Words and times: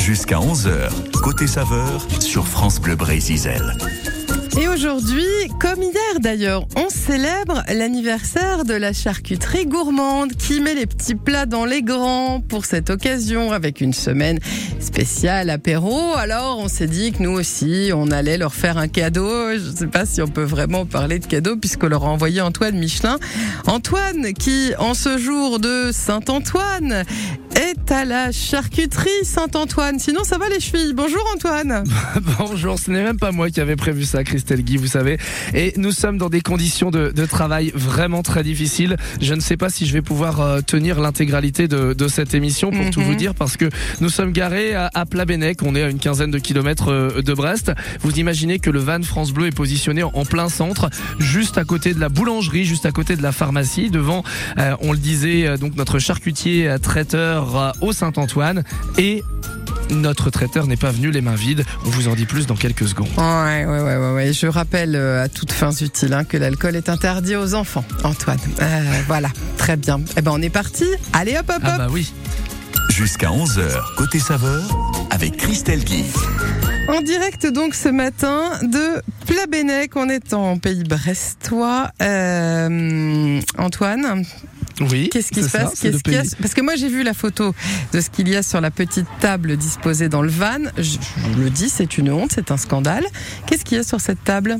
Jusqu'à 0.00 0.38
11h, 0.38 0.90
côté 1.22 1.46
saveur 1.46 2.06
sur 2.20 2.48
France 2.48 2.80
Bleu 2.80 2.96
Brésil. 2.96 3.38
Et 4.58 4.66
aujourd'hui, 4.68 5.24
comme 5.60 5.80
hier 5.82 6.20
d'ailleurs, 6.20 6.66
on 6.76 6.88
célèbre 6.88 7.62
l'anniversaire 7.72 8.64
de 8.64 8.74
la 8.74 8.92
charcuterie 8.92 9.66
gourmande 9.66 10.32
qui 10.32 10.60
met 10.60 10.74
les 10.74 10.86
petits 10.86 11.14
plats 11.14 11.46
dans 11.46 11.64
les 11.64 11.82
grands 11.82 12.40
pour 12.40 12.64
cette 12.64 12.90
occasion 12.90 13.52
avec 13.52 13.80
une 13.80 13.92
semaine 13.92 14.38
spéciale 14.80 15.50
apéro. 15.50 16.14
Alors 16.16 16.58
on 16.58 16.68
s'est 16.68 16.88
dit 16.88 17.12
que 17.12 17.22
nous 17.22 17.30
aussi, 17.30 17.90
on 17.94 18.10
allait 18.10 18.38
leur 18.38 18.54
faire 18.54 18.76
un 18.76 18.88
cadeau. 18.88 19.52
Je 19.52 19.70
ne 19.70 19.76
sais 19.76 19.86
pas 19.86 20.04
si 20.04 20.20
on 20.20 20.28
peut 20.28 20.42
vraiment 20.42 20.84
parler 20.84 21.20
de 21.20 21.26
cadeau 21.26 21.56
puisqu'on 21.56 21.88
leur 21.88 22.04
a 22.04 22.08
envoyé 22.08 22.40
Antoine 22.40 22.76
Michelin. 22.76 23.18
Antoine 23.66 24.32
qui, 24.32 24.72
en 24.78 24.94
ce 24.94 25.16
jour 25.16 25.60
de 25.60 25.90
Saint-Antoine, 25.92 27.04
est 27.56 27.92
à 27.92 28.04
la 28.04 28.32
charcuterie 28.32 29.10
Saint-Antoine. 29.24 29.98
Sinon, 29.98 30.24
ça 30.24 30.38
va 30.38 30.48
les 30.48 30.60
chevilles. 30.60 30.94
Bonjour 30.94 31.22
Antoine. 31.34 31.84
Bonjour, 32.38 32.78
ce 32.78 32.90
n'est 32.90 33.02
même 33.02 33.18
pas 33.18 33.32
moi 33.32 33.50
qui 33.50 33.60
avais 33.60 33.76
prévu 33.76 34.04
ça, 34.04 34.24
Christelle 34.40 34.62
Guy, 34.62 34.78
vous 34.78 34.86
savez. 34.86 35.18
Et 35.52 35.74
nous 35.76 35.92
sommes 35.92 36.16
dans 36.16 36.30
des 36.30 36.40
conditions 36.40 36.90
de, 36.90 37.12
de 37.14 37.26
travail 37.26 37.72
vraiment 37.74 38.22
très 38.22 38.42
difficiles. 38.42 38.96
Je 39.20 39.34
ne 39.34 39.40
sais 39.40 39.58
pas 39.58 39.68
si 39.68 39.84
je 39.86 39.92
vais 39.92 40.00
pouvoir 40.00 40.40
euh, 40.40 40.60
tenir 40.62 40.98
l'intégralité 40.98 41.68
de, 41.68 41.92
de, 41.92 42.08
cette 42.08 42.32
émission 42.32 42.70
pour 42.70 42.88
tout 42.88 43.00
Mhm. 43.00 43.06
vous 43.06 43.14
dire 43.16 43.34
parce 43.34 43.58
que 43.58 43.68
nous 44.00 44.08
sommes 44.08 44.32
garés 44.32 44.74
à, 44.74 44.88
à 44.94 45.04
Plabennec. 45.04 45.62
On 45.62 45.74
est 45.74 45.82
à 45.82 45.90
une 45.90 45.98
quinzaine 45.98 46.30
de 46.30 46.38
kilomètres 46.38 46.90
euh, 46.90 47.20
de 47.20 47.34
Brest. 47.34 47.72
Vous 48.00 48.18
imaginez 48.18 48.58
que 48.60 48.70
le 48.70 48.78
van 48.78 49.02
France 49.02 49.32
Bleu 49.32 49.48
est 49.48 49.54
positionné 49.54 50.02
en, 50.02 50.10
en 50.14 50.24
plein 50.24 50.48
centre, 50.48 50.88
juste 51.18 51.58
à 51.58 51.64
côté 51.64 51.92
de 51.92 52.00
la 52.00 52.08
boulangerie, 52.08 52.64
juste 52.64 52.86
à 52.86 52.92
côté 52.92 53.14
de 53.16 53.22
la 53.22 53.32
pharmacie. 53.32 53.90
Devant, 53.90 54.24
euh, 54.58 54.74
on 54.80 54.92
le 54.92 54.98
disait, 54.98 55.58
donc 55.58 55.76
notre 55.76 55.98
charcutier 55.98 56.76
traiteur 56.82 57.74
au 57.82 57.92
Saint-Antoine 57.92 58.64
et 58.96 59.22
notre 59.90 60.30
traiteur 60.30 60.68
n'est 60.68 60.76
pas 60.76 60.92
venu 60.92 61.10
les 61.10 61.20
mains 61.20 61.34
vides. 61.34 61.64
On 61.84 61.90
vous 61.90 62.06
en 62.08 62.14
dit 62.14 62.24
plus 62.26 62.46
dans 62.46 62.54
quelques 62.54 62.86
secondes. 62.86 63.08
Ouais, 63.16 63.64
ouais, 63.64 63.80
ouais, 63.82 63.96
ouais, 63.96 64.12
ouais. 64.14 64.29
Je 64.32 64.46
rappelle 64.46 64.96
euh, 64.96 65.24
à 65.24 65.28
toutes 65.28 65.52
fins 65.52 65.72
utiles 65.72 66.12
hein, 66.12 66.24
que 66.24 66.36
l'alcool 66.36 66.76
est 66.76 66.88
interdit 66.88 67.36
aux 67.36 67.54
enfants, 67.54 67.84
Antoine. 68.04 68.38
Euh, 68.60 68.82
voilà, 69.06 69.28
très 69.56 69.76
bien. 69.76 70.00
Eh 70.16 70.22
ben, 70.22 70.32
on 70.34 70.42
est 70.42 70.50
parti. 70.50 70.84
Allez, 71.12 71.36
hop, 71.36 71.46
hop, 71.48 71.56
hop. 71.56 71.62
Ah 71.64 71.78
bah 71.78 71.86
oui. 71.90 72.12
Jusqu'à 72.90 73.28
11h, 73.30 73.96
côté 73.96 74.18
saveur 74.18 74.62
avec 75.10 75.36
Christelle 75.36 75.84
Guy. 75.84 76.04
En 76.88 77.00
direct 77.02 77.46
donc 77.46 77.74
ce 77.74 77.88
matin 77.88 78.50
de 78.62 79.02
Plabennec. 79.26 79.96
On 79.96 80.08
est 80.08 80.32
en 80.32 80.58
pays 80.58 80.84
brestois. 80.84 81.90
Euh, 82.02 83.40
Antoine, 83.58 84.24
Oui. 84.80 85.08
qu'est-ce 85.12 85.28
qui 85.30 85.40
c'est 85.42 85.46
se 85.46 85.48
ça, 85.50 85.58
passe 85.64 85.84
a. 85.84 86.36
Parce 86.40 86.54
que 86.54 86.60
moi 86.62 86.74
j'ai 86.76 86.88
vu 86.88 87.02
la 87.02 87.14
photo 87.14 87.54
de 87.92 88.00
ce 88.00 88.08
qu'il 88.10 88.28
y 88.28 88.36
a 88.36 88.42
sur 88.42 88.60
la 88.60 88.70
petite 88.70 89.06
table 89.20 89.56
disposée 89.56 90.08
dans 90.08 90.22
le 90.22 90.30
van. 90.30 90.58
Je, 90.76 90.82
je 91.34 91.38
le 91.42 91.50
dis, 91.50 91.68
c'est 91.68 91.98
une 91.98 92.10
honte, 92.10 92.30
c'est 92.34 92.50
un 92.50 92.56
scandale. 92.56 93.04
Qu'est-ce 93.46 93.64
qu'il 93.64 93.76
y 93.76 93.80
a 93.80 93.84
sur 93.84 94.00
cette 94.00 94.22
table 94.24 94.56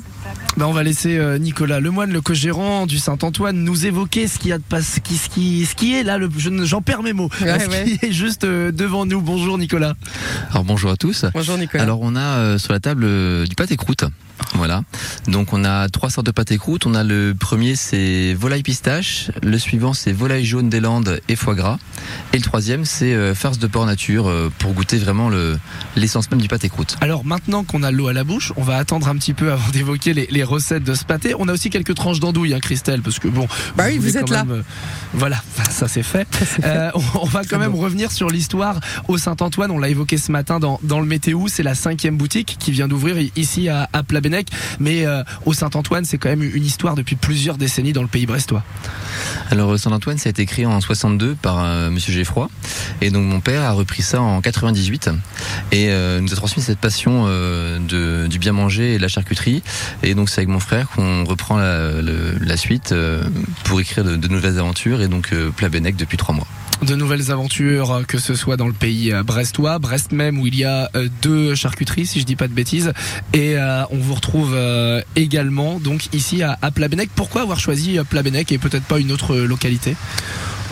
Bah, 0.56 0.66
on 0.68 0.72
va 0.72 0.82
laisser 0.82 1.16
euh, 1.16 1.38
Nicolas 1.38 1.80
Lemoine, 1.80 2.12
le 2.12 2.20
co-gérant 2.20 2.86
du 2.86 2.98
Saint-Antoine, 2.98 3.56
nous 3.64 3.86
évoquer 3.86 4.28
ce 4.28 4.38
qu'il 4.38 4.50
y 4.50 4.52
a 4.52 4.58
de 4.58 4.62
pas, 4.62 4.82
ce 4.82 5.00
qui, 5.00 5.16
ce 5.16 5.28
qui, 5.28 5.64
ce 5.66 5.74
qui 5.74 5.94
est 5.94 6.02
là. 6.02 6.18
Le, 6.18 6.28
je 6.36 6.50
ne- 6.50 6.64
j'en 6.64 6.82
perds 6.82 7.02
mes 7.02 7.12
mots. 7.12 7.30
Ouais, 7.40 7.58
ce 7.58 7.68
ouais. 7.68 7.84
qui 7.98 8.06
est 8.06 8.12
juste 8.12 8.44
euh, 8.44 8.72
devant 8.72 9.06
nous. 9.06 9.20
Bonjour 9.22 9.56
Nicolas. 9.58 9.94
Alors 10.50 10.64
bonjour 10.64 10.90
à 10.90 10.96
tous. 10.96 11.24
Bonjour 11.34 11.56
Nicolas. 11.56 11.82
Alors 11.82 12.00
on 12.02 12.14
a 12.16 12.20
euh, 12.20 12.58
sur 12.58 12.72
la 12.72 12.80
table 12.80 13.04
euh, 13.04 13.46
du 13.46 13.54
pâté 13.54 13.76
croûte. 13.76 14.04
Voilà. 14.54 14.82
Donc 15.28 15.52
on 15.52 15.64
a 15.64 15.88
trois 15.90 16.08
sortes 16.10 16.26
de 16.26 16.30
pâté 16.32 16.56
croûte. 16.56 16.86
On 16.86 16.94
a 16.94 17.04
le 17.04 17.34
premier 17.38 17.74
c'est 17.76 18.34
volaille 18.34 18.62
pistache, 18.62 19.30
le 19.42 19.58
suivant 19.58 19.92
c'est 19.92 20.09
volaille 20.12 20.44
jaune 20.44 20.68
des 20.68 20.80
Landes 20.80 21.20
et 21.28 21.36
foie 21.36 21.54
gras, 21.54 21.78
et 22.32 22.36
le 22.36 22.42
troisième 22.42 22.84
c'est 22.84 23.14
euh, 23.14 23.34
farce 23.34 23.58
de 23.58 23.66
porc 23.66 23.86
nature 23.86 24.28
euh, 24.28 24.50
pour 24.58 24.72
goûter 24.72 24.98
vraiment 24.98 25.28
le 25.28 25.58
l'essence 25.96 26.30
même 26.30 26.40
du 26.40 26.48
pâté 26.48 26.68
croûte. 26.68 26.96
Alors 27.00 27.24
maintenant 27.24 27.64
qu'on 27.64 27.82
a 27.82 27.90
l'eau 27.90 28.08
à 28.08 28.12
la 28.12 28.24
bouche, 28.24 28.52
on 28.56 28.62
va 28.62 28.76
attendre 28.76 29.08
un 29.08 29.16
petit 29.16 29.34
peu 29.34 29.52
avant 29.52 29.68
d'évoquer 29.72 30.14
les, 30.14 30.26
les 30.30 30.42
recettes 30.44 30.84
de 30.84 30.94
ce 30.94 31.04
pâté. 31.04 31.34
On 31.38 31.48
a 31.48 31.52
aussi 31.52 31.70
quelques 31.70 31.94
tranches 31.94 32.20
d'andouille, 32.20 32.54
hein, 32.54 32.60
Christelle, 32.60 33.02
parce 33.02 33.18
que 33.18 33.28
bon. 33.28 33.46
Bah 33.76 33.84
oui, 33.86 33.98
voulez 33.98 34.10
vous 34.10 34.16
êtes 34.18 34.26
quand 34.26 34.34
là. 34.34 34.44
même, 34.44 34.58
euh, 34.58 34.62
voilà, 35.14 35.42
ça 35.70 35.88
c'est 35.88 36.02
fait. 36.02 36.26
Euh, 36.64 36.90
on, 36.94 37.20
on 37.22 37.26
va 37.26 37.44
quand 37.44 37.58
même 37.58 37.74
revenir 37.74 38.12
sur 38.12 38.28
l'histoire 38.28 38.80
au 39.08 39.18
Saint-Antoine. 39.18 39.70
On 39.70 39.78
l'a 39.78 39.88
évoqué 39.88 40.16
ce 40.16 40.32
matin 40.32 40.60
dans, 40.60 40.80
dans 40.82 41.00
le 41.00 41.06
météo. 41.06 41.46
C'est 41.48 41.62
la 41.62 41.74
cinquième 41.74 42.16
boutique 42.16 42.56
qui 42.58 42.70
vient 42.72 42.88
d'ouvrir 42.88 43.16
ici 43.36 43.68
à, 43.68 43.88
à 43.92 44.02
Plabennec. 44.02 44.48
Mais 44.78 45.06
euh, 45.06 45.22
au 45.46 45.52
Saint-Antoine, 45.52 46.04
c'est 46.04 46.18
quand 46.18 46.28
même 46.28 46.42
une 46.42 46.64
histoire 46.64 46.94
depuis 46.94 47.16
plusieurs 47.16 47.56
décennies 47.56 47.92
dans 47.92 48.02
le 48.02 48.08
pays 48.08 48.26
brestois. 48.26 48.62
Alors 49.50 49.78
Saint-Antoine 49.90 50.18
ça 50.18 50.28
a 50.28 50.30
été 50.30 50.46
créé 50.46 50.66
en 50.66 50.80
62 50.80 51.34
par 51.34 51.64
euh, 51.64 51.90
Monsieur 51.90 52.12
Geffroy, 52.12 52.48
et 53.00 53.10
donc 53.10 53.24
mon 53.24 53.40
père 53.40 53.62
a 53.62 53.72
repris 53.72 54.02
ça 54.02 54.22
en 54.22 54.40
98 54.40 55.10
et 55.72 55.88
euh, 55.90 56.20
nous 56.20 56.32
a 56.32 56.36
transmis 56.36 56.62
cette 56.62 56.78
passion 56.78 57.24
euh, 57.26 58.26
du 58.28 58.38
bien 58.38 58.52
manger 58.52 58.94
et 58.94 58.96
de 58.98 59.02
la 59.02 59.08
charcuterie. 59.08 59.62
Et 60.02 60.14
donc 60.14 60.28
c'est 60.30 60.38
avec 60.38 60.48
mon 60.48 60.60
frère 60.60 60.88
qu'on 60.88 61.24
reprend 61.24 61.58
la, 61.58 62.56
suite 62.56 62.92
euh, 62.92 63.24
pour 63.64 63.80
écrire 63.80 64.04
de, 64.04 64.28
nouvelles 64.28 64.58
aventures 64.58 65.02
et 65.02 65.08
donc 65.08 65.34
Plabennec 65.56 65.96
depuis 65.96 66.16
trois 66.16 66.34
mois. 66.34 66.46
De 66.82 66.94
nouvelles 66.94 67.30
aventures, 67.30 68.02
que 68.06 68.18
ce 68.18 68.34
soit 68.34 68.56
dans 68.56 68.66
le 68.66 68.72
pays 68.72 69.12
euh, 69.12 69.22
brestois, 69.22 69.78
Brest 69.78 70.12
même, 70.12 70.40
où 70.40 70.46
il 70.46 70.56
y 70.56 70.64
a 70.64 70.90
euh, 70.94 71.08
deux 71.22 71.54
charcuteries, 71.54 72.06
si 72.06 72.20
je 72.20 72.24
dis 72.24 72.36
pas 72.36 72.48
de 72.48 72.52
bêtises. 72.52 72.92
Et 73.32 73.56
euh, 73.56 73.84
on 73.90 73.98
vous 73.98 74.14
retrouve 74.14 74.56
également 75.16 75.78
donc 75.78 76.12
ici 76.14 76.42
à, 76.42 76.58
à 76.62 76.70
Plabennec. 76.70 77.10
Pourquoi 77.14 77.42
avoir 77.42 77.58
choisi 77.58 77.98
Plabennec 78.08 78.50
et 78.52 78.58
peut-être 78.58 78.84
pas 78.84 78.98
une 78.98 79.12
autre 79.12 79.36
localité? 79.36 79.96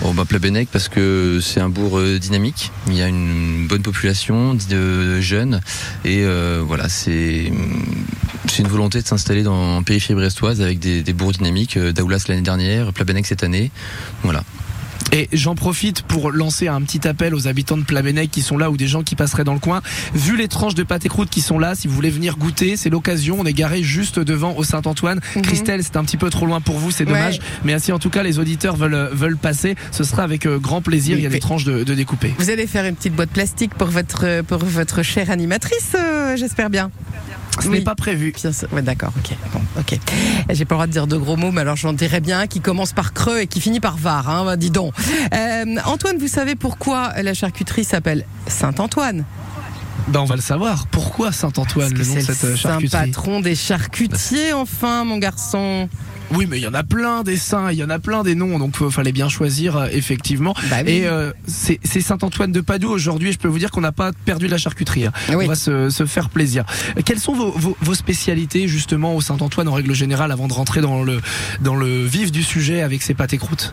Oh 0.05 0.13
bah 0.13 0.25
Plabennec 0.25 0.69
parce 0.71 0.89
que 0.89 1.41
c'est 1.43 1.61
un 1.61 1.69
bourg 1.69 2.01
dynamique, 2.21 2.71
il 2.87 2.95
y 2.95 3.03
a 3.03 3.09
une 3.09 3.67
bonne 3.67 3.83
population 3.83 4.55
de 4.55 5.21
jeunes 5.21 5.61
et 6.05 6.25
voilà 6.61 6.89
c'est 6.89 7.53
c'est 8.47 8.63
une 8.63 8.69
volonté 8.69 9.03
de 9.03 9.07
s'installer 9.07 9.43
dans 9.43 9.77
en 9.77 9.83
périphérie 9.83 10.15
brestoise 10.15 10.63
avec 10.63 10.79
des, 10.79 11.13
bourgs 11.13 11.33
dynamiques, 11.33 11.77
Daoulas 11.77 12.25
l'année 12.29 12.43
dernière, 12.43 12.93
Plabennec 12.93 13.27
cette 13.27 13.43
année, 13.43 13.73
voilà. 14.23 14.45
Et 15.13 15.29
j'en 15.33 15.55
profite 15.55 16.03
pour 16.03 16.31
lancer 16.31 16.69
un 16.69 16.81
petit 16.83 17.07
appel 17.09 17.35
aux 17.35 17.49
habitants 17.49 17.77
de 17.79 17.83
Plabennec 17.83 18.31
qui 18.31 18.43
sont 18.43 18.59
là 18.59 18.71
ou 18.71 18.77
des 18.77 18.87
gens 18.87 19.03
qui 19.03 19.15
passeraient 19.15 19.45
dans 19.45 19.55
le 19.55 19.59
coin. 19.59 19.81
Vu 20.15 20.37
les 20.37 20.49
tranches 20.49 20.75
de 20.75 20.83
pâté 20.83 21.09
croûte 21.09 21.31
qui 21.31 21.41
sont 21.41 21.59
là, 21.59 21.75
si 21.75 21.89
vous 21.89 21.95
voulez 21.95 22.11
venir 22.11 22.37
goûter, 22.37 22.77
c'est 22.77 22.91
l'occasion. 22.91 23.37
On 23.41 23.45
est 23.47 23.53
garé 23.55 23.83
juste 23.83 24.19
devant 24.19 24.55
au 24.57 24.65
Saint-Antoine. 24.65 25.21
Mhm. 25.37 25.43
Christelle, 25.43 25.83
c'est 25.83 25.97
un 25.97 26.05
petit 26.05 26.17
peu 26.19 26.29
trop 26.31 26.45
loin 26.47 26.61
pour 26.61 26.79
vous, 26.79 26.91
c'est 26.91 27.05
Ouais. 27.05 27.13
dommage. 27.13 27.41
Mais 27.65 27.79
si 27.79 27.91
en 27.93 27.99
tout 27.99 28.11
cas 28.11 28.23
les 28.23 28.39
auditeurs 28.39 28.77
veulent, 28.77 29.09
veulent 29.13 29.37
pascer, 29.39 29.77
ce 29.93 30.05
sera 30.05 30.23
avec 30.25 30.45
euh, 30.47 30.59
grand 30.59 30.83
plaisir. 30.83 31.17
Il 31.17 31.23
y 31.23 31.27
a 31.27 31.31
des 31.31 31.41
tranches 31.41 31.65
de, 31.65 31.85
de 31.85 31.95
découper. 31.95 32.35
Vous 32.39 32.51
allez 32.51 32.67
faire 32.67 32.85
une 32.85 32.95
petite 32.95 33.15
boîte 33.15 33.31
plastique 33.31 33.75
pour 33.75 33.89
votre, 33.89 34.43
pour 34.43 34.59
votre 34.65 35.03
chère 35.03 35.31
animatrice, 35.31 35.93
euh, 35.95 36.37
j'espère 36.37 36.69
bien. 36.71 36.91
Ce 37.61 37.69
Oui. 37.69 37.79
n'est 37.79 37.85
pas 37.85 37.95
prévu. 37.95 38.33
Ouais, 38.73 38.83
d'accord, 38.83 39.13
ok. 39.19 39.37
Bon, 39.53 39.61
ok. 39.79 39.99
J'ai 40.51 40.65
pas 40.65 40.75
le 40.75 40.77
droit 40.77 40.87
de 40.87 40.93
dire 40.93 41.07
de 41.07 41.17
gros 41.17 41.37
mots, 41.37 41.51
mais 41.51 41.61
alors 41.63 41.77
j'en 41.77 41.93
dirais 41.93 42.21
bien 42.21 42.41
un 42.41 42.47
qui 42.47 42.61
commence 42.61 42.93
par 42.93 43.13
creux 43.13 43.41
et 43.41 43.47
qui 43.47 43.61
finit 43.61 43.81
par 43.81 43.97
var, 43.97 44.29
hein, 44.29 44.45
bah, 44.45 44.57
dis 44.57 44.71
donc. 44.71 44.95
Euh, 45.35 45.65
Antoine, 45.87 46.19
vous 46.19 46.29
savez 46.29 46.55
pourquoi 46.55 47.13
la 47.23 47.35
charcuterie 47.35 47.85
s'appelle 47.85 48.25
Saint-Antoine? 48.47 49.25
Ben, 50.09 50.21
on 50.21 50.25
va 50.25 50.37
le 50.37 50.41
savoir. 50.43 50.87
Pourquoi 50.87 51.33
Saint-Antoine, 51.33 51.93
le 51.93 52.05
nom 52.05 52.15
de 52.15 52.21
c'est 52.21 52.33
cette 52.35 52.57
charcuterie? 52.57 53.11
patron 53.11 53.41
des 53.41 53.55
charcutiers, 53.55 54.53
enfin, 54.55 55.05
mon 55.05 55.19
garçon. 55.19 55.89
Oui, 56.33 56.47
mais 56.49 56.59
il 56.59 56.63
y 56.63 56.67
en 56.67 56.75
a 56.75 56.83
plein 56.83 57.23
des 57.23 57.37
saints, 57.37 57.73
il 57.73 57.79
y 57.79 57.83
en 57.85 57.91
a 57.91 57.99
plein 57.99 58.23
des 58.23 58.35
noms, 58.35 58.59
donc 58.59 58.77
il 58.81 58.91
fallait 58.91 59.13
bien 59.13 59.29
choisir 59.29 59.77
euh, 59.77 59.87
effectivement. 59.93 60.55
Bah 60.71 60.77
oui. 60.85 60.91
Et 60.93 61.07
euh, 61.07 61.33
c'est 61.47 61.79
Saint-Antoine 62.01 62.53
de 62.53 62.61
Padoue 62.61 62.91
aujourd'hui. 62.91 63.33
Je 63.33 63.39
peux 63.39 63.49
vous 63.49 63.59
dire 63.59 63.71
qu'on 63.71 63.81
n'a 63.81 63.93
pas 63.93 64.13
perdu 64.25 64.47
la 64.47 64.59
charcuterie. 64.59 65.07
hein. 65.07 65.13
Oui. 65.31 65.45
On 65.45 65.49
va 65.49 65.55
se, 65.55 65.89
se 65.91 66.05
faire 66.07 66.29
plaisir. 66.29 66.65
Quelles 67.05 67.19
sont 67.21 67.33
vos, 67.35 67.51
vos, 67.53 67.77
vos 67.81 67.95
spécialités 67.95 68.69
justement 68.69 69.15
au 69.17 69.21
Saint-Antoine 69.21 69.69
en 69.69 69.73
règle 69.73 69.95
générale 69.95 70.31
avant 70.33 70.49
de 70.49 70.53
rentrer 70.53 70.81
dans 70.81 71.03
le 71.03 71.21
dans 71.61 71.77
le 71.77 72.05
vif 72.05 72.31
du 72.31 72.43
sujet 72.43 72.83
avec 72.83 73.03
ces 73.03 73.15
pâtes 73.15 73.33
et 73.33 73.39
croûtes? 73.39 73.73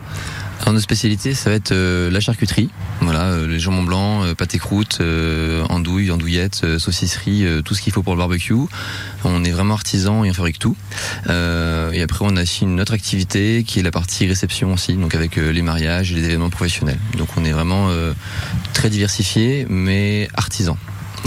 Alors 0.60 0.72
nos 0.72 0.80
spécialités 0.80 1.34
ça 1.34 1.50
va 1.50 1.56
être 1.56 1.72
euh, 1.72 2.10
la 2.10 2.18
charcuterie, 2.20 2.70
voilà, 3.00 3.24
euh, 3.24 3.46
les 3.46 3.58
jambons 3.58 3.82
blancs, 3.82 4.24
euh, 4.24 4.34
pâté 4.34 4.58
croûte, 4.58 4.98
euh, 5.00 5.64
andouille, 5.68 6.10
andouillettes, 6.10 6.62
euh, 6.64 6.78
saucisserie, 6.78 7.46
tout 7.64 7.74
ce 7.74 7.82
qu'il 7.82 7.92
faut 7.92 8.02
pour 8.02 8.14
le 8.14 8.18
barbecue. 8.18 8.54
On 9.24 9.44
est 9.44 9.50
vraiment 9.50 9.74
artisan 9.74 10.24
et 10.24 10.30
on 10.30 10.34
fabrique 10.34 10.58
tout. 10.58 10.76
Et 11.28 12.02
après, 12.02 12.24
on 12.24 12.36
a 12.36 12.42
aussi 12.42 12.64
une 12.64 12.80
autre 12.80 12.94
activité 12.94 13.64
qui 13.66 13.80
est 13.80 13.82
la 13.82 13.90
partie 13.90 14.26
réception 14.26 14.72
aussi, 14.72 14.94
donc 14.94 15.14
avec 15.14 15.36
les 15.36 15.62
mariages 15.62 16.12
et 16.12 16.14
les 16.14 16.24
événements 16.24 16.50
professionnels. 16.50 16.98
Donc 17.16 17.28
on 17.36 17.44
est 17.44 17.52
vraiment 17.52 17.90
très 18.72 18.90
diversifié, 18.90 19.66
mais 19.68 20.28
artisan. 20.34 20.78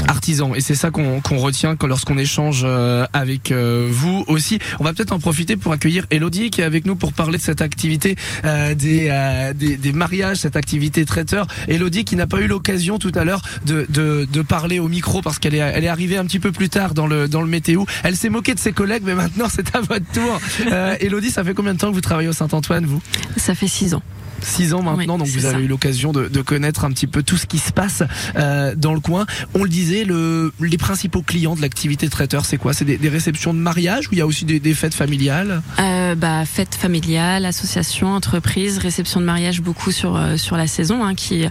Artisan 0.08 0.56
et 0.56 0.62
c'est 0.62 0.76
ça 0.76 0.92
qu'on 0.92 1.22
qu'on 1.22 1.38
retient 1.38 1.76
lorsqu'on 1.88 2.18
échange 2.18 2.62
euh, 2.66 3.06
avec 3.14 3.52
euh, 3.52 3.88
vous 3.90 4.24
aussi. 4.28 4.60
On 4.80 4.84
va 4.84 4.94
peut-être 4.94 5.12
en 5.12 5.20
profiter 5.20 5.58
pour 5.58 5.74
accueillir 5.74 6.06
Elodie 6.12 6.50
qui 6.50 6.62
est 6.62 6.64
avec 6.64 6.86
nous 6.86 6.96
pour 6.96 7.14
parler 7.14 7.38
de 7.38 7.44
cette 7.44 7.62
activité 7.62 8.16
euh, 8.46 8.76
des, 8.76 9.08
euh, 9.10 9.54
des 9.54 9.78
des 9.78 9.92
mariages, 9.92 10.38
cette 10.38 10.56
activité 10.56 11.06
traiteur. 11.06 11.48
Elodie 11.68 12.06
qui 12.06 12.16
n'a 12.16 12.28
pas 12.28 12.40
eu 12.40 12.48
l'occasion 12.48 13.00
tout 13.00 13.12
à 13.16 13.24
l'heure 13.24 13.42
de, 13.66 13.86
de 13.90 14.28
de 14.32 14.42
parler 14.42 14.80
au 14.80 14.88
micro 14.88 15.22
parce 15.22 15.40
qu'elle 15.40 15.56
est 15.56 15.60
elle 15.60 15.84
est 15.84 15.90
arrivée 15.90 16.18
un 16.18 16.26
petit 16.26 16.40
peu 16.40 16.52
plus 16.52 16.70
tard 16.70 16.94
dans 16.94 17.08
le 17.08 17.28
dans 17.28 17.42
le 17.42 17.48
météo. 17.48 17.86
Elle 18.04 18.16
s'est 18.16 18.30
moquée 18.30 18.54
de 18.54 18.60
ses 18.60 18.74
collègues 18.74 19.04
mais 19.06 19.16
maintenant 19.16 19.48
c'est 19.54 19.76
à 19.76 19.82
votre 19.82 20.12
tour. 20.12 20.40
Euh, 20.72 20.96
Elodie, 21.00 21.32
ça 21.32 21.44
fait 21.44 21.54
combien 21.54 21.74
de 21.74 21.80
temps 21.80 21.90
que 21.90 21.96
vous 21.96 22.02
travaillez 22.02 22.30
au 22.30 22.34
Saint-Antoine 22.34 22.86
vous? 22.86 23.02
Ça 23.38 23.56
fait 23.56 23.68
six 23.68 23.94
ans. 23.94 24.04
Six 24.42 24.74
ans 24.74 24.82
maintenant, 24.82 25.16
Oui, 25.16 25.20
donc 25.20 25.28
vous 25.28 25.46
avez 25.46 25.64
eu 25.64 25.68
l'occasion 25.68 26.12
de, 26.12 26.28
de 26.28 26.42
connaître 26.42 26.86
un 26.86 26.92
petit 26.92 27.08
peu 27.08 27.24
tout 27.24 27.38
ce 27.38 27.46
qui 27.46 27.58
se 27.60 27.72
passe 27.72 28.04
euh, 28.36 28.76
dans 28.76 28.94
le 28.94 29.00
coin. 29.00 29.26
On 29.54 29.64
le 29.64 29.70
disait, 29.70 30.06
le, 30.06 30.54
les 30.60 30.78
principaux 30.78 31.22
clients 31.22 31.56
de 31.56 31.62
l'activité 31.62 32.10
traiteur, 32.10 32.46
c'est 32.46 32.58
quoi? 32.58 32.74
C'est 32.74 32.86
des, 32.86 32.98
des 32.98 33.10
réceptions 33.10 33.54
de 33.54 33.60
mariage 33.60 34.08
ou 34.08 34.14
il 34.14 34.18
y 34.18 34.22
a 34.22 34.28
aussi 34.28 34.46
des, 34.46 34.60
des 34.60 34.74
fêtes 34.74 34.94
familiales? 34.94 35.62
Euh, 35.80 36.16
bah, 36.16 36.46
fête 36.46 36.76
familiale, 36.76 37.46
association, 37.46 38.14
entreprise, 38.14 38.78
réception 38.78 39.20
de 39.20 39.26
mariage, 39.26 39.62
beaucoup 39.62 39.92
sur 39.92 40.16
euh, 40.16 40.38
sur 40.38 40.58
la 40.58 40.68
saison, 40.68 41.04
hein, 41.04 41.16
qui 41.16 41.46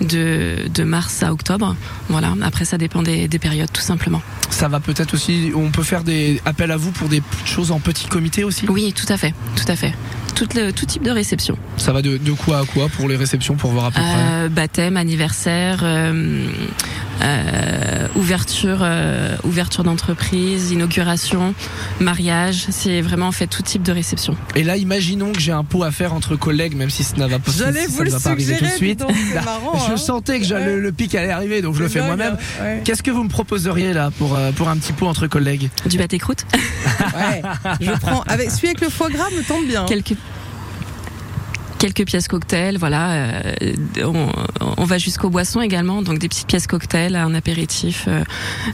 de 0.00 0.68
de 0.72 0.84
mars 0.84 1.22
à 1.22 1.32
octobre. 1.32 1.76
Voilà. 2.08 2.34
Après, 2.42 2.64
ça 2.64 2.78
dépend 2.78 3.02
des, 3.02 3.28
des 3.28 3.38
périodes, 3.38 3.72
tout 3.72 3.82
simplement. 3.82 4.22
Ça 4.50 4.68
va 4.68 4.80
peut-être 4.80 5.14
aussi, 5.14 5.52
on 5.54 5.70
peut 5.70 5.82
faire 5.82 6.02
des 6.02 6.40
appels 6.44 6.70
à 6.70 6.76
vous 6.76 6.90
pour 6.90 7.08
des 7.08 7.22
choses 7.44 7.70
en 7.70 7.78
petit 7.78 8.06
comité 8.06 8.44
aussi? 8.44 8.66
Oui, 8.68 8.92
tout 8.92 9.10
à 9.12 9.16
fait, 9.16 9.32
tout 9.56 9.70
à 9.70 9.76
fait. 9.76 9.94
Tout, 10.34 10.48
le, 10.54 10.70
tout 10.72 10.86
type 10.86 11.02
de 11.02 11.10
réception. 11.10 11.56
Ça 11.76 11.92
va 11.92 12.00
de, 12.02 12.16
de 12.16 12.32
quoi 12.32 12.60
à 12.60 12.64
quoi 12.64 12.88
pour 12.88 13.08
les 13.08 13.16
réceptions 13.16 13.56
pour 13.56 13.70
voir 13.72 13.86
à 13.86 13.90
peu 13.90 14.00
près 14.00 14.04
Euh, 14.16 14.48
baptême, 14.48 14.96
anniversaire, 14.96 15.80
euh, 15.82 16.46
euh, 17.22 18.06
ouverture, 18.16 18.78
euh, 18.82 19.36
ouverture 19.44 19.84
d'entreprise, 19.84 20.70
inauguration, 20.70 21.54
mariage. 22.00 22.66
C'est 22.70 23.00
vraiment 23.02 23.26
en 23.28 23.32
fait 23.32 23.46
tout 23.46 23.62
type 23.62 23.82
de 23.82 23.92
réception. 23.92 24.36
Et 24.56 24.62
là, 24.62 24.76
imaginons 24.76 25.32
que 25.32 25.40
j'ai 25.40 25.52
un 25.52 25.64
pot 25.64 25.82
à 25.82 25.90
faire 25.90 26.14
entre 26.14 26.36
collègues, 26.36 26.74
même 26.76 26.90
si 26.90 27.02
ça 27.04 27.16
ne 27.16 27.26
va 27.26 27.38
pas, 27.38 27.52
J'allais 27.56 27.86
vous 27.86 28.02
le 28.02 28.14
arriver 28.14 28.30
tout 28.30 28.34
de 28.36 28.40
suggérer, 28.56 28.76
suite. 28.76 28.98
dis 29.00 29.04
donc, 29.04 29.14
c'est 29.28 29.34
Là, 29.34 29.42
marrant, 29.42 29.78
je 29.86 29.92
hein. 29.92 29.96
sentais 29.96 30.40
que 30.40 30.50
Ouais. 30.50 30.76
le 30.76 30.92
pic 30.92 31.14
allait 31.14 31.30
arriver, 31.30 31.60
donc 31.62 31.74
je 31.76 31.82
le 31.82 31.88
fais 31.88 32.00
moi-même. 32.02 32.36
hein. 32.60 32.62
Ouais. 32.64 32.80
Qu'est-ce 32.84 33.02
que 33.02 33.10
vous 33.10 33.22
me 33.24 33.28
proposeriez 33.28 33.92
là 33.92 34.10
pour, 34.18 34.38
pour 34.56 34.68
un 34.68 34.76
petit 34.78 34.92
pot 34.92 35.06
entre 35.06 35.26
collègues? 35.26 35.68
Du 35.86 35.98
pâté 35.98 36.18
croûte, 36.18 36.46
Ouais, 37.14 37.42
je 37.80 37.90
prends 38.00 38.22
avec 38.26 38.50
celui 38.50 38.68
avec 38.68 38.80
le 38.80 38.88
foie 38.88 39.10
gras 39.10 39.28
me 39.36 39.42
tombe 39.42 39.66
bien. 39.66 39.84
quelques 39.86 40.14
quelques 41.80 42.04
pièces 42.04 42.28
cocktail, 42.28 42.76
voilà. 42.78 43.10
euh, 43.10 43.74
on, 44.04 44.28
on 44.76 44.84
va 44.84 44.98
jusqu'aux 44.98 45.30
boissons 45.30 45.60
également, 45.60 46.02
donc 46.02 46.18
des 46.20 46.28
petites 46.28 46.46
pièces 46.46 46.66
cocktail, 46.68 47.16
un 47.16 47.34
apéritif, 47.34 48.04
euh, 48.06 48.22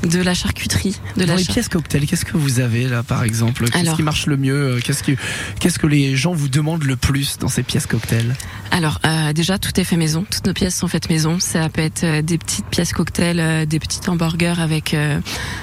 de 0.03 0.21
la 0.21 0.35
charcuterie, 0.35 0.99
de 1.17 1.23
Dans 1.25 1.29
la 1.33 1.37
les 1.39 1.45
char- 1.45 1.55
pièces 1.55 1.69
cocktails, 1.71 2.05
qu'est-ce 2.07 2.25
que 2.27 2.37
vous 2.37 2.61
avez 2.61 2.89
là 2.89 3.03
par 3.03 3.23
exemple? 3.25 3.65
Qu'est-ce 3.67 3.79
Alors- 3.79 3.97
qui 3.97 4.03
marche 4.03 4.27
le 4.27 4.37
mieux 4.37 4.55
Euh, 4.77 4.81
Qu'est-ce 4.85 5.03
que, 5.03 5.13
qu'est-ce 5.61 5.79
que 5.79 5.87
les 5.87 6.17
gens 6.17 6.33
vous 6.35 6.49
demandent 6.49 6.85
le 6.85 6.97
plus 6.97 7.39
dans 7.39 7.49
ces 7.49 7.63
pièces 7.63 7.87
cocktails? 7.87 8.35
Alors 8.73 8.99
euh, 9.07 9.33
déjà 9.33 9.59
tout 9.59 9.79
est 9.81 9.85
fait 9.85 9.97
maison, 9.97 10.27
toutes 10.31 10.47
nos 10.47 10.53
pièces 10.53 10.75
sont 10.77 10.89
faites 10.89 11.09
maison. 11.09 11.39
Ça 11.41 11.69
peut 11.69 11.83
être 11.83 12.03
euh, 12.05 12.21
des 12.23 12.37
petites 12.37 12.67
pièces 12.67 12.93
cocktail, 12.93 13.39
euh, 13.41 13.65
des 13.65 13.79
petits 13.79 14.01
hamburgers 14.11 14.55
avec 14.59 14.93
euh, 14.93 15.21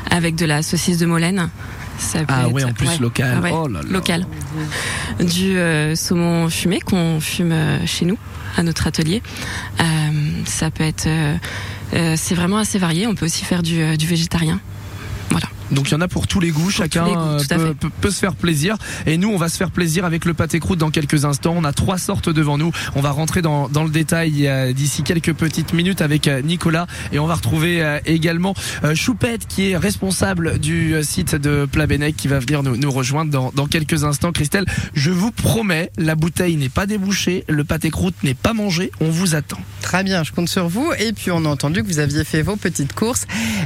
avec 0.10 0.36
de 0.36 0.46
la 0.46 0.64
saucisse 0.64 0.98
de 0.98 1.06
Molène. 1.06 1.50
Ça 1.98 2.20
peut 2.20 2.26
Ah 2.30 2.44
être- 2.48 2.52
ouais, 2.54 2.64
en 2.64 2.74
plus 2.74 2.88
ouais, 2.88 2.98
local. 3.00 3.40
ouais, 3.40 3.52
Oh 3.54 3.68
là 3.68 3.82
là. 3.82 3.88
local. 3.90 4.26
Du 5.20 5.58
euh, 5.58 5.96
saumon 5.96 6.50
fumé 6.50 6.80
qu'on 6.80 7.20
fume 7.22 7.52
euh, 7.52 7.86
chez 7.86 8.06
nous 8.06 8.18
à 8.58 8.64
notre 8.64 8.88
atelier. 8.88 9.22
Euh, 9.80 9.84
ça 10.46 10.70
peut 10.72 10.84
être 10.84 11.08
euh, 11.08 12.16
c'est 12.18 12.36
vraiment 12.36 12.58
assez 12.58 12.80
varié. 12.80 13.08
On 13.08 13.16
peut 13.16 13.26
aussi 13.26 13.46
faire 13.46 13.62
du, 13.64 13.98
du 13.98 14.08
végétarien. 14.08 14.60
Donc 15.72 15.90
il 15.90 15.94
y 15.94 15.96
en 15.96 16.02
a 16.02 16.08
pour 16.08 16.28
tous 16.28 16.40
les 16.40 16.52
goûts, 16.52 16.70
chacun 16.70 17.04
tous 17.04 17.10
les 17.10 17.16
goûts, 17.16 17.22
euh, 17.22 17.38
peut, 17.40 17.44
fait. 17.68 17.74
peut- 17.76 17.90
peut 18.02 18.12
se 18.12 18.20
faire 18.20 18.36
plaisir. 18.36 18.76
Et 19.06 19.18
nous, 19.18 19.30
on 19.30 19.38
va 19.38 19.50
se 19.50 19.58
faire 19.58 19.72
plaisir 19.72 20.06
avec 20.06 20.26
le 20.26 20.34
pâté 20.34 20.60
croûte 20.60 20.80
dans 20.80 20.92
quelques 20.92 21.26
instants. 21.26 21.54
On 21.58 21.64
a 21.64 21.74
trois 21.74 21.98
sortes 21.98 22.30
devant 22.30 22.58
nous. 22.58 22.72
On 22.96 23.02
va 23.02 23.12
rentrer 23.12 23.42
dans, 23.42 23.70
dans 23.70 23.84
le 23.84 23.90
détail 23.90 24.48
euh, 24.48 24.74
d'ici 24.74 25.04
quelques 25.04 25.34
petites 25.34 25.74
minutes 25.74 26.02
avec 26.02 26.28
euh, 26.28 26.42
Nicolas. 26.42 26.88
Et 27.12 27.20
on 27.20 27.26
va 27.28 27.36
retrouver 27.36 27.82
euh, 27.84 28.00
également 28.06 28.54
euh, 28.84 28.96
Choupette 28.96 29.48
qui 29.48 29.72
est 29.72 29.78
responsable 29.78 30.60
du 30.60 30.94
euh, 30.96 31.04
site 31.04 31.36
de 31.36 31.66
Plabennec 31.72 32.16
qui 32.16 32.28
va 32.28 32.40
venir 32.40 32.64
nous, 32.64 32.78
nous 32.78 32.92
rejoindre 32.92 33.32
dans, 33.32 33.52
dans 33.56 33.68
quelques 33.68 34.04
instants. 34.04 34.32
Christelle, 34.32 34.66
je 34.94 35.12
vous 35.12 35.32
promets, 35.32 35.92
la 35.98 36.16
bouteille 36.16 36.56
n'est 36.58 36.70
pas 36.70 36.86
débouchée, 36.86 37.44
le 37.48 37.64
pâté 37.64 37.90
croûte 37.90 38.16
n'est 38.24 38.34
pas 38.34 38.54
mangé. 38.54 38.92
On 39.00 39.10
vous 39.10 39.36
attend. 39.36 39.58
Très 39.82 40.04
bien, 40.04 40.24
je 40.24 40.32
compte 40.32 40.50
sur 40.50 40.68
vous. 40.68 40.92
Et 41.00 41.14
puis 41.14 41.32
on 41.32 41.46
a 41.46 41.50
entendu 41.50 41.82
que 41.84 41.88
vous 41.88 42.00
aviez 42.00 42.24
fait 42.24 42.42
vos 42.42 42.56
petites 42.56 42.94
courses. 42.94 43.26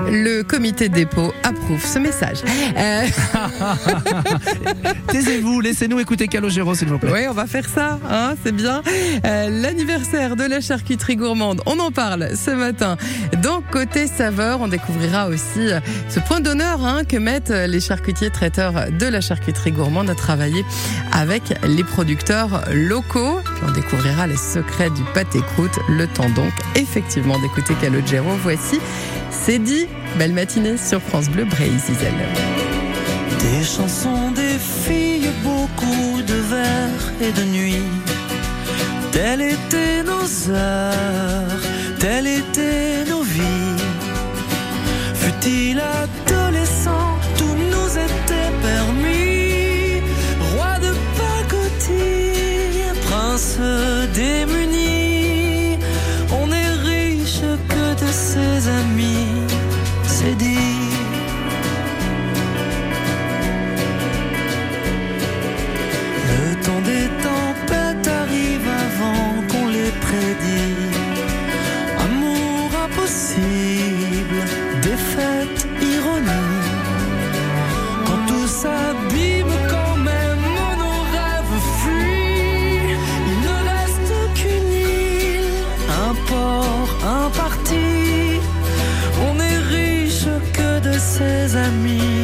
Le 0.10 0.44
comité 0.44 0.90
de 0.90 0.94
dépôt 0.94 1.34
approuve 1.44 1.86
ce 1.88 2.00
message. 2.00 2.40
Euh, 2.78 3.08
Taisez-vous, 5.08 5.62
laissez-nous 5.62 6.00
écouter 6.00 6.28
Calogero 6.28 6.76
s'il 6.76 6.90
vous 6.90 7.00
plaît. 7.00 7.12
oui, 7.14 7.20
on 7.30 7.34
va 7.34 7.48
faire 7.48 7.68
ça, 7.68 8.00
hein, 8.10 8.36
c'est 8.44 8.52
bien. 8.52 8.82
Euh, 9.26 9.50
L'anniversaire 9.50 10.36
de 10.36 10.44
la 10.44 10.62
charcuterie 10.62 11.16
gourmande, 11.16 11.62
on 11.66 11.80
en 11.80 11.92
parle 11.92 12.30
ce 12.36 12.52
matin. 12.52 12.98
Dans 13.42 13.62
Côté 13.62 14.08
Saveur, 14.08 14.62
on 14.62 14.68
découvrira 14.68 15.28
aussi 15.30 15.60
euh, 15.60 15.80
ce 16.10 16.20
point 16.20 16.42
d'honneur 16.42 16.86
hein, 16.86 17.04
que 17.08 17.18
mettent 17.18 17.50
les 17.50 17.80
charcutiers 17.80 18.30
traiteurs 18.30 18.92
de 18.92 19.06
la 19.06 19.22
charcuterie 19.22 19.72
gourmande 19.72 20.10
à 20.10 20.16
travailler 20.16 20.64
avec 21.14 21.54
les 21.66 21.84
producteurs 21.84 22.64
locaux. 22.74 23.40
Puis 23.46 23.64
on 23.68 23.72
découvrira 23.72 24.28
les 24.28 24.38
secrets 24.38 24.90
du 24.90 25.04
pâté 25.14 25.40
croûte. 25.54 25.80
Le 25.90 26.08
temps 26.08 26.30
donc 26.30 26.52
effectivement 26.76 27.40
d'écouter 27.40 27.74
Calogero. 27.82 28.30
Voici, 28.44 28.80
c'est 29.46 29.60
dit. 29.60 29.88
Belle 30.18 30.34
matinée 30.34 30.78
sur 30.78 31.02
France 31.02 31.30
Bleu 31.30 31.46
Brésil. 31.46 31.96
Des 33.40 33.64
chansons, 33.64 34.32
des 34.32 34.58
filles, 34.84 35.30
beaucoup 35.44 36.22
de 36.22 36.34
vers 36.34 37.14
et 37.22 37.32
de 37.32 37.44
nuits. 37.44 37.92
Telles 39.12 39.42
étaient 39.42 40.04
nos 40.04 40.52
heures, 40.54 41.62
telles 42.00 42.28
étaient 42.28 43.06
nos 43.10 43.22
vies. 43.22 43.84
Fut-il 45.16 45.80
adolescent, 45.80 47.18
tout 47.38 47.56
nous 47.74 47.92
était 48.06 48.52
permis. 48.62 50.02
Roi 50.52 50.74
de 50.80 50.92
pacotille, 51.20 52.84
prince 53.08 53.58
démuni. 54.14 54.77
Un 86.28 86.34
port, 86.34 86.90
un 87.04 87.30
parti. 87.30 88.40
On 89.28 89.40
est 89.40 89.58
riche 89.58 90.28
que 90.54 90.80
de 90.80 90.94
ses 90.98 91.56
amis, 91.56 92.17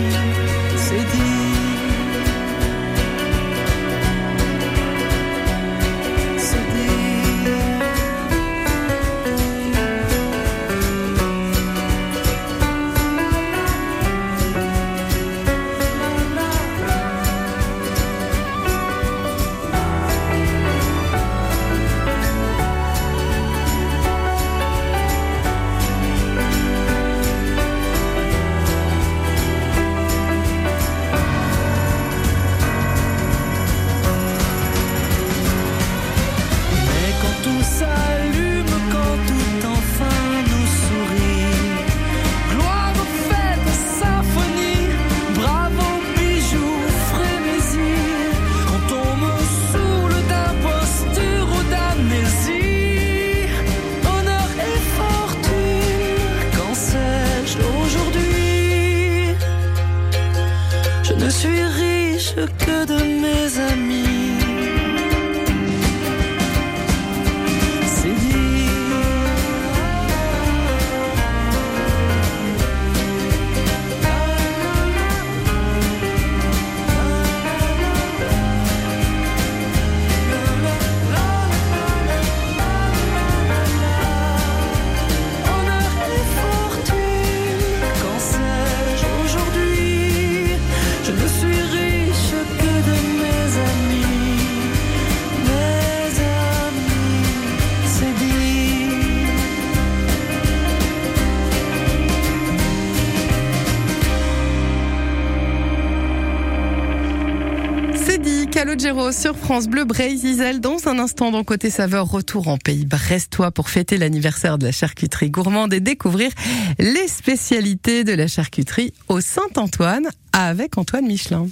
Sur 109.11 109.37
France 109.37 109.67
Bleu 109.67 109.85
Brésil. 109.85 110.59
Dans 110.59 110.87
un 110.87 110.97
instant, 110.97 111.29
dans 111.29 111.43
Côté 111.43 111.69
Saveur, 111.69 112.09
retour 112.09 112.47
en 112.47 112.57
pays 112.57 112.87
brestois 112.87 113.51
pour 113.51 113.69
fêter 113.69 113.99
l'anniversaire 113.99 114.57
de 114.57 114.65
la 114.65 114.71
charcuterie 114.71 115.29
gourmande 115.29 115.75
et 115.75 115.79
découvrir 115.79 116.31
les 116.79 117.07
spécialités 117.07 118.03
de 118.03 118.13
la 118.13 118.25
charcuterie 118.25 118.91
au 119.09 119.21
Saint-Antoine 119.21 120.07
avec 120.31 120.79
Antoine 120.79 121.05
Michelin. 121.05 121.45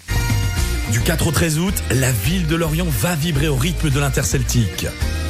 Du 0.91 0.99
4 0.99 1.27
au 1.27 1.31
13 1.31 1.59
août, 1.59 1.75
la 1.91 2.11
ville 2.11 2.47
de 2.47 2.55
Lorient 2.55 2.87
va 2.89 3.13
vibrer 3.13 3.49
au 3.49 3.55
rythme 3.55 3.91
de 3.91 3.99
l'interceltique. 3.99 4.87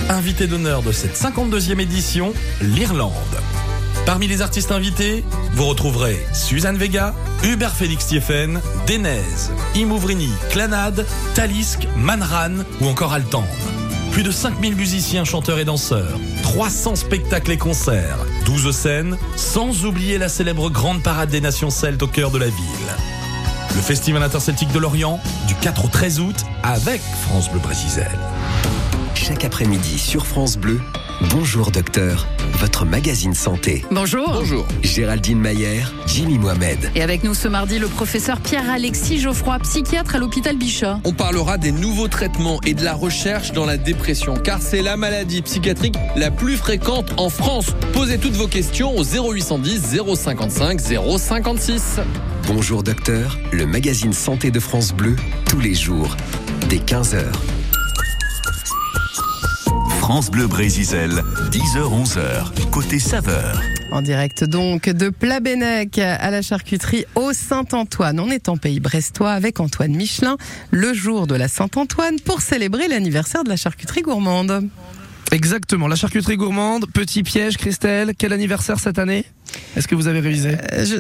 Invité 0.08 0.48
d'honneur 0.48 0.84
de 0.84 0.94
cette 0.94 1.18
52e 1.18 1.82
édition, 1.82 2.32
l'Irlande. 2.62 3.12
Parmi 4.06 4.28
les 4.28 4.42
artistes 4.42 4.72
invités, 4.72 5.24
vous 5.54 5.66
retrouverez 5.68 6.20
Suzanne 6.34 6.78
Vega, 6.78 7.14
Hubert 7.44 7.76
Félix 7.76 8.08
Thieffen, 8.08 8.60
Denez, 8.88 9.22
Imouvrini, 9.76 10.30
Clanade, 10.50 11.06
Talisk, 11.36 11.88
Manran 11.96 12.64
ou 12.82 12.88
encore 12.88 13.14
Altan. 13.14 13.44
Plus 14.12 14.24
de 14.24 14.32
5000 14.32 14.76
musiciens, 14.76 15.24
chanteurs 15.24 15.60
et 15.60 15.66
danseurs, 15.66 16.20
300 16.44 16.96
spectacles 16.96 17.52
et 17.52 17.58
concerts, 17.58 18.18
12 18.46 18.76
scènes, 18.76 19.18
sans 19.36 19.86
oublier 19.86 20.18
la 20.18 20.28
célèbre 20.30 20.70
grande 20.70 21.02
parade 21.02 21.30
des 21.30 21.40
nations 21.40 21.70
celtes 21.70 22.04
au 22.04 22.08
cœur 22.08 22.32
de 22.32 22.40
la 22.40 22.48
ville. 22.48 22.56
Le 23.74 23.82
Festival 23.82 24.22
interceltique 24.22 24.72
de 24.74 24.80
Lorient, 24.80 25.20
du 25.48 25.56
4 25.56 25.86
au 25.86 25.88
13 25.88 26.20
août, 26.20 26.36
avec 26.64 27.02
France 27.24 27.50
Bleu 27.50 27.62
Brésil. 27.62 28.06
Chaque 29.14 29.46
après-midi 29.46 29.98
sur 29.98 30.26
France 30.26 30.58
Bleu, 30.58 30.82
Bonjour 31.30 31.70
Docteur, 31.70 32.28
votre 32.54 32.84
magazine 32.84 33.36
santé. 33.36 33.86
Bonjour. 33.92 34.28
Bonjour. 34.28 34.66
Géraldine 34.82 35.40
Mayer, 35.40 35.84
Jimmy 36.08 36.40
Mohamed. 36.40 36.90
Et 36.96 37.04
avec 37.04 37.24
nous 37.24 37.36
ce 37.36 37.48
mardi, 37.48 37.78
le 37.78 37.88
professeur 37.88 38.40
Pierre-Alexis 38.40 39.20
Geoffroy, 39.20 39.60
psychiatre 39.60 40.16
à 40.16 40.18
l'hôpital 40.18 40.58
Bichat. 40.58 41.00
On 41.04 41.14
parlera 41.14 41.60
des 41.60 41.72
nouveaux 41.72 42.08
traitements 42.08 42.60
et 42.66 42.74
de 42.74 42.84
la 42.84 42.96
recherche 42.96 43.52
dans 43.52 43.66
la 43.66 43.78
dépression, 43.78 44.34
car 44.34 44.62
c'est 44.62 44.82
la 44.82 44.98
maladie 44.98 45.44
psychiatrique 45.44 45.96
la 46.16 46.32
plus 46.32 46.58
fréquente 46.58 47.14
en 47.18 47.30
France. 47.30 47.68
Posez 47.94 48.18
toutes 48.18 48.36
vos 48.36 48.48
questions 48.48 48.98
au 48.98 49.04
0810 49.04 50.02
055 50.16 50.82
056. 50.82 52.00
Bonjour 52.48 52.82
Docteur, 52.82 53.38
le 53.52 53.68
magazine 53.68 54.14
santé 54.14 54.50
de 54.50 54.60
France 54.60 54.92
Bleu, 54.92 55.16
tous 55.46 55.60
les 55.60 55.76
jours, 55.76 56.18
dès 56.68 56.78
15h. 56.78 57.26
France 60.02 60.32
Bleu 60.32 60.48
Brésil, 60.48 61.22
10h-11h, 61.52 62.70
côté 62.72 62.98
saveur. 62.98 63.62
En 63.92 64.02
direct 64.02 64.44
donc 64.44 64.90
de 64.90 65.10
Plabennec 65.10 66.00
à 66.00 66.32
la 66.32 66.42
charcuterie 66.42 67.06
au 67.14 67.34
Saint-Antoine. 67.34 68.20
On 68.20 68.32
est 68.32 68.50
en 68.50 68.58
pays 68.58 68.80
brestois 68.80 69.32
avec 69.32 69.60
Antoine 69.60 69.96
Michelin, 69.96 70.38
le 70.72 70.92
jour 70.96 71.28
de 71.28 71.36
la 71.36 71.48
Saint-Antoine 71.48 72.20
pour 72.20 72.42
célébrer 72.42 72.88
l'anniversaire 72.88 73.44
de 73.44 73.50
la 73.50 73.58
charcuterie 73.58 74.02
gourmande. 74.02 74.68
Exactement, 75.32 75.88
la 75.88 75.96
charcuterie 75.96 76.36
gourmande, 76.36 76.88
petit 76.94 77.24
piège, 77.24 77.58
Christelle, 77.58 78.14
quel 78.18 78.34
anniversaire 78.34 78.80
cette 78.80 79.00
année? 79.00 79.24
Est-ce 79.76 79.88
que 79.88 79.96
vous 79.96 80.08
avez 80.08 80.20
révisé? 80.20 80.58
Euh, 80.74 80.86
je- 80.86 80.96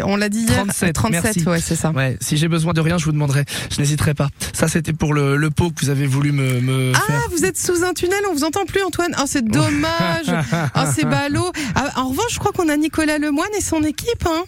euh, 0.00 0.04
on 0.06 0.16
l'a 0.16 0.28
dit 0.28 0.40
hier. 0.40 0.56
37, 0.56 0.92
37, 0.94 1.22
merci. 1.24 1.48
ouais, 1.48 1.60
c'est 1.60 1.76
ça. 1.76 1.90
Ouais, 1.90 2.16
si 2.20 2.36
j'ai 2.36 2.48
besoin 2.48 2.72
de 2.74 2.80
rien, 2.80 2.98
je 2.98 3.04
vous 3.04 3.12
demanderai. 3.12 3.44
Je 3.70 3.80
n'hésiterai 3.80 4.12
pas. 4.14 4.28
Ça, 4.52 4.68
c'était 4.68 4.92
pour 4.92 5.14
le, 5.14 5.36
le 5.36 5.50
pot 5.50 5.70
que 5.70 5.80
vous 5.84 5.90
avez 5.90 6.06
voulu 6.06 6.32
me, 6.32 6.60
me 6.60 6.92
Ah, 6.94 7.00
faire. 7.06 7.20
vous 7.30 7.44
êtes 7.44 7.58
sous 7.58 7.82
un 7.84 7.92
tunnel, 7.94 8.20
on 8.30 8.34
vous 8.34 8.44
entend 8.44 8.64
plus, 8.66 8.82
Antoine. 8.82 9.14
Oh, 9.18 9.24
c'est 9.26 9.44
dommage. 9.44 10.26
oh, 10.76 10.80
c'est 10.94 11.06
ballot. 11.06 11.50
Ah, 11.74 11.92
en 11.96 12.08
revanche, 12.08 12.32
je 12.32 12.38
crois 12.38 12.52
qu'on 12.52 12.68
a 12.68 12.76
Nicolas 12.76 13.18
Lemoine 13.18 13.48
et 13.56 13.62
son 13.62 13.82
équipe. 13.82 14.26
Hein. 14.26 14.44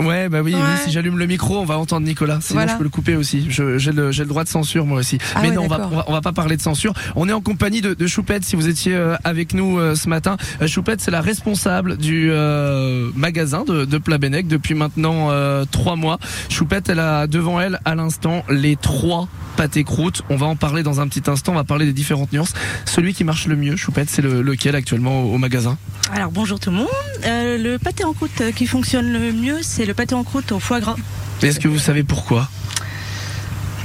Ouais, 0.00 0.28
bah 0.28 0.40
oui, 0.42 0.54
oui, 0.56 0.62
si 0.84 0.90
j'allume 0.90 1.18
le 1.18 1.26
micro, 1.26 1.58
on 1.58 1.64
va 1.64 1.78
entendre 1.78 2.06
Nicolas. 2.06 2.38
Sinon, 2.40 2.60
Voilà. 2.60 2.72
je 2.72 2.78
peux 2.78 2.84
le 2.84 2.90
couper 2.90 3.16
aussi. 3.16 3.46
J'ai 3.48 3.92
le, 3.92 4.24
droit 4.24 4.44
de 4.44 4.48
censure, 4.48 4.86
moi 4.86 4.98
aussi. 4.98 5.18
Ah 5.34 5.40
Mais 5.42 5.48
ouais, 5.50 5.54
non, 5.54 5.62
on 5.64 5.68
va, 5.68 5.88
on, 5.90 5.96
va, 5.96 6.04
on 6.08 6.12
va 6.12 6.20
pas 6.20 6.32
parler 6.32 6.56
de 6.56 6.62
censure. 6.62 6.92
On 7.16 7.28
est 7.28 7.32
en 7.32 7.40
compagnie 7.40 7.80
de, 7.80 7.94
de 7.94 8.06
Choupette, 8.06 8.44
si 8.44 8.56
vous 8.56 8.68
étiez 8.68 8.94
euh, 8.94 9.16
avec 9.24 9.54
nous 9.54 9.78
euh, 9.78 9.94
ce 9.94 10.08
matin. 10.08 10.36
Euh, 10.62 10.66
Choupette, 10.66 11.00
c'est 11.00 11.10
la 11.10 11.20
responsable 11.20 11.96
du 11.96 12.28
euh, 12.30 13.10
magasin 13.14 13.64
de, 13.64 13.84
de 13.84 13.98
Plabennec 13.98 14.46
depuis 14.48 14.74
maintenant 14.74 15.30
euh, 15.30 15.64
trois 15.70 15.96
mois. 15.96 16.18
Choupette, 16.48 16.88
elle 16.88 17.00
a 17.00 17.26
devant 17.26 17.60
elle, 17.60 17.80
à 17.84 17.94
l'instant, 17.94 18.44
les 18.50 18.76
trois 18.76 19.28
pâtés 19.56 19.84
croûtes. 19.84 20.22
On 20.30 20.36
va 20.36 20.46
en 20.46 20.56
parler 20.56 20.82
dans 20.82 21.00
un 21.00 21.08
petit 21.08 21.28
instant. 21.30 21.52
On 21.52 21.56
va 21.56 21.64
parler 21.64 21.86
des 21.86 21.92
différentes 21.92 22.32
nuances. 22.32 22.52
Celui 22.84 23.12
qui 23.14 23.24
marche 23.24 23.46
le 23.46 23.56
mieux, 23.56 23.76
Choupette, 23.76 24.08
c'est 24.10 24.22
le, 24.22 24.42
lequel 24.42 24.74
actuellement 24.76 25.22
au, 25.24 25.34
au 25.34 25.38
magasin? 25.38 25.76
Alors 26.14 26.30
bonjour 26.30 26.58
tout 26.60 26.70
le 26.70 26.76
monde. 26.76 26.88
Euh, 27.26 27.58
le 27.58 27.78
pâté 27.78 28.04
en 28.04 28.12
croûte 28.12 28.42
qui 28.54 28.66
fonctionne 28.66 29.12
le 29.12 29.32
mieux, 29.32 29.57
c'est 29.62 29.84
le 29.86 29.94
pâté 29.94 30.14
en 30.14 30.24
croûte 30.24 30.52
au 30.52 30.58
foie 30.58 30.80
gras. 30.80 30.96
Est-ce 31.42 31.60
que 31.60 31.68
vous 31.68 31.78
savez 31.78 32.02
pourquoi? 32.02 32.48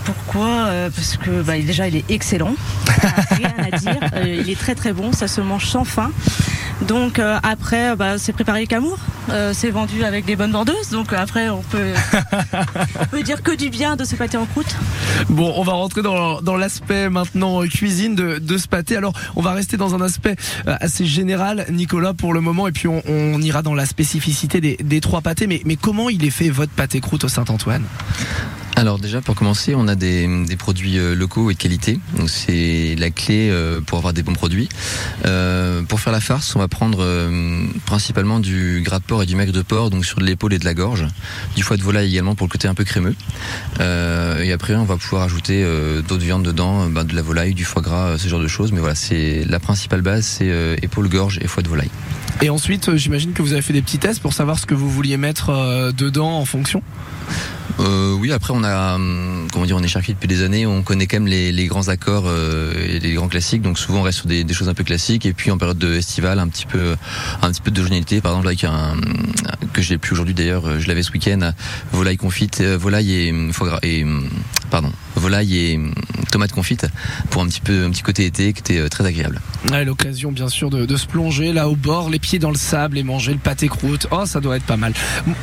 Pourquoi? 0.05 0.65
Euh, 0.67 0.89
Parce 0.93 1.17
que 1.17 1.41
bah, 1.41 1.57
déjà 1.57 1.87
il 1.87 1.95
est 1.95 2.09
excellent, 2.09 2.55
rien 3.31 3.53
à 3.57 3.77
dire. 3.77 3.99
Euh, 4.15 4.41
il 4.41 4.49
est 4.49 4.59
très 4.59 4.75
très 4.75 4.91
bon, 4.91 5.13
ça 5.13 5.27
se 5.27 5.39
mange 5.41 5.67
sans 5.67 5.85
faim. 5.85 6.11
Donc 6.81 7.19
euh, 7.19 7.37
après, 7.43 7.95
bah, 7.95 8.17
c'est 8.17 8.33
préparé 8.33 8.59
avec 8.59 8.73
amour. 8.73 8.97
Euh, 9.29 9.51
c'est 9.53 9.69
vendu 9.69 10.03
avec 10.03 10.25
des 10.25 10.35
bonnes 10.35 10.51
vendeuses. 10.51 10.89
Donc 10.91 11.13
euh, 11.13 11.17
après, 11.17 11.49
on 11.49 11.61
peut, 11.61 11.93
on 12.99 13.05
peut 13.05 13.23
dire 13.23 13.41
que 13.41 13.55
du 13.55 13.69
bien 13.69 13.95
de 13.95 14.03
ce 14.03 14.15
pâté 14.15 14.37
en 14.37 14.45
croûte. 14.45 14.75
Bon, 15.29 15.53
on 15.55 15.63
va 15.63 15.73
rentrer 15.73 16.01
dans, 16.01 16.41
dans 16.41 16.57
l'aspect 16.57 17.09
maintenant 17.09 17.63
euh, 17.63 17.67
cuisine 17.67 18.15
de, 18.15 18.39
de 18.39 18.57
ce 18.57 18.67
pâté. 18.67 18.97
Alors, 18.97 19.13
on 19.35 19.41
va 19.41 19.53
rester 19.53 19.77
dans 19.77 19.95
un 19.95 20.01
aspect 20.01 20.35
assez 20.65 21.05
général, 21.05 21.65
Nicolas, 21.69 22.13
pour 22.13 22.33
le 22.33 22.41
moment, 22.41 22.67
et 22.67 22.71
puis 22.71 22.87
on, 22.87 23.01
on 23.07 23.41
ira 23.41 23.61
dans 23.61 23.73
la 23.73 23.85
spécificité 23.85 24.61
des, 24.61 24.77
des 24.83 25.01
trois 25.01 25.21
pâtés. 25.21 25.47
Mais, 25.47 25.61
mais 25.65 25.75
comment 25.75 26.09
il 26.09 26.25
est 26.25 26.29
fait 26.29 26.49
votre 26.49 26.71
pâté 26.71 26.99
croûte 26.99 27.23
au 27.23 27.27
Saint-Antoine? 27.29 27.83
Alors 28.75 28.97
déjà 28.97 29.21
pour 29.21 29.35
commencer, 29.35 29.75
on 29.75 29.87
a 29.87 29.93
des, 29.95 30.27
produits 30.57 30.97
euh, 30.97 31.13
locaux 31.13 31.51
et 31.51 31.53
de 31.53 31.59
qualité. 31.59 31.99
Donc 32.17 32.29
c'est 32.29 32.95
la 32.97 33.11
clé 33.11 33.49
euh, 33.51 33.81
pour 33.81 33.99
avoir 33.99 34.13
des 34.13 34.23
bons 34.23 34.33
produits. 34.33 34.67
Euh, 35.25 35.83
pour 35.83 35.99
faire 35.99 36.11
la 36.11 36.19
farce, 36.19 36.55
on 36.55 36.59
va 36.59 36.67
prendre 36.67 37.05
principalement 37.85 38.39
du 38.39 38.81
gras 38.83 38.99
de 38.99 39.03
porc 39.03 39.23
et 39.23 39.25
du 39.25 39.35
maigre 39.35 39.53
de 39.53 39.61
porc, 39.61 39.89
donc 39.89 40.05
sur 40.05 40.19
de 40.19 40.25
l'épaule 40.25 40.53
et 40.53 40.59
de 40.59 40.65
la 40.65 40.73
gorge, 40.73 41.05
du 41.55 41.63
foie 41.63 41.77
de 41.77 41.83
volaille 41.83 42.09
également 42.09 42.35
pour 42.35 42.47
le 42.47 42.51
côté 42.51 42.67
un 42.67 42.73
peu 42.73 42.83
crémeux. 42.83 43.15
Et 43.79 44.51
après, 44.51 44.75
on 44.75 44.85
va 44.85 44.97
pouvoir 44.97 45.23
ajouter 45.23 45.65
d'autres 46.07 46.23
viandes 46.23 46.43
dedans, 46.43 46.87
ben, 46.87 47.03
de 47.03 47.15
la 47.15 47.21
volaille, 47.21 47.53
du 47.53 47.65
foie 47.65 47.81
gras, 47.81 48.17
ce 48.17 48.27
genre 48.27 48.39
de 48.39 48.47
choses. 48.47 48.71
Mais 48.71 48.79
voilà, 48.79 48.95
c'est 48.95 49.43
la 49.47 49.59
principale 49.59 50.01
base, 50.01 50.25
c'est 50.25 50.77
épaule, 50.81 51.09
gorge 51.09 51.39
et 51.41 51.47
foie 51.47 51.63
de 51.63 51.69
volaille. 51.69 51.91
Et 52.41 52.49
ensuite, 52.49 52.95
j'imagine 52.95 53.33
que 53.33 53.41
vous 53.41 53.53
avez 53.53 53.61
fait 53.61 53.73
des 53.73 53.81
petits 53.81 53.99
tests 53.99 54.21
pour 54.21 54.33
savoir 54.33 54.59
ce 54.59 54.65
que 54.65 54.73
vous 54.73 54.89
vouliez 54.89 55.17
mettre 55.17 55.91
dedans 55.95 56.37
en 56.39 56.45
fonction? 56.45 56.81
Euh, 57.79 58.13
oui, 58.13 58.31
après 58.31 58.53
on 58.55 58.63
a, 58.63 58.95
hum, 58.95 59.47
comment 59.51 59.65
dire, 59.65 59.75
on 59.75 59.83
est 59.83 59.87
charcuterie 59.87 60.13
depuis 60.13 60.27
des 60.27 60.43
années, 60.43 60.65
on 60.65 60.83
connaît 60.83 61.07
quand 61.07 61.19
même 61.19 61.27
les, 61.27 61.65
grands 61.65 61.87
accords 61.87 62.25
euh, 62.27 62.73
et 62.87 62.99
les 62.99 63.13
grands 63.13 63.27
classiques, 63.27 63.61
donc 63.61 63.79
souvent 63.79 63.99
on 63.99 64.03
reste 64.03 64.19
sur 64.19 64.27
des, 64.27 64.45
choses 64.53 64.69
un 64.69 64.73
peu 64.73 64.83
classiques. 64.83 65.25
Et 65.25 65.33
puis 65.33 65.51
en 65.51 65.57
période 65.57 65.77
de 65.77 65.93
estival, 65.93 66.39
un 66.39 66.47
petit 66.47 66.65
peu, 66.65 66.95
un 67.41 67.51
petit 67.51 67.61
peu 67.61 67.71
de 67.71 67.81
journalité, 67.81 68.21
par 68.21 68.33
exemple 68.33 68.47
avec 68.47 68.63
un 68.63 68.95
que 69.73 69.81
j'ai 69.81 69.97
plus 69.97 70.13
aujourd'hui 70.13 70.35
d'ailleurs, 70.35 70.79
je 70.79 70.87
l'avais 70.87 71.03
ce 71.03 71.11
week-end, 71.11 71.51
volaille 71.91 72.17
confite, 72.17 72.61
euh, 72.61 72.77
volaille 72.77 73.11
et 73.13 73.31
hum, 73.31 73.51
et 73.81 74.03
hum, 74.03 74.29
pardon, 74.69 74.91
volaille 75.15 75.57
et 75.57 75.79
hum, 76.33 76.43
tomate 76.43 76.51
confite 76.51 76.87
pour 77.29 77.41
un 77.43 77.47
petit 77.47 77.61
peu, 77.61 77.85
un 77.85 77.91
petit 77.91 78.01
côté 78.01 78.25
été 78.25 78.53
qui 78.53 78.59
était 78.59 78.79
euh, 78.79 78.89
très 78.89 79.05
agréable. 79.05 79.39
Ouais, 79.71 79.85
l'occasion 79.85 80.31
bien 80.31 80.49
sûr 80.49 80.69
de, 80.69 80.85
de 80.85 80.97
se 80.97 81.05
plonger 81.05 81.53
là 81.53 81.69
au 81.69 81.75
bord, 81.75 82.09
les 82.09 82.19
pieds 82.19 82.39
dans 82.39 82.49
le 82.49 82.57
sable 82.57 82.97
et 82.97 83.03
manger 83.03 83.33
le 83.33 83.37
pâté 83.37 83.67
croûte. 83.67 84.07
Oh, 84.11 84.25
ça 84.25 84.39
doit 84.39 84.57
être 84.57 84.63
pas 84.63 84.77
mal. 84.77 84.93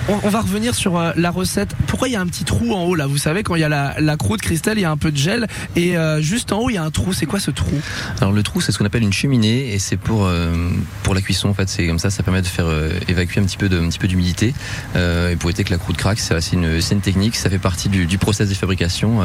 On, 0.08 0.18
on 0.24 0.28
va 0.28 0.40
revenir 0.40 0.74
sur 0.74 0.98
euh, 0.98 1.12
la 1.16 1.30
recette. 1.30 1.76
Pourquoi 1.86 2.08
il 2.08 2.12
y 2.12 2.16
a 2.16 2.20
un 2.20 2.26
petit 2.26 2.44
trou 2.44 2.74
en 2.74 2.84
haut 2.84 2.94
là? 2.96 3.06
Vous 3.06 3.18
savez 3.18 3.42
quand 3.42 3.54
il 3.54 3.60
y 3.60 3.64
a 3.64 3.68
la, 3.68 3.94
la 4.00 4.16
croûte 4.16 4.40
cristal, 4.40 4.78
il 4.78 4.82
y 4.82 4.84
a 4.84 4.90
un 4.90 4.96
peu 4.96 5.12
de 5.12 5.16
gel 5.16 5.46
et 5.76 5.96
euh, 5.96 6.20
juste 6.20 6.52
en 6.52 6.58
haut 6.58 6.70
il 6.70 6.74
y 6.74 6.78
a 6.78 6.82
un 6.82 6.90
trou. 6.90 7.12
C'est 7.12 7.26
quoi 7.26 7.40
ce 7.40 7.50
trou? 7.52 7.80
Alors 8.20 8.32
le 8.32 8.42
trou, 8.42 8.60
c'est 8.60 8.72
ce 8.72 8.78
qu'on 8.78 8.86
appelle 8.86 9.02
une 9.02 9.12
cheminée 9.12 9.72
et 9.72 9.78
c'est 9.78 9.96
pour 9.96 10.26
euh, 10.26 10.70
pour 11.04 11.14
la 11.14 11.20
cuisson 11.22 11.48
en 11.48 11.54
fait. 11.54 11.68
C'est 11.68 11.86
comme 11.86 11.98
ça, 12.00 12.10
ça 12.10 12.22
permet 12.22 12.42
de 12.42 12.46
faire 12.46 12.66
évacuer 13.08 13.40
un 13.40 13.44
petit 13.44 13.56
peu 13.56 13.68
de 13.68 13.78
un 13.78 13.88
petit 13.88 13.98
peu 13.98 14.08
d'humidité 14.08 14.54
et 14.96 15.36
pour 15.36 15.50
éviter 15.50 15.64
que 15.64 15.70
la 15.70 15.78
croûte 15.78 15.96
craque. 15.96 16.18
C'est 16.18 16.52
une, 16.52 16.80
une 16.90 17.00
technique. 17.00 17.36
Ça 17.36 17.48
fait 17.48 17.58
partie 17.58 17.88
du, 17.88 18.06
du 18.06 18.18
process 18.18 18.48
de 18.48 18.54
fabrication. 18.54 19.20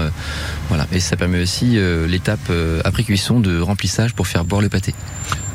voilà. 0.69 0.87
Et 0.91 0.99
ça 0.99 1.15
permet 1.15 1.41
aussi 1.41 1.54
euh, 1.63 2.07
l'étape 2.07 2.39
euh, 2.49 2.81
après 2.85 3.03
cuisson 3.03 3.39
de 3.39 3.59
remplissage 3.59 4.13
pour 4.13 4.27
faire 4.27 4.45
boire 4.45 4.61
le 4.61 4.69
pâté. 4.69 4.93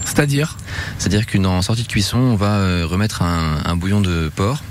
C'est-à-dire? 0.05 0.57
C'est-à-dire 0.99 1.27
qu'en 1.27 1.63
sortie 1.63 1.83
de 1.83 1.89
cuisson, 1.89 2.19
on 2.19 2.37
va 2.37 2.59
euh, 2.59 2.87
remettre 2.87 3.23
un, 3.23 3.59
un 3.65 3.77
bouillon 3.77 4.01
de 4.01 4.31
porc 4.35 4.63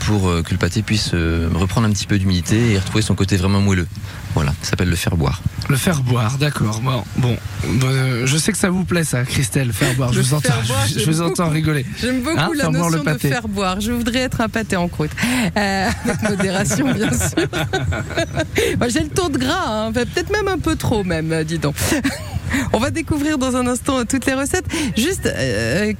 pour 0.00 0.28
euh, 0.28 0.42
que 0.42 0.50
le 0.50 0.58
pâté 0.58 0.82
puisse 0.82 1.10
euh, 1.14 1.48
reprendre 1.54 1.86
un 1.86 1.90
petit 1.90 2.06
peu 2.06 2.18
d'humidité 2.18 2.72
et 2.72 2.78
retrouver 2.78 3.02
son 3.02 3.14
côté 3.14 3.36
vraiment 3.36 3.60
moelleux. 3.60 3.86
Voilà, 4.34 4.52
ça 4.62 4.70
s'appelle 4.70 4.88
le 4.88 4.96
faire 4.96 5.16
boire. 5.16 5.42
Le 5.68 5.76
faire 5.76 6.00
boire, 6.00 6.38
d'accord. 6.38 6.80
Bon, 6.80 7.04
bon, 7.18 7.36
euh, 7.84 8.26
je 8.26 8.36
sais 8.38 8.50
que 8.50 8.58
ça 8.58 8.70
vous 8.70 8.84
plaît 8.84 9.04
ça, 9.04 9.24
Christelle, 9.24 9.72
faire 9.72 9.94
boire. 9.94 10.12
Je 10.12 10.20
vous 10.20 10.34
entends, 10.34 10.48
boire, 10.66 10.86
je, 10.86 11.04
vous 11.04 11.20
entends 11.20 11.50
rigoler. 11.50 11.84
J'aime 12.00 12.22
beaucoup 12.22 12.38
Hein, 12.38 12.50
la 12.54 12.64
faire 12.64 12.72
boire 12.72 12.90
le 12.90 12.96
notion 12.96 12.98
de 12.98 13.04
pâté. 13.04 13.28
faire 13.28 13.48
boire. 13.48 13.80
Je 13.80 13.92
voudrais 13.92 14.20
être 14.20 14.40
un 14.40 14.48
pâté 14.48 14.76
en 14.76 14.88
croûte. 14.88 15.10
Euh, 15.56 15.88
avec 16.04 16.22
modération, 16.22 16.92
bien 16.92 17.10
sûr. 17.10 17.46
J'ai 18.88 19.00
le 19.00 19.10
taux 19.10 19.28
de 19.28 19.38
gras, 19.38 19.66
hein. 19.68 19.92
Peut-être 19.92 20.30
même 20.30 20.48
un 20.48 20.58
peu 20.58 20.76
trop, 20.76 21.04
même, 21.04 21.30
euh, 21.32 21.44
dis 21.44 21.58
donc. 21.58 21.74
On 22.72 22.78
va 22.78 22.90
découvrir 22.90 23.38
dans 23.38 23.56
un 23.56 23.66
instant 23.66 24.04
toutes 24.04 24.26
les 24.26 24.34
recettes. 24.34 24.66
Juste 24.96 25.26
euh, 25.26 25.92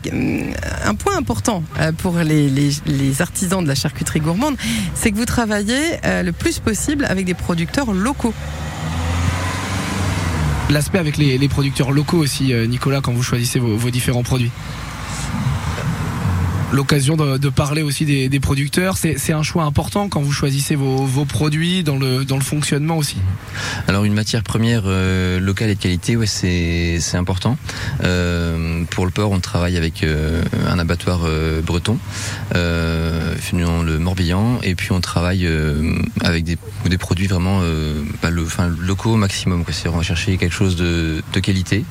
un 0.85 0.94
point 0.94 1.16
important 1.16 1.62
euh, 1.80 1.92
pour 1.92 2.18
les, 2.18 3.21
artisans 3.21 3.62
de 3.62 3.68
la 3.68 3.75
charcuterie 3.75 4.21
gourmande, 4.21 4.56
c'est 4.94 5.11
que 5.11 5.16
vous 5.16 5.25
travaillez 5.25 5.99
euh, 6.04 6.23
le 6.23 6.32
plus 6.32 6.59
possible 6.59 7.04
avec 7.04 7.26
des 7.26 7.35
producteurs 7.35 7.92
locaux. 7.92 8.35
l'aspect 10.71 10.99
avec 10.99 11.16
les, 11.16 11.49
producteurs 11.49 11.92
locaux 11.92 12.18
aussi, 12.18 12.54
Nicolas, 12.68 13.00
quand 13.02 13.12
vous 13.12 13.23
choisissez 13.23 13.59
vos 13.59 13.90
différents 13.90 14.23
produits 14.23 14.50
l'occasion 16.73 17.17
de, 17.17 17.49
parler 17.49 17.83
aussi 17.83 18.05
des, 18.05 18.41
producteurs. 18.41 18.97
C'est 18.97 19.33
un 19.33 19.43
choix 19.43 19.64
important 19.64 20.09
quand 20.09 20.21
vous 20.21 20.33
choisissez 20.33 20.75
vos, 20.75 21.25
produits 21.25 21.83
dans 21.85 21.97
le, 21.97 22.25
dans 22.25 22.37
le 22.37 22.43
fonctionnement 22.43 22.97
aussi. 22.97 23.17
Alors 23.88 24.05
une 24.05 24.14
matière 24.14 24.43
première 24.43 24.83
euh, 24.87 25.38
locale 25.38 25.71
et 25.71 25.75
de 25.75 25.81
qualité, 25.81 26.17
ouais, 26.17 26.26
c'est 26.26 26.99
important. 27.14 27.57
Euh, 28.02 28.85
pour 28.91 29.05
le 29.05 29.11
porc, 29.11 29.31
on 29.31 29.41
travaille 29.41 29.76
avec 29.76 30.02
euh, 30.02 30.43
un 30.69 30.79
abattoir 30.79 31.21
breton, 31.64 31.99
dans 32.52 33.83
le 33.83 33.99
Morbihan, 33.99 34.59
et 34.62 34.75
puis 34.75 34.93
on 34.93 35.00
travaille 35.00 35.49
avec 36.23 36.45
des, 36.45 36.57
produits 36.99 37.26
vraiment 37.26 37.61
bah, 38.23 38.31
locaux 38.31 39.12
au 39.12 39.17
maximum. 39.17 39.64
C'est 39.71 39.88
on 39.88 39.97
va 39.97 40.02
chercher 40.02 40.37
quelque 40.37 40.55
chose 40.55 40.76
de, 40.76 41.23
de 41.33 41.41
qualité 41.41 41.85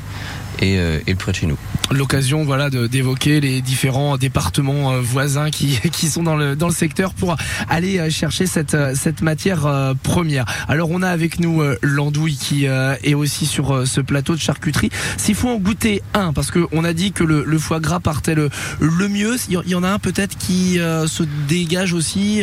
et, 0.59 0.77
euh, 0.77 0.99
et 1.07 1.15
près 1.15 1.31
de 1.31 1.37
chez 1.37 1.47
nous. 1.47 1.57
L'occasion 1.91 2.43
voilà 2.43 2.69
d'évoquer 2.69 3.41
les 3.41 3.61
différents 3.61 4.17
départements 4.17 4.93
euh, 4.93 5.01
voisins 5.01 5.49
qui, 5.49 5.79
qui 5.91 6.07
sont 6.07 6.23
dans 6.23 6.35
le, 6.35 6.55
dans 6.55 6.67
le 6.67 6.73
secteur 6.73 7.13
pour 7.13 7.35
aller 7.69 7.99
euh, 7.99 8.09
chercher 8.09 8.45
cette, 8.45 8.77
cette 8.95 9.21
matière 9.21 9.93
première. 10.03 10.45
Alors 10.67 10.89
on 10.91 11.01
a 11.01 11.09
avec 11.09 11.39
nous 11.39 11.61
l'andouille 11.81 12.35
qui 12.35 12.65
est 12.65 13.13
aussi 13.13 13.45
sur 13.45 13.87
ce 13.87 14.01
plateau 14.01 14.33
de 14.35 14.39
charcuterie. 14.39 14.89
S'il 15.17 15.35
faut 15.35 15.49
en 15.49 15.57
goûter 15.57 16.01
un, 16.13 16.33
parce 16.33 16.51
qu'on 16.51 16.83
a 16.83 16.93
dit 16.93 17.11
que 17.11 17.23
le, 17.23 17.43
le, 17.45 17.59
foie 17.59 17.79
gras 17.79 17.99
partait 17.99 18.35
le, 18.35 18.49
le 18.79 19.07
mieux, 19.07 19.35
il 19.49 19.61
y 19.69 19.75
en 19.75 19.83
a 19.83 19.89
un 19.89 19.99
peut-être 19.99 20.37
qui 20.37 20.75
se 20.75 21.23
dégage 21.47 21.93
aussi 21.93 22.41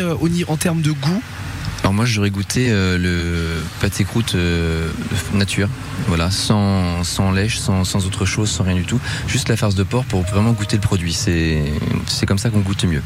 en 0.49 0.57
termes 0.57 0.83
de 0.83 0.93
goût? 0.93 1.23
Alors 1.83 1.95
moi 1.95 2.05
j'aurais 2.05 2.31
goûté 2.31 2.67
euh, 2.71 2.99
le 2.99 3.63
pâté 3.81 4.05
croûte 4.05 4.35
euh, 4.35 4.91
nature, 5.33 5.69
voilà, 6.07 6.31
sans, 6.31 7.03
lèche, 7.33 7.59
sans, 7.59 8.07
autre 8.07 8.25
chose, 8.25 8.51
sans 8.51 8.65
rien 8.65 8.75
du 8.75 8.85
tout. 8.85 9.01
Juste 9.27 9.49
la 9.49 9.57
farce 9.57 9.75
de 9.75 9.83
porc 9.83 10.05
pour 10.05 10.23
vraiment 10.23 10.53
goûter 10.53 10.77
le 10.77 10.83
produit. 10.83 11.13
C'est 11.13 12.27
comme 12.27 12.39
ça 12.39 12.51
qu'on 12.51 12.61
goûte 12.61 12.85
mieux. 12.85 13.03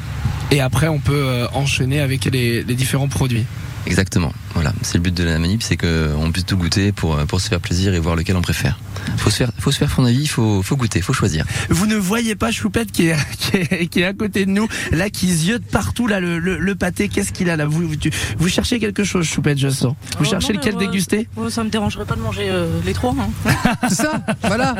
Et 0.50 0.61
après 0.61 0.88
on 0.88 0.99
peut 0.99 1.12
euh, 1.12 1.47
enchaîner 1.52 2.00
avec 2.00 2.25
les 2.26 2.64
différents 2.64 3.09
produits. 3.09 3.47
Exactement. 3.87 4.33
Voilà, 4.55 4.73
c'est 4.83 4.95
le 4.99 5.03
but 5.03 5.15
de 5.15 5.25
la 5.25 5.39
manip, 5.39 5.62
c'est 5.62 5.77
qu'on 5.77 6.31
puisse 6.33 6.47
tout 6.47 6.57
goûter 6.57 6.93
pour, 6.93 7.17
pour 7.27 7.41
se 7.41 7.49
faire 7.49 7.61
plaisir 7.61 7.95
et 7.95 7.99
voir 7.99 8.17
lequel 8.17 8.37
on 8.37 8.43
préfère. 8.43 8.79
Faut 9.17 9.31
se 9.31 9.37
faire, 9.37 9.51
faut 9.59 9.73
se 9.73 9.79
faire 9.79 9.91
son 9.91 10.05
avis, 10.05 10.27
faut, 10.27 10.62
faut 10.62 10.77
goûter, 10.77 11.01
faut 11.01 11.12
choisir. 11.12 11.45
Vous 11.71 11.87
ne 11.87 11.97
voyez 11.97 12.37
pas 12.37 12.51
Choupette 12.53 12.93
qui 12.93 13.09
est, 13.09 13.17
qui 13.39 13.57
est, 13.57 13.87
qui 13.89 14.01
est 14.01 14.05
à 14.05 14.12
côté 14.12 14.47
de 14.47 14.51
nous, 14.51 14.69
là, 14.93 15.11
qui 15.11 15.33
ziote 15.35 15.65
partout, 15.65 16.07
là, 16.07 16.21
le, 16.21 16.39
le, 16.39 16.59
le 16.59 16.75
pâté. 16.75 17.09
Qu'est-ce 17.09 17.33
qu'il 17.33 17.51
a 17.51 17.57
là? 17.57 17.67
Vous, 17.67 17.89
vous, 17.89 17.95
vous, 18.39 18.49
cherchez 18.49 18.79
quelque 18.79 19.05
chose, 19.05 19.27
Choupette, 19.27 19.59
je 19.59 19.69
sens. 19.69 19.95
Vous 20.19 20.25
Oh, 20.27 20.31
cherchez 20.31 20.53
non, 20.53 20.59
lequel 20.61 20.75
moi, 20.75 20.85
déguster? 20.87 21.29
oh, 21.37 21.51
Ça 21.51 21.65
me 21.65 21.71
dérangerait 21.71 22.05
pas 22.05 22.15
de 22.15 22.21
manger 22.21 22.49
euh, 22.51 22.69
les 22.87 22.93
trois. 22.93 23.15
Hein. 23.19 23.89
ça, 23.91 24.23
voilà. 24.45 24.77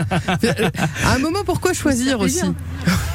À 1.05 1.15
un 1.15 1.19
moment, 1.19 1.41
pourquoi 1.45 1.73
choisir 1.73 2.21
aussi? 2.21 2.45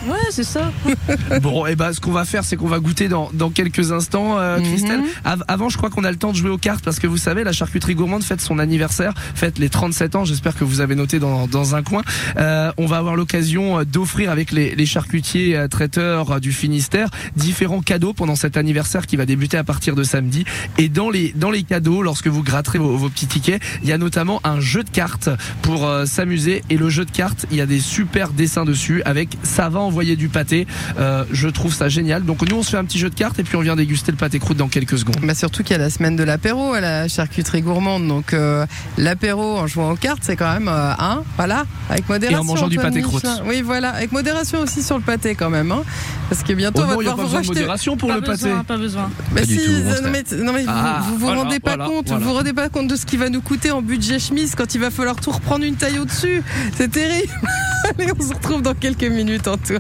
Ouais, 0.08 0.17
c'est 0.32 0.44
ça. 0.44 0.72
Bon, 1.41 1.65
et 1.65 1.75
ben, 1.75 1.94
ce 1.94 2.00
qu'on 2.00 2.12
va 2.12 2.25
faire, 2.25 2.44
c'est 2.44 2.56
qu'on 2.58 2.67
va 2.67 2.79
goûter 2.79 3.08
dans, 3.08 3.29
dans 3.34 3.50
quelques 3.50 3.91
instants, 3.91 4.38
euh, 4.39 4.60
Christelle. 4.60 5.01
Mhm. 5.01 5.08
Av- 5.24 5.44
avant, 5.48 5.70
je 5.70 5.76
crois 5.77 5.89
qu'on 5.89 6.03
a 6.03 6.12
le 6.12 6.17
temps 6.17 6.31
de 6.31 6.38
jouer 6.38 6.50
aux 6.50 6.57
cartes 6.57 6.84
parce 6.84 6.99
que 6.99 7.08
vous 7.08 7.17
savez, 7.17 7.43
la 7.43 7.51
charcuterie 7.51 7.95
gourmande 7.95 8.23
fête 8.23 8.41
son 8.41 8.60
anniversaire, 8.60 9.13
fête 9.36 9.60
les 9.60 9.69
37 9.69 10.15
ans. 10.15 10.25
J'espère 10.25 10.56
que 10.56 10.63
vous 10.63 10.82
avez 10.82 10.95
noté 10.95 11.19
dans, 11.19 11.47
dans 11.47 11.75
un 11.75 11.84
coin. 11.84 12.04
Euh, 12.38 12.71
on 12.78 12.86
va 12.86 12.97
avoir 12.97 13.15
l'occasion 13.15 13.80
euh, 13.80 13.86
d'offrir 13.86 14.32
avec 14.32 14.51
les, 14.51 14.75
les 14.75 14.86
charcutiers 14.86 15.56
euh, 15.56 15.67
traiteurs 15.67 16.32
euh, 16.32 16.39
du 16.39 16.51
Finistère 16.51 17.10
différents 17.36 17.82
cadeaux 17.82 18.13
pendant 18.13 18.36
cet 18.36 18.58
anniversaire 18.58 19.06
qui 19.06 19.15
va 19.15 19.25
débuter 19.25 19.58
à 19.58 19.63
partir 19.63 19.95
de 19.95 20.04
samedi. 20.04 20.45
Et 20.78 20.89
dans 20.89 21.10
les 21.10 21.34
dans 21.36 21.51
les 21.51 21.63
cadeaux, 21.63 22.01
lorsque 22.01 22.28
vous 22.28 22.43
gratterez 22.43 22.80
vos, 22.80 22.97
vos 22.97 23.10
petits 23.10 23.28
tickets, 23.28 23.62
il 23.84 23.89
y 23.89 23.91
a 23.91 23.97
notamment 23.97 24.41
un 24.43 24.60
jeu 24.60 24.84
de 24.84 24.89
cartes 24.89 25.30
pour 25.62 25.89
s'amuser. 26.06 26.63
Et 26.69 26.78
le 26.78 26.89
jeu 26.89 27.06
de 27.06 27.12
cartes, 27.12 27.45
il 27.51 27.58
y 27.58 27.62
a 27.62 27.65
des 27.65 27.80
super 27.80 28.32
dessins 28.32 28.65
dessus 28.65 29.01
avec 29.06 29.38
ça 29.43 29.69
va 29.69 29.80
envoyer 29.80 30.15
du 30.15 30.30
pâté. 30.30 30.67
Euh, 30.99 31.23
je 31.32 31.47
trouve 31.47 31.73
ça 31.73 31.89
génial. 31.89 32.23
Donc 32.23 32.47
nous, 32.49 32.58
on 32.58 32.63
se 32.63 32.71
fait 32.71 32.78
un 32.78 32.86
petit 32.86 32.99
jeu 32.99 33.10
de 33.10 33.15
cartes 33.15 33.39
et 33.39 33.43
puis 33.43 33.56
on 33.56 33.62
vient 33.62 33.75
déguster 33.75 34.12
le 34.12 34.17
pâté 34.17 34.39
croûte 34.39 34.58
dans 34.58 34.67
quelques 34.67 34.97
secondes. 34.97 35.17
Bah 35.23 35.36
surtout 35.36 35.63
qu'il 35.67 35.75
y 35.77 35.80
a 35.80 35.84
la 35.84 35.89
semaine 35.89 36.15
de 36.15 36.23
l'apéro 36.23 36.73
à 36.73 36.80
la 36.80 37.08
charcuterie 37.10 37.62
gourmande. 37.62 38.08
Donc 38.08 38.34
euh, 38.34 38.65
l'apéro 38.97 39.58
en 39.58 39.67
jouant 39.67 39.91
aux 39.91 39.95
cartes, 39.97 40.19
c'est 40.21 40.38
quand 40.38 40.51
même 40.53 40.69
euh, 40.69 40.91
un, 40.97 41.23
voilà, 41.36 41.65
avec 41.89 42.08
modération. 42.08 42.38
Et 42.39 42.41
en 42.41 42.45
mangeant 42.45 42.67
du 42.69 42.77
pâté 42.77 43.01
croûte. 43.01 43.23
Michelin. 43.25 43.41
Oui, 43.45 43.62
voilà, 43.62 43.89
avec 43.89 44.12
modération 44.13 44.60
aussi 44.62 44.82
sur 44.82 44.95
le 44.97 45.03
pâté 45.03 45.36
quand 45.36 45.49
même, 45.49 45.71
hein, 45.73 45.84
parce 46.30 46.41
que 46.43 46.53
bientôt 46.53 46.84
Oh 46.84 46.86
on 46.86 46.88
va 46.88 46.93
a 46.93 46.97
devoir 46.97 47.15
pas 47.17 47.21
vous 47.23 47.27
besoin 47.27 47.41
de 47.41 47.47
racheter. 47.47 47.60
modération 47.60 47.97
pour 47.97 48.10
pas 48.10 48.15
le 48.15 48.21
pâté. 48.21 48.49
pas 48.65 48.77
besoin. 48.77 49.12
Bah 49.32 49.41
Pas 49.41 49.45
du 49.45 49.56
si, 49.58 49.65
tout, 49.65 49.71
au 49.71 50.01
non, 50.03 50.10
mais, 50.10 50.23
non, 50.43 50.53
mais 50.53 50.63
vous- 50.63 50.69
Ah, 50.73 50.99
vous 51.03 51.13
vous 51.15 51.19
voilà, 51.25 51.41
rendez 51.43 51.60
pas 51.60 51.75
voilà, 51.75 51.86
compte, 51.91 52.08
voilà. 52.08 52.23
vous 52.23 52.30
vous 52.30 52.36
rendez 52.36 52.53
pas 52.53 52.69
compte 52.69 52.88
de 52.88 52.95
ce 52.95 53.06
qui 53.06 53.17
va 53.17 53.30
nous 53.30 53.41
coûter 53.41 53.71
en 53.71 53.82
budget 53.82 54.19
chemise 54.19 54.56
quand 54.56 54.73
il 54.73 54.80
va 54.80 54.89
falloir 54.89 55.17
tout 55.17 55.32
reprendre 55.32 55.65
une 55.65 55.75
taille 55.75 55.99
au-dessus. 55.99 56.41
C'est 56.77 56.89
terrible. 56.91 57.34
Allez, 57.99 58.12
on 58.17 58.23
se 58.25 58.34
retrouve 58.34 58.62
dans 58.62 58.73
quelques 58.73 59.03
minutes, 59.03 59.47
Antoine. 59.47 59.80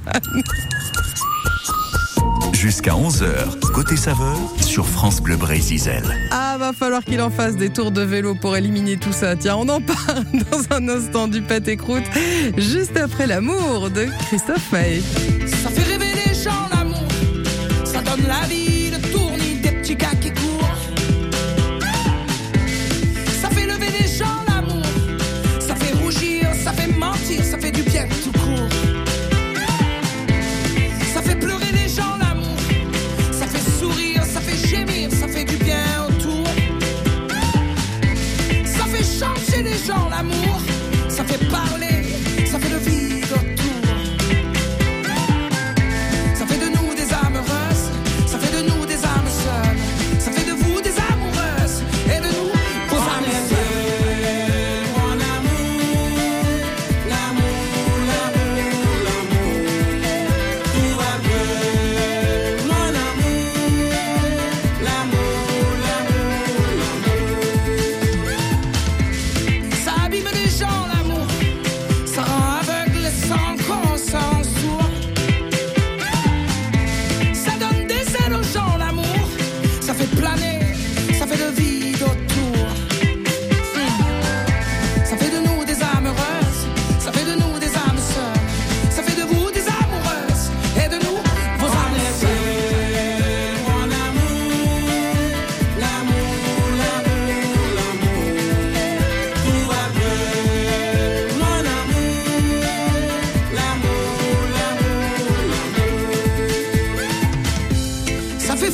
Jusqu'à 2.59 2.93
11h, 2.93 3.59
côté 3.71 3.95
saveur 3.95 4.35
sur 4.59 4.87
France 4.87 5.21
Bleu 5.21 5.37
Brésil. 5.37 6.01
Ah, 6.31 6.57
va 6.57 6.73
falloir 6.73 7.05
qu'il 7.05 7.21
en 7.21 7.29
fasse 7.29 7.55
des 7.55 7.69
tours 7.69 7.91
de 7.91 8.01
vélo 8.01 8.33
pour 8.33 8.57
éliminer 8.57 8.97
tout 8.97 9.11
ça. 9.11 9.35
Tiens, 9.35 9.57
on 9.57 9.69
en 9.69 9.79
parle 10.07 10.25
dans 10.49 10.75
un 10.75 10.89
instant 10.89 11.27
du 11.27 11.43
pâté 11.43 11.77
croûte, 11.77 12.05
juste 12.57 12.97
après 12.97 13.27
l'amour 13.27 13.91
de 13.91 14.07
Christophe 14.25 14.71
Maé. 14.71 15.03
Ça 15.45 15.69
fait 15.69 15.83
rêver 15.83 16.13
les 16.25 16.33
gens 16.33 16.67
l'amour, 16.73 17.07
ça 17.85 18.01
donne 18.01 18.25
la 18.27 18.47
vie, 18.47 18.76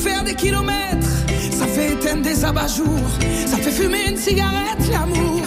faire 0.04 0.22
des 0.22 0.34
kilomètres, 0.34 1.14
ça 1.50 1.66
fait 1.66 1.92
éteindre 1.92 2.22
des 2.22 2.44
abat-jours, 2.44 3.10
ça 3.46 3.56
fait 3.56 3.70
fumer 3.70 4.10
une 4.10 4.18
cigarette, 4.18 4.86
l'amour. 4.90 5.40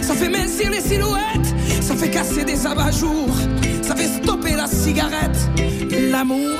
Ça 0.00 0.14
fait 0.14 0.30
mincir 0.30 0.70
les 0.70 0.80
silhouettes, 0.80 1.50
ça 1.82 1.94
fait 1.94 2.10
casser 2.10 2.44
des 2.44 2.66
abat-jours, 2.66 3.36
ça 3.82 3.94
fait 3.94 4.08
stopper 4.22 4.54
la 4.56 4.66
cigarette, 4.66 5.38
l'amour. 6.10 6.58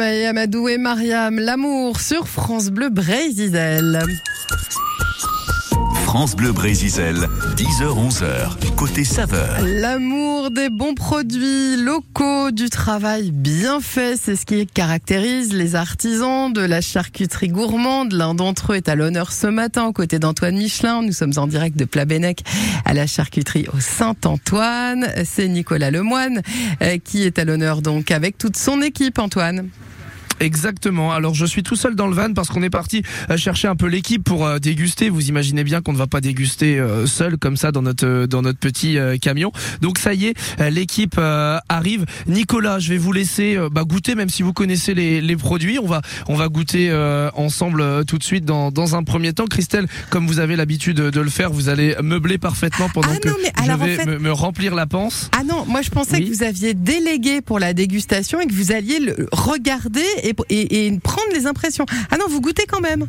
Amadou 0.00 0.68
et 0.68 0.78
Mariam, 0.78 1.40
l'amour 1.40 2.00
sur 2.00 2.28
France 2.28 2.70
Bleu 2.70 2.88
Brésil. 2.88 3.98
France 6.04 6.36
Bleu 6.36 6.52
Brésil, 6.52 7.28
10h-11h, 7.58 8.72
côté 8.76 9.02
saveur. 9.02 9.58
L'amour 9.66 10.52
des 10.52 10.68
bons 10.70 10.94
produits 10.94 11.76
locaux, 11.76 12.52
du 12.52 12.70
travail 12.70 13.32
bien 13.32 13.80
fait, 13.80 14.16
c'est 14.16 14.36
ce 14.36 14.46
qui 14.46 14.64
caractérise 14.64 15.52
les 15.52 15.74
artisans 15.74 16.52
de 16.52 16.60
la 16.60 16.80
charcuterie 16.80 17.48
gourmande. 17.48 18.12
L'un 18.12 18.34
d'entre 18.34 18.74
eux 18.74 18.76
est 18.76 18.88
à 18.88 18.94
l'honneur 18.94 19.32
ce 19.32 19.48
matin 19.48 19.86
aux 19.86 19.92
côtés 19.92 20.20
d'Antoine 20.20 20.56
Michelin. 20.56 21.02
Nous 21.02 21.12
sommes 21.12 21.32
en 21.36 21.48
direct 21.48 21.76
de 21.76 21.84
Plabennec 21.84 22.44
à 22.84 22.94
la 22.94 23.08
charcuterie 23.08 23.66
au 23.74 23.80
Saint-Antoine. 23.80 25.08
C'est 25.24 25.48
Nicolas 25.48 25.90
Lemoine 25.90 26.42
euh, 26.80 26.98
qui 27.02 27.24
est 27.24 27.40
à 27.40 27.44
l'honneur 27.44 27.82
donc 27.82 28.12
avec 28.12 28.38
toute 28.38 28.56
son 28.56 28.82
équipe, 28.82 29.18
Antoine. 29.18 29.68
Exactement. 30.40 31.12
Alors 31.12 31.34
je 31.34 31.46
suis 31.46 31.62
tout 31.62 31.76
seul 31.76 31.94
dans 31.94 32.06
le 32.06 32.14
van 32.14 32.32
parce 32.34 32.48
qu'on 32.48 32.62
est 32.62 32.70
parti 32.70 33.02
euh, 33.30 33.36
chercher 33.36 33.68
un 33.68 33.76
peu 33.76 33.86
l'équipe 33.86 34.22
pour 34.24 34.46
euh, 34.46 34.58
déguster. 34.58 35.08
Vous 35.10 35.28
imaginez 35.28 35.64
bien 35.64 35.80
qu'on 35.82 35.92
ne 35.92 35.98
va 35.98 36.06
pas 36.06 36.20
déguster 36.20 36.78
euh, 36.78 37.06
seul 37.06 37.36
comme 37.38 37.56
ça 37.56 37.72
dans 37.72 37.82
notre 37.82 38.26
dans 38.26 38.42
notre 38.42 38.58
petit 38.58 38.96
camion. 39.20 39.52
Donc 39.80 39.98
ça 39.98 40.14
y 40.14 40.26
est, 40.26 40.34
l'équipe 40.70 41.18
arrive. 41.68 42.04
Nicolas, 42.26 42.78
je 42.78 42.90
vais 42.90 42.98
vous 42.98 43.12
laisser 43.12 43.58
bah, 43.72 43.84
goûter 43.84 44.14
même 44.14 44.28
si 44.28 44.42
vous 44.42 44.52
connaissez 44.52 44.94
les, 44.94 45.20
les 45.20 45.36
produits. 45.36 45.78
On 45.78 45.86
va 45.86 46.02
on 46.28 46.34
va 46.34 46.48
goûter 46.48 46.88
euh, 46.90 47.30
ensemble 47.34 48.04
tout 48.06 48.18
de 48.18 48.24
suite 48.24 48.44
dans 48.44 48.70
dans 48.70 48.94
un 48.96 49.02
premier 49.02 49.32
temps. 49.32 49.46
Christelle, 49.46 49.86
comme 50.10 50.26
vous 50.26 50.38
avez 50.40 50.56
l'habitude 50.56 50.96
de 50.96 51.20
le 51.20 51.30
faire, 51.30 51.50
vous 51.50 51.68
allez 51.68 51.94
meubler 52.02 52.38
parfaitement 52.38 52.88
pendant 52.88 53.08
Ah 53.12 53.18
que 53.18 53.28
non, 53.28 53.34
mais 53.42 53.52
je 53.64 53.70
en 53.70 53.76
vais 53.76 53.96
fait- 53.96 54.06
me, 54.06 54.18
me 54.18 54.32
remplir 54.32 54.74
la 54.74 54.86
panse. 54.86 55.30
Ah 55.38 55.42
non, 55.44 55.64
moi 55.66 55.82
je 55.82 55.90
pensais 55.90 56.16
Oui. 56.16 56.28
que 56.30 56.34
vous 56.34 56.42
aviez 56.42 56.74
délégué 56.74 57.40
pour 57.40 57.58
la 57.58 57.72
dégustation 57.72 58.40
et 58.40 58.46
que 58.46 58.52
vous 58.52 58.72
alliez 58.72 58.98
le 59.00 59.28
regarder 59.32 60.04
et, 60.22 60.27
et- 60.48 60.86
et 60.86 60.98
prendre 60.98 61.32
les 61.34 61.46
impressions. 61.46 61.86
Ah 62.10 62.16
non, 62.18 62.26
vous 62.28 62.40
goûtez 62.40 62.64
quand 62.66 62.80
même. 62.80 63.06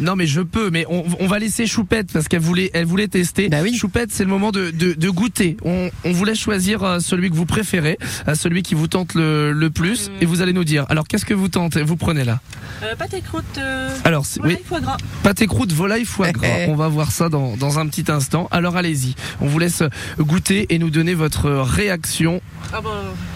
Non 0.00 0.16
mais 0.16 0.26
je 0.26 0.40
peux, 0.40 0.70
mais 0.70 0.86
on, 0.88 1.04
on 1.20 1.26
va 1.26 1.38
laisser 1.38 1.66
Choupette 1.66 2.12
parce 2.14 2.26
qu'elle 2.26 2.40
voulait, 2.40 2.70
elle 2.72 2.86
voulait 2.86 3.08
tester. 3.08 3.50
Bah 3.50 3.58
Choupette, 3.76 4.10
c'est 4.10 4.24
le 4.24 4.30
moment 4.30 4.50
de, 4.50 4.70
de, 4.70 4.94
de 4.94 5.10
goûter. 5.10 5.58
On, 5.66 5.90
on 6.04 6.12
vous 6.12 6.24
laisse 6.24 6.38
choisir 6.38 6.82
euh, 6.82 6.98
celui 6.98 7.28
que 7.30 7.34
vous 7.36 7.44
préférez, 7.44 7.98
euh, 8.26 8.34
celui 8.34 8.62
qui 8.62 8.74
vous 8.74 8.86
tente 8.88 9.14
le, 9.14 9.52
le 9.52 9.68
plus, 9.70 10.10
et 10.22 10.24
vous 10.26 10.40
allez 10.40 10.54
nous 10.54 10.64
dire. 10.64 10.86
Alors 10.88 11.06
qu'est-ce 11.06 11.26
que 11.26 11.34
vous 11.34 11.48
tentez 11.48 11.82
Vous 11.82 11.96
prenez 11.96 12.24
là? 12.24 12.40
Euh, 12.82 12.96
pâté 12.96 13.20
croûte. 13.20 13.44
euh, 13.58 13.90
Alors 14.04 14.24
c'est- 14.24 14.40
oui, 14.40 14.46
volaille, 14.54 14.64
foie 14.64 14.80
gras. 14.80 14.96
pâté 15.22 15.46
croûte, 15.46 15.72
volaille, 15.72 16.06
foie 16.06 16.32
gras. 16.32 16.48
on 16.68 16.74
va 16.74 16.88
voir 16.88 17.12
ça 17.12 17.28
dans, 17.28 17.54
dans 17.58 17.78
un 17.78 17.86
petit 17.86 18.10
instant. 18.10 18.48
Alors 18.50 18.76
allez-y, 18.78 19.14
on 19.42 19.46
vous 19.46 19.58
laisse 19.58 19.82
goûter 20.18 20.66
et 20.70 20.78
nous 20.78 20.90
donner 20.90 21.12
votre 21.12 21.50
réaction. 21.50 22.40
Ah 22.72 22.80
bah, 22.80 22.90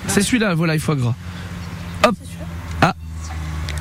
C'est 0.09 0.23
celui-là, 0.23 0.55
volaille, 0.55 0.81
foie 0.81 0.97
gras. 0.97 1.15
Hop. 2.07 2.17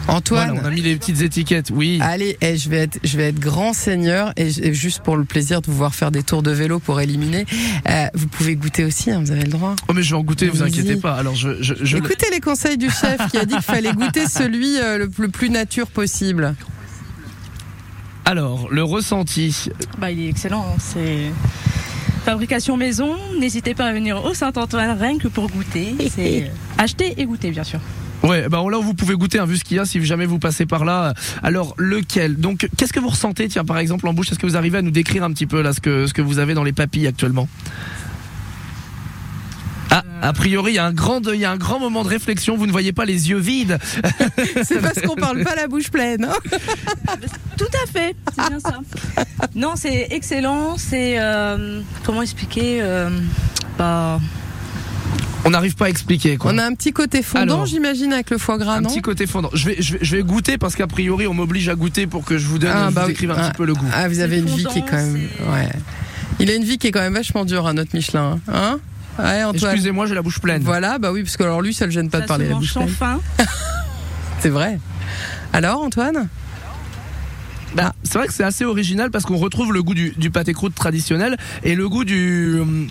Antoine. 0.08 0.50
Voilà, 0.52 0.62
on 0.63 0.65
a 0.65 0.70
mis 0.72 0.82
les 0.82 0.96
petites 0.96 1.22
étiquettes. 1.22 1.72
Oui. 1.74 1.98
Allez, 2.02 2.38
eh, 2.41 2.58
je 2.58 2.70
vais 2.70 2.78
être, 2.78 3.00
je 3.04 3.18
vais 3.18 3.30
être 3.30 3.39
grand 3.39 3.74
seigneur 3.74 4.34
et, 4.38 4.74
juste 4.74 5.02
pour 5.02 5.18
le 5.18 5.24
plaisir 5.26 5.62
de 5.62 5.68
vous 5.68 5.76
voir 5.76 5.96
faire 5.96 6.12
des 6.12 6.22
tours 6.24 6.44
de 6.44 6.52
vélo 6.52 6.80
pour 6.80 7.02
éliminer, 7.02 7.46
euh, 7.89 8.06
vous 8.13 8.28
pouvez 8.28 8.56
goûter 8.56 8.86
aussi, 8.86 9.10
hein, 9.12 9.20
vous 9.24 9.32
avez 9.32 9.44
le 9.44 9.52
droit. 9.52 9.76
Oh 9.88 9.94
mais 9.94 10.04
je 10.04 10.12
vais 10.12 10.18
en 10.18 10.24
goûter, 10.24 10.48
vous 10.48 10.62
inquiétez 10.63 10.98
pas. 10.98 11.15
Alors 11.15 11.36
je, 11.36 11.62
je, 11.62 11.74
je 11.82 11.98
Écoutez 11.98 12.28
les 12.32 12.39
conseils 12.39 12.78
du 12.78 12.89
chef 12.89 13.18
qui 13.32 13.38
a 13.38 13.46
dit 13.46 13.54
qu'il 13.56 13.63
fallait 13.63 13.94
goûter 13.94 14.28
celui 14.28 14.78
euh, 14.80 14.98
le, 15.00 15.10
le 15.18 15.28
plus 15.30 15.50
nature 15.50 15.88
possible. 15.88 16.56
Alors 18.26 18.68
le 18.72 18.84
ressenti. 18.84 19.70
Bah, 19.98 20.12
il 20.12 20.20
est 20.22 20.30
excellent. 20.30 20.65
hein. 20.70 20.78
C'est 20.80 21.32
fabrication 22.26 22.76
maison. 22.78 23.15
N'hésitez 23.39 23.76
pas 23.76 23.86
à 23.86 23.94
venir 23.94 24.24
au 24.26 24.34
Saint-Antoine 24.34 24.98
rien 25.00 25.18
que 25.18 25.28
pour 25.28 25.48
goûter. 25.50 25.96
C'est 26.13 26.52
acheter 26.78 27.13
et 27.18 27.26
goûter, 27.26 27.52
bien 27.52 27.63
sûr. 27.63 27.80
Ouais, 28.26 28.50
bah 28.50 28.62
là 28.70 28.78
vous 28.82 28.94
pouvez 28.94 29.14
goûter, 29.14 29.40
hein, 29.40 29.46
vu 29.46 29.58
ce 29.58 29.64
qu'il 29.64 29.78
y 29.78 29.80
a, 29.80 29.86
si 29.86 30.04
jamais 30.04 30.26
vous 30.26 30.40
passez 30.40 30.66
par 30.66 30.84
là. 30.84 31.14
Alors 31.44 31.76
lequel? 31.78 32.38
Donc 32.38 32.68
qu'est-ce 32.76 32.92
que 32.94 33.00
vous 33.00 33.10
ressentez, 33.10 33.48
tiens, 33.48 33.66
par 33.66 33.78
exemple 33.78 34.08
en 34.08 34.14
bouche 34.14 34.32
Est-ce 34.32 34.40
que 34.40 34.48
vous 34.48 34.58
arrivez 34.58 34.80
à 34.80 34.82
nous 34.82 34.92
décrire 34.92 35.24
un 35.24 35.32
petit 35.32 35.46
peu 35.46 35.62
là 35.62 35.74
ce 35.74 35.80
que 35.80 36.08
ce 36.08 36.14
que 36.14 36.22
vous 36.22 36.40
avez 36.40 36.54
dans 36.54 36.64
les 36.64 36.74
papilles 36.74 37.08
actuellement? 37.08 37.48
Ah, 39.92 40.04
a 40.24 40.34
priori, 40.34 40.72
il 40.72 40.76
y 40.76 40.80
a 40.80 40.86
un 40.86 40.92
grand, 40.92 41.22
il 41.32 41.40
y 41.40 41.46
a 41.46 41.52
un 41.52 41.58
grand 41.58 41.80
moment 41.80 42.04
de 42.04 42.10
réflexion. 42.10 42.58
Vous 42.58 42.66
ne 42.66 42.72
voyez 42.72 42.92
pas 42.92 43.06
les 43.06 43.30
yeux 43.30 43.38
vides. 43.38 43.78
C'est 44.64 44.82
parce 44.82 45.00
qu'on 45.00 45.16
parle 45.16 45.44
pas 45.44 45.56
la 45.56 45.68
bouche 45.68 45.90
pleine. 45.92 46.26
hein. 46.26 46.36
Tout 47.58 47.68
à 47.84 47.88
fait, 47.90 48.16
c'est 48.36 48.50
bien 48.50 48.60
ça. 48.60 48.80
Non, 49.56 49.76
c'est 49.78 50.08
excellent. 50.12 50.76
C'est 50.78 51.16
euh, 51.20 51.80
comment 52.04 52.22
expliquer 52.22 52.80
euh, 52.82 53.10
Bah, 53.78 54.20
On 55.46 55.52
n'arrive 55.52 55.76
pas 55.76 55.86
à 55.86 55.90
expliquer. 55.90 56.38
Quoi. 56.38 56.52
On 56.54 56.58
a 56.58 56.66
un 56.66 56.74
petit 56.74 56.92
côté 56.92 57.22
fondant, 57.22 57.66
j'imagine, 57.66 58.12
avec 58.14 58.32
le 58.32 58.38
foie 58.40 58.58
gras, 58.58 58.78
un 58.78 58.82
non 58.82 58.90
petit 58.90 59.02
côté 59.02 59.28
fondant. 59.28 59.50
Je 59.54 59.68
vais, 59.70 59.76
je 59.80 59.94
vais, 59.94 60.00
je 60.02 60.16
vais 60.18 60.24
goûter 60.24 60.58
parce 60.58 60.76
qu'a 60.76 60.88
priori, 60.88 61.28
on 61.28 61.34
m'oblige 61.36 61.70
à 61.70 61.76
goûter 61.76 62.08
pour 62.08 62.26
que 62.26 62.38
je 62.40 62.48
vous 62.48 62.58
donne, 62.58 62.72
Ah, 62.74 62.88
je 62.90 62.96
bah 62.96 63.02
vous 63.02 63.08
oui. 63.08 63.14
décrive 63.14 63.32
un 63.32 63.36
Ah, 63.38 63.50
petit 63.50 63.58
peu 63.58 63.66
le 63.66 63.74
goût. 63.76 63.86
Ah, 63.94 64.08
vous 64.10 64.20
avez 64.20 64.40
une 64.40 64.48
vie 64.48 64.66
qui 64.66 64.80
est 64.80 64.86
quand 64.90 64.96
même. 64.98 65.16
Ouais. 65.52 65.70
Il 66.40 66.50
a 66.50 66.56
une 66.56 66.64
vie 66.64 66.78
qui 66.80 66.88
est 66.88 66.92
quand 66.92 67.00
même 67.02 67.14
vachement 67.14 67.46
dure, 67.46 67.68
hein, 67.68 67.74
notre 67.74 67.96
Michelin. 67.96 68.40
Hein 68.52 68.80
Ouais, 69.20 69.44
Antoine. 69.44 69.72
Excusez-moi, 69.72 70.08
j'ai 70.08 70.16
la 70.16 70.22
bouche 70.24 70.40
pleine. 70.40 70.62
Voilà, 70.64 70.98
bah 70.98 71.12
oui, 71.14 71.24
parce 71.24 71.38
que 71.38 71.44
alors 71.44 71.62
lui, 71.62 71.74
ça 71.74 71.86
le 71.86 71.92
gêne 71.92 72.10
pas 72.10 72.20
de 72.22 72.26
parler 72.26 72.46
se 72.46 72.50
la 72.52 72.56
bouche 72.58 72.74
sans 72.74 72.82
pleine. 72.82 72.94
fin. 72.96 73.20
C'est 74.40 74.50
vrai. 74.50 74.80
Alors, 75.54 75.82
Antoine? 75.82 76.28
Bah, 77.76 77.94
c'est 78.04 78.18
vrai 78.18 78.28
que 78.28 78.34
c'est 78.34 78.44
assez 78.44 78.64
original 78.64 79.12
parce 79.12 79.26
qu'on 79.26 79.36
retrouve 79.38 79.74
le 79.74 79.84
goût 79.84 79.94
du, 79.94 80.14
du 80.18 80.30
pâté 80.32 80.54
croûte 80.54 80.74
traditionnel 80.76 81.36
et 81.64 81.76
le 81.76 81.90
goût 81.90 82.06
du 82.06 82.60
hum, 82.62 82.88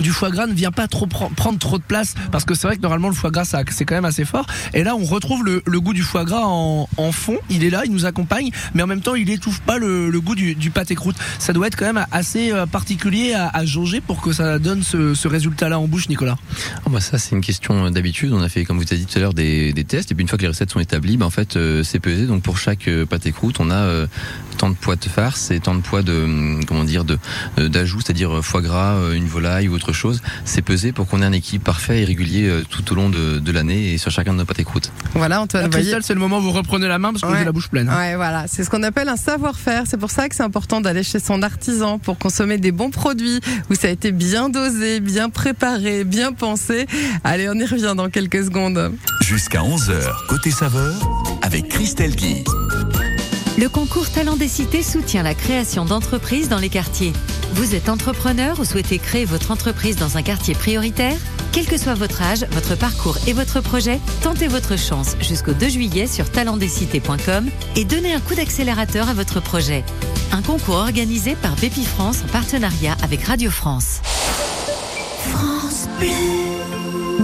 du 0.00 0.10
foie 0.10 0.30
gras 0.30 0.46
ne 0.46 0.54
vient 0.54 0.72
pas 0.72 0.88
trop 0.88 1.06
pre- 1.06 1.32
prendre 1.34 1.58
trop 1.58 1.78
de 1.78 1.82
place 1.82 2.14
parce 2.32 2.44
que 2.44 2.54
c'est 2.54 2.66
vrai 2.66 2.76
que 2.76 2.82
normalement 2.82 3.08
le 3.08 3.14
foie 3.14 3.30
gras 3.30 3.44
c'est 3.44 3.84
quand 3.84 3.94
même 3.94 4.04
assez 4.04 4.24
fort. 4.24 4.46
Et 4.72 4.84
là 4.84 4.96
on 4.96 5.04
retrouve 5.04 5.44
le, 5.44 5.80
goût 5.80 5.92
du 5.92 6.02
foie 6.02 6.24
gras 6.24 6.44
en, 6.44 6.86
fond. 7.12 7.38
Il 7.50 7.64
est 7.64 7.70
là 7.70 7.82
il 7.84 7.92
nous 7.92 8.06
accompagne 8.06 8.50
mais 8.74 8.82
en 8.82 8.86
même 8.86 9.00
temps 9.00 9.14
il 9.14 9.30
étouffe 9.30 9.60
pas 9.60 9.78
le, 9.78 10.10
goût 10.20 10.34
du, 10.34 10.54
du 10.54 10.70
pâté 10.70 10.94
croûte. 10.94 11.16
Ça 11.38 11.52
doit 11.52 11.66
être 11.66 11.76
quand 11.76 11.92
même 11.92 12.06
assez 12.12 12.52
euh, 12.52 12.66
particulier 12.66 13.34
à, 13.34 13.48
à 13.48 13.64
jauger 13.64 14.00
pour 14.00 14.20
que 14.20 14.32
ça 14.32 14.58
donne 14.58 14.82
ce, 14.82 15.28
résultat 15.28 15.68
là 15.68 15.78
en 15.78 15.88
bouche 15.88 16.08
Nicolas. 16.08 16.36
Ah 16.86 16.90
bah 16.90 17.00
ça 17.00 17.18
c'est 17.18 17.34
une 17.34 17.40
question 17.40 17.90
d'habitude. 17.90 18.32
On 18.32 18.42
a 18.42 18.48
fait 18.48 18.64
comme 18.64 18.78
vous 18.78 18.84
avez 18.84 18.98
dit 18.98 19.06
tout 19.06 19.18
à 19.18 19.20
l'heure 19.20 19.34
des, 19.34 19.72
tests. 19.86 20.12
Et 20.12 20.14
puis 20.14 20.22
une 20.22 20.28
fois 20.28 20.38
que 20.38 20.42
les 20.42 20.48
recettes 20.48 20.70
sont 20.70 20.80
établies, 20.80 21.16
bah, 21.16 21.26
en 21.26 21.30
fait 21.30 21.56
euh, 21.56 21.82
c'est 21.82 22.00
pesé. 22.00 22.26
Donc 22.26 22.42
pour 22.42 22.58
chaque 22.58 22.88
euh, 22.88 23.06
pâté 23.06 23.32
croûte, 23.32 23.56
on 23.60 23.70
a 23.70 23.74
euh, 23.74 24.06
tant 24.54 24.70
de 24.70 24.74
poids 24.74 24.96
de 24.96 25.04
farce 25.04 25.50
et 25.50 25.60
tant 25.60 25.74
de 25.74 25.80
poids 25.80 26.02
de 26.02 26.12
hum, 26.12 26.64
comment 26.64 26.84
dire 26.84 27.04
de 27.04 27.18
euh, 27.58 27.68
d'ajout, 27.68 28.00
c'est-à-dire 28.00 28.36
euh, 28.36 28.42
foie 28.42 28.62
gras, 28.62 28.94
euh, 28.94 29.12
une 29.12 29.26
volaille 29.26 29.68
ou 29.68 29.74
autre 29.74 29.83
chose. 29.92 30.22
C'est 30.44 30.62
pesé 30.62 30.92
pour 30.92 31.06
qu'on 31.06 31.22
ait 31.22 31.26
un 31.26 31.32
équilibre 31.32 31.64
parfait 31.64 32.00
et 32.02 32.04
régulier 32.04 32.48
euh, 32.48 32.62
tout 32.68 32.90
au 32.92 32.94
long 32.94 33.08
de, 33.10 33.38
de 33.38 33.52
l'année 33.52 33.92
et 33.92 33.98
sur 33.98 34.10
chacun 34.10 34.32
de 34.32 34.38
nos 34.38 34.44
pâtés 34.44 34.64
croûtes. 34.64 34.90
Voilà, 35.14 35.40
Antoine, 35.40 35.64
vous. 35.64 35.70
Christelle 35.70 36.02
c'est 36.02 36.14
le 36.14 36.20
moment 36.20 36.38
où 36.38 36.42
vous 36.42 36.52
reprenez 36.52 36.88
la 36.88 36.98
main 36.98 37.10
parce 37.12 37.22
que 37.22 37.28
Ouais. 37.28 37.38
j'ai 37.38 37.44
la 37.44 37.52
bouche 37.52 37.68
pleine 37.68 37.88
hein. 37.88 37.96
Ouais, 37.96 38.16
voilà, 38.16 38.46
c'est 38.48 38.64
ce 38.64 38.70
qu'on 38.70 38.82
appelle 38.82 39.08
un 39.08 39.16
savoir-faire. 39.16 39.84
C'est 39.86 39.96
pour 39.98 40.10
ça 40.10 40.28
que 40.28 40.34
c'est 40.36 40.42
important 40.42 40.80
d'aller 40.80 41.02
chez 41.02 41.18
son 41.20 41.42
artisan 41.42 41.98
pour 41.98 42.18
consommer 42.18 42.58
des 42.58 42.72
bons 42.72 42.90
produits 42.90 43.40
où 43.70 43.74
ça 43.74 43.88
a 43.88 43.90
été 43.90 44.12
bien 44.12 44.48
dosé, 44.48 45.00
bien 45.00 45.30
préparé, 45.30 46.04
bien 46.04 46.32
pensé. 46.32 46.86
Allez, 47.24 47.48
on 47.48 47.54
y 47.54 47.64
revient 47.64 47.94
dans 47.96 48.08
quelques 48.10 48.44
secondes. 48.44 48.92
Jusqu'à 49.22 49.60
11h, 49.62 50.26
côté 50.28 50.50
saveur, 50.50 50.94
avec 51.42 51.68
Christelle 51.68 52.14
Guy. 52.14 52.44
Le 53.56 53.68
concours 53.68 54.10
Talent 54.10 54.34
des 54.34 54.48
Cités 54.48 54.82
soutient 54.82 55.22
la 55.22 55.34
création 55.34 55.84
d'entreprises 55.84 56.48
dans 56.48 56.58
les 56.58 56.68
quartiers. 56.68 57.12
Vous 57.52 57.76
êtes 57.76 57.88
entrepreneur 57.88 58.58
ou 58.58 58.64
souhaitez 58.64 58.98
créer 58.98 59.24
votre 59.24 59.52
entreprise 59.52 59.94
dans 59.94 60.16
un 60.16 60.22
quartier 60.22 60.54
prioritaire? 60.54 61.16
Quel 61.52 61.66
que 61.66 61.78
soit 61.78 61.94
votre 61.94 62.20
âge, 62.20 62.44
votre 62.50 62.76
parcours 62.76 63.16
et 63.28 63.32
votre 63.32 63.60
projet, 63.60 64.00
tentez 64.24 64.48
votre 64.48 64.76
chance 64.76 65.14
jusqu'au 65.20 65.52
2 65.52 65.68
juillet 65.68 66.08
sur 66.08 66.28
talentdescités.com 66.32 67.48
et 67.76 67.84
donnez 67.84 68.12
un 68.12 68.20
coup 68.20 68.34
d'accélérateur 68.34 69.08
à 69.08 69.14
votre 69.14 69.38
projet. 69.38 69.84
Un 70.32 70.42
concours 70.42 70.74
organisé 70.74 71.36
par 71.36 71.54
Bépi 71.54 71.84
France 71.84 72.22
en 72.24 72.32
partenariat 72.32 72.96
avec 73.04 73.22
Radio 73.22 73.52
France. 73.52 74.00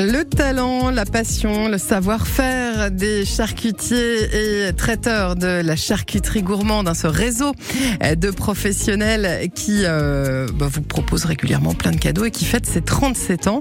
Le 0.00 0.22
talent, 0.22 0.92
la 0.92 1.04
passion, 1.04 1.66
le 1.66 1.76
savoir-faire 1.76 2.92
des 2.92 3.24
charcutiers 3.24 4.68
et 4.68 4.72
traiteurs 4.72 5.34
de 5.34 5.60
la 5.60 5.74
charcuterie 5.74 6.42
gourmande, 6.42 6.86
hein, 6.86 6.94
ce 6.94 7.08
réseau 7.08 7.52
de 8.00 8.30
professionnels 8.30 9.50
qui 9.56 9.80
euh, 9.82 10.46
bah, 10.54 10.68
vous 10.70 10.82
propose 10.82 11.24
régulièrement 11.24 11.74
plein 11.74 11.90
de 11.90 11.96
cadeaux 11.96 12.24
et 12.24 12.30
qui 12.30 12.44
fête 12.44 12.64
ses 12.64 12.80
37 12.80 13.48
ans. 13.48 13.58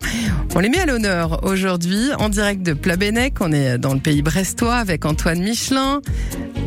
On 0.54 0.60
les 0.60 0.70
met 0.70 0.78
à 0.80 0.86
l'honneur 0.86 1.44
aujourd'hui 1.44 2.12
en 2.20 2.30
direct 2.30 2.62
de 2.62 2.74
Plabennec. 2.74 3.42
On 3.42 3.52
est 3.52 3.80
dans 3.80 3.96
le 3.96 4.00
pays 4.00 4.22
brestois 4.22 4.76
avec 4.76 5.06
Antoine 5.06 5.40
Michelin 5.40 6.02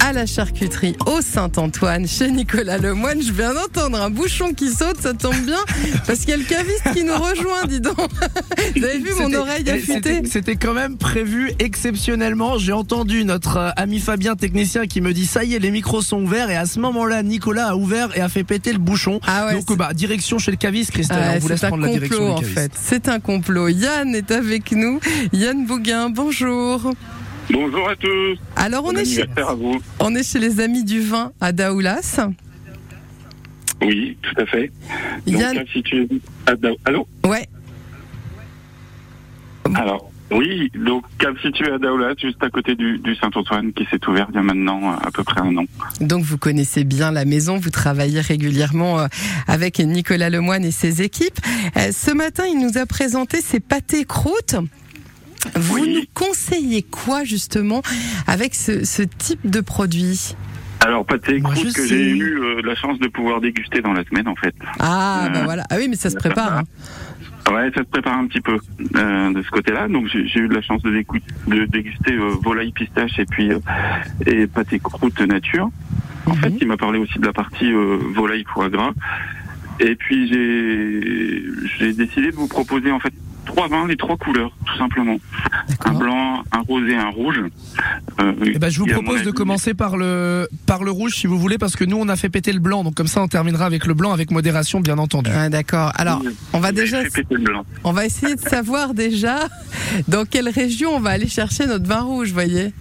à 0.01 0.13
la 0.13 0.27
charcuterie 0.27 0.97
au 1.07 1.21
Saint-Antoine 1.21 2.07
chez 2.09 2.31
Nicolas 2.31 2.79
Lemoine. 2.79 3.21
Je 3.23 3.33
viens 3.33 3.53
d'entendre 3.55 4.01
un 4.01 4.11
bouchon 4.11 4.53
qui 4.55 4.69
saute, 4.71 5.01
ça 5.01 5.13
tombe 5.15 5.37
bien 5.45 5.59
parce 6.07 6.21
qu'il 6.21 6.31
y 6.31 6.33
a 6.33 6.37
le 6.37 6.45
caviste 6.45 6.93
qui 6.95 7.05
nous 7.05 7.15
rejoint, 7.15 7.67
dis 7.69 7.81
donc. 7.81 7.97
Vous 8.77 8.85
avez 8.85 8.99
vu 8.99 9.11
mon 9.19 9.33
oreille 9.35 9.65
eh, 9.67 9.71
affûtée 9.71 9.93
c'était- 9.95 10.29
C'était 10.29 10.57
quand 10.57 10.73
même 10.75 10.97
prévu 10.97 11.53
exceptionnellement. 11.59 12.59
J'ai 12.59 12.73
entendu 12.73 13.25
notre 13.25 13.57
euh, 13.57 13.71
ami 13.77 13.99
Fabien, 14.01 14.37
technicien, 14.37 14.87
qui 14.87 15.01
me 15.01 15.13
dit 15.13 15.27
ça 15.27 15.45
y 15.45 15.55
est, 15.55 15.59
les 15.59 15.71
micros 15.71 16.03
sont 16.03 16.23
ouverts. 16.23 16.51
Et 16.51 16.57
à 16.57 16.67
ce 16.67 16.79
moment-là, 16.81 17.23
Nicolas 17.23 17.69
a 17.69 17.77
ouvert 17.77 18.17
et 18.17 18.21
a 18.21 18.29
fait 18.29 18.45
péter 18.45 18.73
le 18.73 18.79
bouchon. 18.79 19.21
Donc, 19.53 19.77
bah, 19.77 19.93
direction 19.95 20.39
chez 20.39 20.51
le 20.51 20.57
caviste, 20.57 20.93
Christelle. 20.93 21.19
Ouais, 21.19 21.33
on 21.37 21.39
vous 21.41 21.49
laisse 21.49 21.61
c'est 21.61 21.67
un 21.67 21.69
prendre 21.69 21.85
la 21.85 21.93
direction 21.93 22.35
complot 22.35 22.49
en 22.51 22.55
fait. 22.55 22.73
C'est 22.75 23.09
un 23.09 23.21
complot. 23.21 23.69
Yann 23.69 24.15
est 24.15 24.31
avec 24.31 24.73
nous. 24.73 25.01
Yann 25.33 25.67
Bouguin, 25.67 26.09
bonjour. 26.11 26.91
Bonjour 27.53 27.89
à 27.91 27.97
tous. 27.97 28.39
Alors 28.63 28.85
on 28.85 28.93
Bon 28.93 28.99
est, 28.99 29.05
chez, 29.05 29.23
anniversaire 29.23 29.49
à 29.49 29.55
vous. 29.55 29.81
on 30.01 30.15
est 30.15 30.23
chez 30.23 30.39
les 30.39 30.61
amis 30.61 30.85
du 30.85 31.01
vin 31.01 31.33
à 31.41 31.51
Daoulas. 31.53 32.21
Oui, 33.83 34.19
tout 34.21 34.39
à 34.41 34.45
fait. 34.47 34.71
Donc, 35.27 35.41
Yann- 35.41 35.65
tu 35.83 36.09
à 36.47 36.53
Allô 36.85 37.09
Ouais. 37.25 37.49
Alors, 39.75 40.11
oui, 40.31 40.71
donc 40.75 41.05
cap 41.19 41.35
situé 41.41 41.71
à 41.73 41.79
Daoulas, 41.79 42.15
juste 42.21 42.43
à 42.43 42.51
côté 42.51 42.75
du, 42.75 42.99
du 42.99 43.15
Saint-Antoine, 43.17 43.73
qui 43.73 43.87
s'est 43.91 44.07
ouvert 44.09 44.27
il 44.31 44.35
y 44.35 44.39
a 44.39 44.43
maintenant 44.43 44.93
euh, 44.93 44.97
à 45.07 45.11
peu 45.11 45.25
près 45.25 45.41
un 45.41 45.57
an. 45.57 45.65
Donc 46.01 46.23
vous 46.25 46.39
connaissez 46.39 46.85
bien 46.85 47.11
la 47.13 47.25
maison, 47.25 47.57
vous 47.59 47.71
travaillez 47.71 48.21
régulièrement 48.21 49.01
euh, 49.01 49.07
avec 49.47 49.79
Nicolas 49.79 50.29
Lemoine 50.29 50.65
et 50.65 50.71
ses 50.71 51.03
équipes. 51.03 51.39
Euh, 51.77 51.91
Ce 51.93 52.11
matin, 52.11 52.45
il 52.47 52.59
nous 52.61 52.79
a 52.79 52.85
présenté 52.87 53.41
ses 53.41 53.61
pâtés 53.61 54.05
croûtes. 54.05 54.57
Vous 55.57 55.87
nous 55.87 56.03
conseillez 56.15 56.83
quoi 56.83 57.25
justement 57.25 57.83
avec 58.27 58.55
ce, 58.55 58.85
ce 58.85 59.03
type 59.03 59.49
de 59.49 59.61
produit? 59.61 60.35
Alors, 60.83 61.05
pâté 61.05 61.41
croûte 61.43 61.73
que 61.75 61.87
j'ai 61.87 62.09
eu 62.11 62.39
euh, 62.41 62.63
la 62.65 62.75
chance 62.75 62.99
de 62.99 63.09
pouvoir 63.09 63.41
déguster 63.43 63.83
dans 63.83 63.93
la 63.93 64.03
semaine, 64.05 64.27
en 64.29 64.35
fait. 64.37 64.55
Ah, 64.79 65.27
Euh, 65.27 65.29
bah 65.29 65.43
voilà. 65.45 65.65
Ah 65.71 65.75
oui, 65.79 65.89
mais 65.89 65.97
ça 65.97 66.09
se 66.09 66.17
prépare. 66.17 66.59
hein. 66.59 66.63
Ouais, 67.53 67.71
ça 67.75 67.81
se 67.81 67.89
prépare 67.89 68.17
un 68.19 68.27
petit 68.27 68.41
peu 68.41 68.57
euh, 68.97 69.33
de 69.33 69.43
ce 69.43 69.51
côté-là. 69.51 69.89
Donc 69.89 70.07
j'ai 70.09 70.39
eu 70.41 70.49
de 70.49 70.55
la 70.55 70.63
chance 70.63 70.83
de, 70.83 70.91
déguster 71.67 72.13
euh, 72.13 72.33
volaille 72.43 72.71
pistache 72.73 73.19
et 73.19 73.25
puis 73.27 73.51
et 74.27 74.47
pâté 74.47 74.79
croûte 74.79 75.21
nature. 75.21 75.71
En 76.27 76.35
fait, 76.35 76.53
il 76.61 76.67
m'a 76.67 76.77
parlé 76.77 76.99
aussi 76.99 77.19
de 77.19 77.27
la 77.27 77.33
partie 77.33 77.73
volaille 78.15 78.45
foie 78.53 78.69
gras. 78.69 78.93
Et 79.81 79.97
puis 79.97 80.29
j'ai 81.79 81.93
décidé 81.93 82.31
de 82.31 82.37
vous 82.37 82.47
proposer 82.49 82.91
en 82.93 83.01
fait 83.01 83.13
trois 83.51 83.69
vins, 83.69 83.87
les 83.87 83.97
trois 83.97 84.17
couleurs, 84.17 84.53
tout 84.65 84.77
simplement. 84.79 85.17
Un 85.85 85.93
blanc, 85.93 86.43
un 86.53 86.61
rosé, 86.61 86.95
un 86.97 87.09
rouge. 87.11 87.41
Euh, 88.21 88.33
Eh 88.45 88.59
ben, 88.59 88.71
je 88.71 88.79
vous 88.79 88.87
propose 88.87 89.23
de 89.23 89.31
commencer 89.31 89.75
par 89.75 89.97
le, 89.97 90.49
par 90.67 90.85
le 90.85 90.91
rouge 90.91 91.15
si 91.17 91.27
vous 91.27 91.39
voulez, 91.39 91.59
parce 91.59 91.75
que 91.77 91.85
nous 91.85 91.97
on 91.99 92.09
a 92.09 92.17
fait 92.17 92.29
péter 92.29 92.53
le 92.53 92.61
blanc, 92.61 92.85
donc 92.85 92.95
comme 92.95 93.09
ça 93.09 93.23
on 93.23 93.29
terminera 93.29 93.67
avec 93.67 93.87
le 93.87 93.95
blanc 93.95 94.13
avec 94.13 94.31
modération, 94.31 94.81
bien 94.81 94.99
entendu. 94.99 95.31
Ah, 95.35 95.49
D'accord. 95.49 95.93
Alors, 95.97 96.23
on 96.53 96.61
va 96.61 96.71
déjà, 96.73 96.99
on 97.85 97.93
va 97.93 98.07
essayer 98.07 98.37
de 98.37 98.41
savoir 98.41 98.95
déjà 99.05 99.49
dans 100.09 100.25
quelle 100.25 100.49
région 100.49 100.91
on 100.95 101.01
va 101.01 101.11
aller 101.11 101.29
chercher 101.29 101.67
notre 101.67 101.87
vin 101.87 102.03
rouge, 102.03 102.33
voyez. 102.33 102.73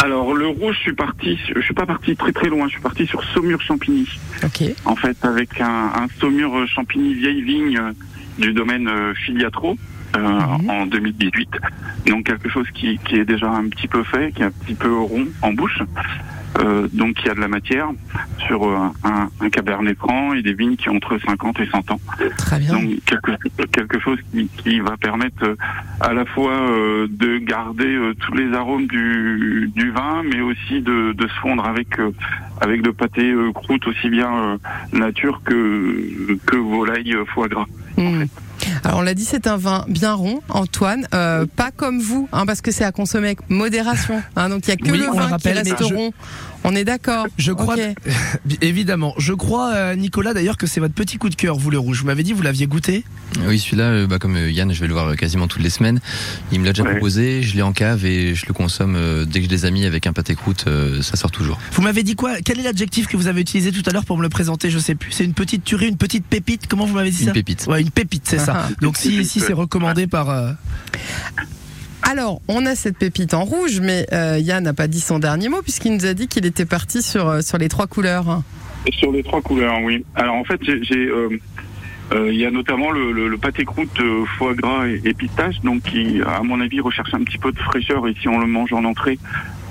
Alors 0.00 0.32
le 0.32 0.46
rouge, 0.46 0.76
je 0.76 0.82
suis 0.82 0.94
parti, 0.94 1.36
je 1.54 1.60
suis 1.60 1.74
pas 1.74 1.84
parti 1.84 2.14
très 2.16 2.32
très 2.32 2.48
loin, 2.48 2.66
je 2.68 2.72
suis 2.74 2.80
parti 2.80 3.04
sur 3.06 3.22
Saumur 3.34 3.60
Champigny. 3.60 4.06
Ok. 4.44 4.62
En 4.84 4.94
fait, 4.96 5.16
avec 5.24 5.60
un, 5.60 5.66
un 5.66 6.06
Saumur 6.20 6.66
Champigny 6.68 7.14
vieille 7.14 7.42
vigne 7.42 7.76
euh, 7.78 7.92
du 8.38 8.52
domaine 8.52 8.86
euh, 8.86 9.12
Filiatro 9.14 9.76
euh, 10.16 10.40
en 10.68 10.86
2018. 10.86 11.48
Donc 12.06 12.26
quelque 12.26 12.48
chose 12.48 12.66
qui, 12.74 12.98
qui 12.98 13.16
est 13.16 13.24
déjà 13.24 13.50
un 13.50 13.68
petit 13.68 13.88
peu 13.88 14.02
fait, 14.04 14.32
qui 14.32 14.42
est 14.42 14.46
un 14.46 14.50
petit 14.50 14.74
peu 14.74 14.96
rond 14.96 15.26
en 15.42 15.52
bouche. 15.52 15.80
Euh, 16.58 16.88
donc 16.92 17.14
qui 17.14 17.28
a 17.28 17.34
de 17.34 17.40
la 17.40 17.46
matière 17.46 17.88
sur 18.46 18.64
euh, 18.66 18.88
un, 19.04 19.28
un 19.40 19.50
cabernet 19.50 19.96
franc 19.96 20.32
et 20.32 20.42
des 20.42 20.54
vignes 20.54 20.76
qui 20.76 20.88
ont 20.88 20.96
entre 20.96 21.18
50 21.18 21.60
et 21.60 21.66
100 21.66 21.90
ans. 21.90 22.00
Très 22.36 22.58
bien. 22.58 22.72
Donc 22.72 23.04
quelque, 23.04 23.32
quelque 23.66 24.00
chose 24.00 24.18
qui, 24.32 24.48
qui 24.56 24.80
va 24.80 24.96
permettre 24.96 25.44
euh, 25.44 25.56
à 26.00 26.12
la 26.12 26.24
fois 26.24 26.52
euh, 26.52 27.06
de 27.10 27.38
garder 27.38 27.94
euh, 27.94 28.14
tous 28.14 28.34
les 28.34 28.52
arômes 28.54 28.86
du, 28.86 29.70
du 29.74 29.90
vin, 29.90 30.22
mais 30.24 30.40
aussi 30.40 30.80
de, 30.80 31.12
de 31.12 31.28
se 31.28 31.34
fondre 31.40 31.64
avec 31.64 31.98
euh, 32.00 32.10
avec 32.60 32.84
le 32.84 32.92
pâté 32.92 33.30
euh, 33.30 33.52
croûte 33.52 33.86
aussi 33.86 34.08
bien 34.08 34.32
euh, 34.34 34.58
nature 34.92 35.42
que 35.44 36.38
que 36.46 36.56
volaille 36.56 37.14
foie 37.34 37.48
gras. 37.48 37.66
Hmm. 37.96 38.24
Alors 38.84 38.98
on 38.98 39.02
l'a 39.02 39.14
dit, 39.14 39.24
c'est 39.24 39.46
un 39.46 39.56
vin 39.56 39.84
bien 39.88 40.14
rond, 40.14 40.40
Antoine, 40.48 41.06
euh, 41.14 41.46
pas 41.56 41.70
comme 41.70 42.00
vous, 42.00 42.28
hein, 42.32 42.46
parce 42.46 42.60
que 42.60 42.70
c'est 42.70 42.84
à 42.84 42.92
consommer 42.92 43.26
avec 43.28 43.48
modération. 43.50 44.22
hein, 44.36 44.48
donc 44.48 44.66
il 44.66 44.70
y 44.70 44.72
a 44.72 44.76
que 44.76 44.90
Oui, 44.90 44.98
le 44.98 45.06
vin 45.06 45.36
qui 45.36 45.48
reste 45.50 45.74
je- 45.88 45.94
rond. 45.94 46.12
On 46.64 46.74
est 46.74 46.84
d'accord. 46.84 47.26
Je 47.38 47.52
crois, 47.52 47.76
évidemment, 48.60 49.14
je 49.18 49.32
crois, 49.32 49.72
euh, 49.74 49.94
Nicolas, 49.94 50.34
d'ailleurs, 50.34 50.56
que 50.56 50.66
c'est 50.66 50.80
votre 50.80 50.94
petit 50.94 51.16
coup 51.18 51.28
de 51.28 51.34
cœur, 51.34 51.56
vous 51.56 51.70
le 51.70 51.78
rouge. 51.78 52.00
Vous 52.00 52.06
m'avez 52.06 52.22
dit, 52.22 52.32
vous 52.32 52.42
l'aviez 52.42 52.66
goûté 52.66 53.04
Oui, 53.46 53.58
celui-là, 53.58 53.84
euh, 53.84 54.06
bah, 54.06 54.18
comme 54.18 54.36
euh, 54.36 54.50
Yann, 54.50 54.72
je 54.72 54.80
vais 54.80 54.86
le 54.88 54.92
voir 54.92 55.16
quasiment 55.16 55.46
toutes 55.48 55.62
les 55.62 55.70
semaines. 55.70 56.00
Il 56.52 56.60
me 56.60 56.66
l'a 56.66 56.72
déjà 56.72 56.84
proposé, 56.84 57.42
je 57.42 57.54
l'ai 57.54 57.62
en 57.62 57.72
cave 57.72 58.04
et 58.04 58.34
je 58.34 58.44
le 58.46 58.52
consomme 58.52 58.98
dès 59.26 59.38
que 59.38 59.42
j'ai 59.42 59.48
des 59.48 59.64
amis 59.64 59.86
avec 59.86 60.06
un 60.06 60.12
pâté 60.12 60.34
croûte, 60.34 60.64
ça 61.00 61.16
sort 61.16 61.30
toujours. 61.30 61.58
Vous 61.72 61.82
m'avez 61.82 62.02
dit 62.02 62.14
quoi? 62.16 62.36
Quel 62.44 62.58
est 62.58 62.62
l'adjectif 62.64 63.06
que 63.06 63.16
vous 63.16 63.28
avez 63.28 63.40
utilisé 63.40 63.72
tout 63.72 63.82
à 63.86 63.92
l'heure 63.92 64.04
pour 64.04 64.16
me 64.16 64.22
le 64.22 64.28
présenter? 64.28 64.70
Je 64.70 64.78
sais 64.78 64.94
plus. 64.94 65.12
C'est 65.12 65.24
une 65.24 65.34
petite 65.34 65.64
tuerie, 65.64 65.88
une 65.88 65.96
petite 65.96 66.26
pépite? 66.26 66.66
Comment 66.68 66.86
vous 66.86 66.94
m'avez 66.94 67.10
dit 67.10 67.20
Une 67.22 67.28
ça? 67.28 67.32
pépite. 67.32 67.66
Ouais, 67.68 67.80
une 67.80 67.90
pépite, 67.90 68.24
c'est 68.26 68.38
ça. 68.38 68.68
Donc 68.80 68.96
si, 68.96 69.24
si 69.24 69.40
c'est 69.40 69.52
recommandé 69.52 70.06
par. 70.06 70.56
Alors, 72.10 72.40
on 72.48 72.64
a 72.64 72.74
cette 72.74 72.96
pépite 72.96 73.34
en 73.34 73.44
rouge, 73.44 73.80
mais 73.82 74.06
euh, 74.14 74.38
Yann 74.38 74.64
n'a 74.64 74.72
pas 74.72 74.86
dit 74.88 75.00
son 75.00 75.18
dernier 75.18 75.48
mot 75.50 75.60
puisqu'il 75.62 75.92
nous 75.92 76.06
a 76.06 76.14
dit 76.14 76.26
qu'il 76.26 76.46
était 76.46 76.64
parti 76.64 77.02
sur, 77.02 77.28
euh, 77.28 77.40
sur 77.42 77.58
les 77.58 77.68
trois 77.68 77.86
couleurs. 77.86 78.42
Sur 78.92 79.12
les 79.12 79.22
trois 79.22 79.42
couleurs, 79.42 79.74
oui. 79.82 80.04
Alors 80.14 80.36
en 80.36 80.44
fait, 80.44 80.58
j'ai, 80.64 81.06
euh, 81.06 81.28
euh, 82.12 82.32
il 82.32 82.38
y 82.38 82.46
a 82.46 82.50
notamment 82.50 82.90
le, 82.92 83.12
le, 83.12 83.28
le 83.28 83.36
pâté 83.36 83.66
croûte 83.66 83.90
euh, 84.00 84.24
foie 84.38 84.54
gras 84.54 84.86
et, 84.86 85.02
et 85.04 85.12
pistache, 85.12 85.60
donc 85.62 85.82
qui, 85.82 86.22
à 86.26 86.42
mon 86.42 86.62
avis, 86.62 86.80
recherche 86.80 87.12
un 87.12 87.22
petit 87.24 87.36
peu 87.36 87.52
de 87.52 87.58
fraîcheur. 87.58 88.08
Et 88.08 88.14
si 88.22 88.28
on 88.28 88.38
le 88.38 88.46
mange 88.46 88.72
en 88.72 88.84
entrée, 88.86 89.18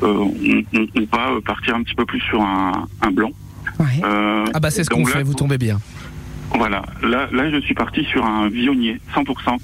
euh, 0.04 0.08
on, 0.14 0.64
on- 0.78 0.88
on 0.96 1.18
va 1.18 1.42
partir 1.44 1.76
un 1.76 1.82
petit 1.82 1.96
peu 1.96 2.06
plus 2.06 2.20
sur 2.22 2.42
un, 2.44 2.86
un 3.02 3.12
blanc. 3.12 3.32
Euh, 4.04 4.46
Ah 4.54 4.60
bah 4.60 4.70
c'est 4.70 4.84
ce 4.84 4.90
qu'on 4.92 5.06
fait. 5.06 5.24
Vous 5.24 5.34
tombez 5.34 5.58
bien. 5.58 5.80
Voilà, 6.56 6.82
là, 7.04 7.28
là 7.32 7.52
je 7.52 7.60
suis 7.62 7.74
parti 7.74 8.04
sur 8.06 8.26
un 8.26 8.50
vionnier, 8.50 9.00
100%. 9.16 9.58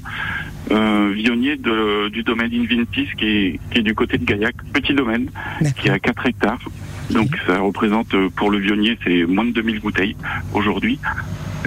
Euh, 0.72 1.12
vionnier 1.14 1.58
de, 1.58 2.08
du 2.08 2.24
domaine 2.24 2.52
Inventis 2.54 3.10
qui 3.18 3.26
est, 3.26 3.60
qui 3.70 3.80
est 3.80 3.82
du 3.82 3.94
côté 3.94 4.18
de 4.18 4.24
Gaillac, 4.24 4.56
petit 4.72 4.94
domaine, 4.94 5.30
qui 5.78 5.90
a 5.90 6.00
4 6.00 6.26
hectares. 6.26 6.60
Donc 7.10 7.28
ça 7.46 7.60
représente 7.60 8.14
euh, 8.14 8.30
pour 8.34 8.50
le 8.50 8.60
vionnier, 8.60 8.98
c'est 9.04 9.26
moins 9.26 9.44
de 9.44 9.52
2000 9.52 9.82
bouteilles 9.82 10.16
aujourd'hui. 10.54 11.00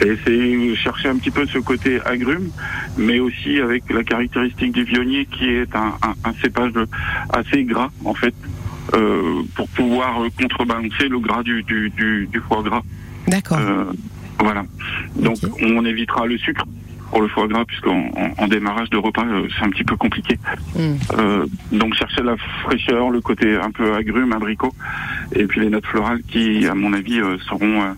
Et 0.03 0.17
c'est 0.25 0.77
chercher 0.77 1.09
un 1.09 1.17
petit 1.17 1.31
peu 1.31 1.47
ce 1.47 1.59
côté 1.59 2.01
agrume, 2.05 2.51
mais 2.97 3.19
aussi 3.19 3.61
avec 3.61 3.85
la 3.91 4.03
caractéristique 4.03 4.73
du 4.73 4.85
vionnier 4.85 5.27
qui 5.27 5.47
est 5.49 5.75
un, 5.77 5.95
un, 6.03 6.15
un 6.25 6.33
cépage 6.43 6.73
assez 7.31 7.65
gras 7.65 7.91
en 8.05 8.15
fait, 8.15 8.35
euh, 8.95 9.43
pour 9.55 9.69
pouvoir 9.69 10.21
contrebalancer 10.41 11.09
le 11.09 11.19
gras 11.19 11.43
du, 11.43 11.63
du, 11.63 11.91
du, 11.91 12.29
du 12.31 12.41
foie 12.41 12.63
gras. 12.63 12.83
D'accord. 13.29 13.59
Euh, 13.59 13.85
voilà. 14.39 14.65
Donc 15.17 15.39
on 15.63 15.85
évitera 15.85 16.27
le 16.27 16.39
sucre 16.39 16.65
pour 17.11 17.23
le 17.23 17.29
foie 17.29 17.47
gras, 17.47 17.65
puisqu'en 17.65 18.11
en, 18.17 18.31
en 18.45 18.49
démarrage 18.49 18.91
de 18.91 18.97
repas, 18.97 19.25
euh, 19.25 19.47
c'est 19.57 19.65
un 19.65 19.71
petit 19.71 19.85
peu 19.85 19.97
compliqué. 19.97 20.39
Euh, 21.17 21.47
donc 21.71 21.95
chercher 21.95 22.23
la 22.23 22.37
fraîcheur, 22.65 23.11
le 23.11 23.21
côté 23.21 23.55
un 23.57 23.71
peu 23.71 23.95
agrume, 23.95 24.33
abricot, 24.33 24.75
et 25.35 25.45
puis 25.47 25.61
les 25.61 25.71
notes 25.71 25.87
florales 25.87 26.21
qui, 26.29 26.67
à 26.67 26.75
mon 26.75 26.93
avis, 26.93 27.21
euh, 27.21 27.39
seront 27.49 27.81
euh, 27.83 27.93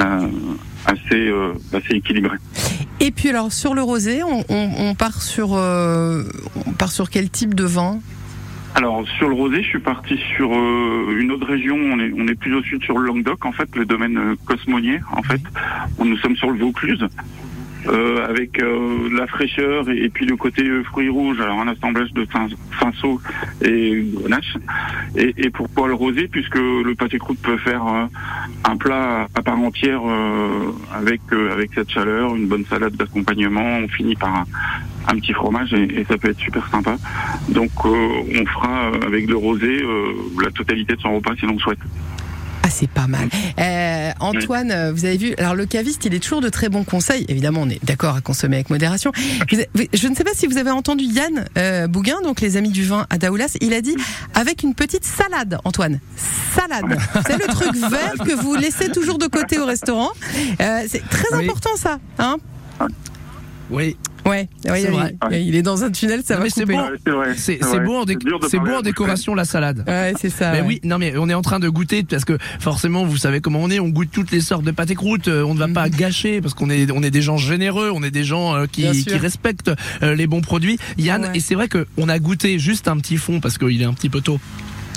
euh, 0.00 0.28
assez, 0.86 1.28
euh, 1.28 1.52
assez 1.72 1.94
équilibrées. 1.94 2.38
Et 2.98 3.10
puis 3.12 3.28
alors 3.30 3.52
sur 3.52 3.74
le 3.74 3.82
rosé, 3.82 4.22
on, 4.24 4.44
on- 4.48 4.70
on 4.78 4.94
part 4.96 5.22
sur 5.22 5.50
euh, 5.54 6.24
on 6.66 6.72
part 6.72 6.90
sur 6.92 7.10
quel 7.10 7.30
type 7.30 7.54
de 7.54 7.64
vin? 7.64 8.00
Alors 8.74 9.06
sur 9.18 9.28
le 9.28 9.34
rosé, 9.34 9.62
je 9.62 9.68
suis 9.68 9.78
parti 9.80 10.18
sur 10.36 10.50
euh, 10.52 11.16
une 11.18 11.30
autre 11.30 11.46
région. 11.46 11.76
On 11.76 12.00
est, 12.00 12.12
on 12.16 12.26
est 12.26 12.34
plus 12.34 12.54
au 12.54 12.62
sud 12.62 12.82
sur 12.82 12.98
le 12.98 13.06
Languedoc, 13.06 13.44
en 13.44 13.52
fait, 13.52 13.68
le 13.76 13.84
domaine 13.84 14.16
euh, 14.16 14.34
Cosmonier, 14.46 15.00
en 15.12 15.22
fait. 15.22 15.40
nous 16.02 16.16
sommes 16.16 16.36
sur 16.36 16.50
le 16.50 16.58
Vaucluse. 16.58 17.06
euh, 17.86 18.28
avec 18.28 18.60
euh, 18.60 19.08
la 19.12 19.26
fraîcheur 19.26 19.88
et, 19.90 20.08
puis 20.08 20.26
le 20.26 20.36
côté 20.36 20.62
euh, 20.62 20.84
fruits 20.84 21.08
rouges, 21.08 21.40
alors 21.40 21.60
un 21.60 21.68
assemblage 21.68 22.12
de 22.12 22.26
pinceau 22.78 23.20
et 23.64 24.06
grenache. 24.14 24.56
Et, 25.16 25.34
et 25.36 25.50
pourquoi 25.50 25.88
le 25.88 25.94
rosé 25.94 26.28
Puisque 26.28 26.56
le 26.56 26.94
pâté 26.94 27.18
croûte 27.18 27.38
peut 27.42 27.58
faire 27.58 27.82
un 27.84 28.76
plat 28.76 29.26
à 29.34 29.42
part 29.42 29.58
entière 29.58 30.02
avec 30.94 31.20
avec 31.32 31.70
cette 31.74 31.90
chaleur, 31.90 32.34
une 32.36 32.46
bonne 32.46 32.64
salade 32.66 32.94
d'accompagnement. 32.94 33.78
On 33.82 33.88
finit 33.88 34.16
par 34.16 34.34
un, 34.34 34.44
un 35.08 35.16
petit 35.16 35.32
fromage 35.32 35.72
et, 35.72 36.00
et 36.00 36.04
ça 36.08 36.16
peut 36.18 36.30
être 36.30 36.38
super 36.40 36.68
sympa. 36.70 36.96
Donc 37.48 37.70
euh, 37.84 37.90
on 38.40 38.46
fera 38.46 38.88
avec 39.06 39.28
le 39.28 39.36
rosé 39.36 39.66
euh, 39.82 40.12
la 40.42 40.50
totalité 40.50 40.94
de 40.96 41.00
son 41.00 41.14
repas 41.16 41.32
si 41.38 41.46
l'on 41.46 41.54
le 41.54 41.58
souhaite. 41.60 41.78
Ah, 42.64 42.70
c'est 42.70 42.88
pas 42.88 43.08
mal. 43.08 43.28
Euh, 43.58 44.10
Antoine, 44.20 44.92
vous 44.94 45.04
avez 45.04 45.16
vu, 45.16 45.34
alors 45.36 45.56
le 45.56 45.66
caviste, 45.66 46.04
il 46.04 46.14
est 46.14 46.20
toujours 46.20 46.40
de 46.40 46.48
très 46.48 46.68
bons 46.68 46.84
conseils. 46.84 47.24
Évidemment, 47.28 47.62
on 47.62 47.68
est 47.68 47.84
d'accord 47.84 48.14
à 48.14 48.20
consommer 48.20 48.54
avec 48.54 48.70
modération. 48.70 49.10
Vous- 49.74 49.82
je 49.92 50.06
ne 50.06 50.14
sais 50.14 50.22
pas 50.22 50.30
si 50.32 50.46
vous 50.46 50.58
avez 50.58 50.70
entendu 50.70 51.02
Yann 51.02 51.44
euh, 51.58 51.88
Bouguin, 51.88 52.20
donc 52.22 52.40
les 52.40 52.56
amis 52.56 52.70
du 52.70 52.84
vin 52.84 53.04
à 53.10 53.18
Daoulas, 53.18 53.56
il 53.60 53.74
a 53.74 53.80
dit 53.80 53.96
avec 54.34 54.62
une 54.62 54.76
petite 54.76 55.04
salade, 55.04 55.58
Antoine. 55.64 55.98
Salade. 56.54 56.96
C'est 57.26 57.36
le 57.36 57.52
truc 57.52 57.74
vert 57.74 58.14
que 58.24 58.40
vous 58.40 58.54
laissez 58.54 58.92
toujours 58.92 59.18
de 59.18 59.26
côté 59.26 59.58
au 59.58 59.66
restaurant. 59.66 60.10
Euh, 60.60 60.82
c'est 60.86 61.02
très 61.08 61.36
Oui. 61.36 61.44
important 61.46 61.70
ça, 61.74 61.98
hein 62.20 62.36
Oui. 63.72 63.96
Ouais, 64.24 64.48
ouais, 64.66 64.84
vrai. 64.84 65.16
il 65.32 65.56
est 65.56 65.62
dans 65.62 65.82
un 65.82 65.90
tunnel, 65.90 66.22
ça 66.24 66.36
Non, 66.36 66.42
va 66.42 66.48
c'est 66.48 66.64
bon. 66.64 66.80
C'est 67.36 67.80
beau 67.80 67.96
en, 67.96 68.82
décoration 68.82 69.34
la 69.34 69.44
salade. 69.44 69.84
Ouais, 69.88 70.14
c'est 70.20 70.30
ça. 70.30 70.52
Mais 70.52 70.60
ouais. 70.60 70.66
oui, 70.66 70.80
non 70.84 70.98
mais 70.98 71.14
on 71.16 71.28
est 71.28 71.34
en 71.34 71.42
train 71.42 71.58
de 71.58 71.68
goûter 71.68 72.04
parce 72.04 72.24
que 72.24 72.38
forcément 72.60 73.04
vous 73.04 73.16
savez 73.16 73.40
comment 73.40 73.58
on 73.60 73.68
est, 73.70 73.80
on 73.80 73.88
goûte 73.88 74.10
toutes 74.12 74.30
les 74.30 74.40
sortes 74.40 74.64
de 74.64 74.70
pâtes 74.70 74.90
et 74.90 74.94
croûtes, 74.94 75.26
euh, 75.26 75.42
on 75.42 75.54
ne 75.54 75.58
va 75.58 75.66
pas 75.66 75.88
gâcher 75.88 76.40
parce 76.40 76.54
qu'on 76.54 76.70
est 76.70 76.90
on 76.92 77.02
est 77.02 77.10
des 77.10 77.22
gens 77.22 77.36
généreux, 77.36 77.90
on 77.92 78.02
est 78.04 78.12
des 78.12 78.24
gens 78.24 78.54
euh, 78.54 78.66
qui, 78.70 78.86
respectent 78.86 79.72
euh, 80.02 80.14
les 80.14 80.26
bons 80.28 80.40
produits. 80.40 80.78
Yann, 80.98 81.22
Ouais. 81.22 81.30
et 81.34 81.40
c'est 81.40 81.54
vrai 81.54 81.68
que 81.68 81.86
on 81.96 82.08
a 82.08 82.18
goûté 82.18 82.58
juste 82.58 82.88
un 82.88 82.96
petit 82.98 83.16
fond 83.16 83.40
parce 83.40 83.58
qu'il 83.58 83.80
est 83.80 83.84
un 83.84 83.92
petit 83.92 84.08
peu 84.08 84.20
tôt. 84.20 84.38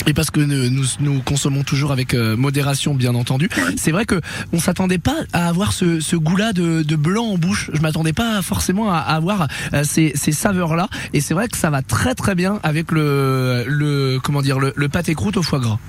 Et 0.08 0.14
parce 0.14 0.30
que 0.30 0.40
nous, 0.40 0.84
nous, 1.00 1.22
consommons 1.22 1.64
toujours 1.64 1.92
avec 1.92 2.14
euh, 2.14 2.36
modération, 2.38 2.94
bien 2.94 3.16
entendu. 3.16 3.50
C'est 3.78 3.92
vrai 3.92 4.06
que 4.06 4.22
on 4.54 4.60
s'attendait 4.60 4.98
pas 5.00 5.16
à 5.34 5.48
avoir 5.48 5.72
ce, 5.74 6.00
ce 6.00 6.16
goût-là 6.16 6.54
de, 6.54 6.84
de 6.84 6.96
blanc 6.96 7.26
en 7.26 7.38
bouche. 7.38 7.72
Je 7.74 7.82
m'attendais 7.82 8.14
pas 8.14 8.42
forcément 8.42 8.92
à, 8.92 8.98
à 8.98 9.16
avoir 9.16 9.48
euh, 9.74 9.84
ces, 9.84 10.12
ces 10.16 10.32
saveurs-là. 10.32 10.90
Et 11.14 11.22
c'est 11.22 11.34
vrai 11.34 11.48
que 11.48 11.58
ça 11.58 11.70
va 11.70 11.82
très 11.82 12.14
très 12.14 12.36
bien 12.36 12.60
avec 12.64 12.92
le, 12.92 13.64
le 13.68 14.20
comment 14.22 14.42
dire 14.42 14.60
le, 14.60 14.74
le 14.76 14.90
pâté 14.90 15.16
croûte 15.16 15.38
au 15.38 15.44
foie 15.44 15.60
gras. 15.60 15.80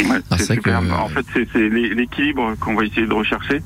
Ouais, 0.00 0.18
Ah, 0.30 0.36
c'est 0.36 0.44
c'est 0.44 0.54
super. 0.56 0.80
que- 0.80 0.90
En 0.90 1.08
fait, 1.08 1.24
c'est 1.32 1.48
c'est 1.52 1.68
l'é- 1.70 1.94
l'équilibre 1.94 2.54
qu'on 2.60 2.74
va 2.74 2.84
essayer 2.84 3.06
de 3.06 3.14
rechercher. 3.14 3.62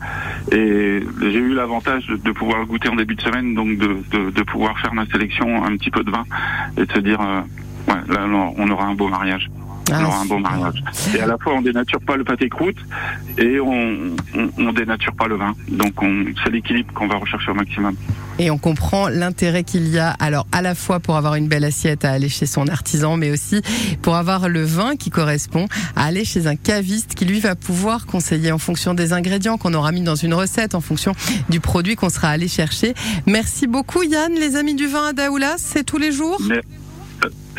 Et 0.53 1.03
j'ai 1.21 1.39
eu 1.39 1.55
l'avantage 1.55 2.07
de, 2.07 2.17
de 2.17 2.31
pouvoir 2.31 2.65
goûter 2.67 2.89
en 2.89 2.95
début 2.95 3.17
de 3.17 3.23
semaine, 3.23 3.55
donc 3.57 3.77
de, 3.79 3.97
de, 4.13 4.31
de 4.31 4.43
pouvoir 4.43 4.79
faire 4.79 4.95
ma 4.95 5.07
sélection, 5.07 5.65
un 5.65 5.77
petit 5.77 5.91
peu 5.91 6.05
de 6.05 6.11
vin, 6.13 6.25
et 6.77 6.87
de 6.87 6.93
se 6.93 7.01
dire, 7.01 7.21
euh, 7.21 7.41
ouais, 7.89 7.99
là, 8.15 8.27
on 8.57 8.71
aura 8.71 8.85
un 8.87 8.95
beau 8.95 9.09
mariage. 9.09 9.51
Ah, 9.91 10.07
aura 10.07 10.21
un 10.21 10.25
beau 10.27 10.39
mariage. 10.39 10.83
Et 11.17 11.21
à 11.21 11.27
la 11.27 11.37
fois, 11.39 11.55
on 11.55 11.63
dénature 11.63 12.01
pas 12.01 12.17
le 12.17 12.25
pâté 12.25 12.49
croûte 12.49 12.77
et 13.39 13.59
on, 13.61 14.15
on, 14.37 14.49
on 14.59 14.73
dénature 14.73 15.15
pas 15.15 15.27
le 15.29 15.37
vin. 15.37 15.55
Donc, 15.69 16.01
on- 16.03 16.25
c'est 16.45 16.51
l'équilibre 16.51 16.93
qu'on 16.95 17.09
va 17.09 17.17
rechercher 17.17 17.51
au 17.51 17.55
maximum. 17.55 17.95
Et 18.39 18.51
on 18.51 18.59
comprend 18.59 19.09
l'intérêt 19.09 19.65
qu'il 19.65 19.89
y 19.89 19.99
a, 19.99 20.11
alors 20.11 20.47
à 20.53 20.63
la 20.63 20.75
fois 20.75 21.01
pour 21.01 21.17
avoir 21.17 21.35
une 21.35 21.49
belle 21.49 21.65
assiette 21.65 22.05
à 22.05 22.13
aller 22.13 22.29
chez 22.29 22.47
son 22.47 22.67
artisan, 22.69 23.17
mais 23.17 23.31
aussi 23.31 23.61
pour 24.01 24.17
avoir 24.17 24.49
le 24.49 24.63
vin 24.65 24.97
qui 24.97 25.11
correspond 25.11 25.67
à 25.97 26.05
aller 26.07 26.25
chez 26.25 26.47
un 26.47 26.57
caviste 26.57 27.15
qui 27.15 27.25
lui 27.25 27.41
va 27.41 27.55
pouvoir 27.55 28.07
conseiller 28.07 28.51
en 28.53 28.59
fonction 28.59 28.95
des 28.95 29.13
ingrédients 29.13 29.59
qu'on 29.59 29.75
aura 29.75 29.93
mis 29.93 30.01
dans 30.03 30.15
une 30.15 30.33
recette, 30.35 30.75
en 30.75 30.81
fonction 30.81 31.13
du 31.51 31.61
produit 31.61 31.95
qu'on 31.97 32.09
sera 32.09 32.29
allé 32.29 32.49
chercher. 32.49 32.95
Merci 33.27 33.67
beaucoup 33.67 34.03
Yann, 34.03 34.33
les 34.35 34.57
amis 34.57 34.75
du 34.75 34.87
vin 34.87 35.09
à 35.09 35.13
Daoulas, 35.13 35.57
c'est 35.59 35.85
tous 35.85 35.99
les 35.99 36.13
jours? 36.13 36.41
Mais, 36.49 36.61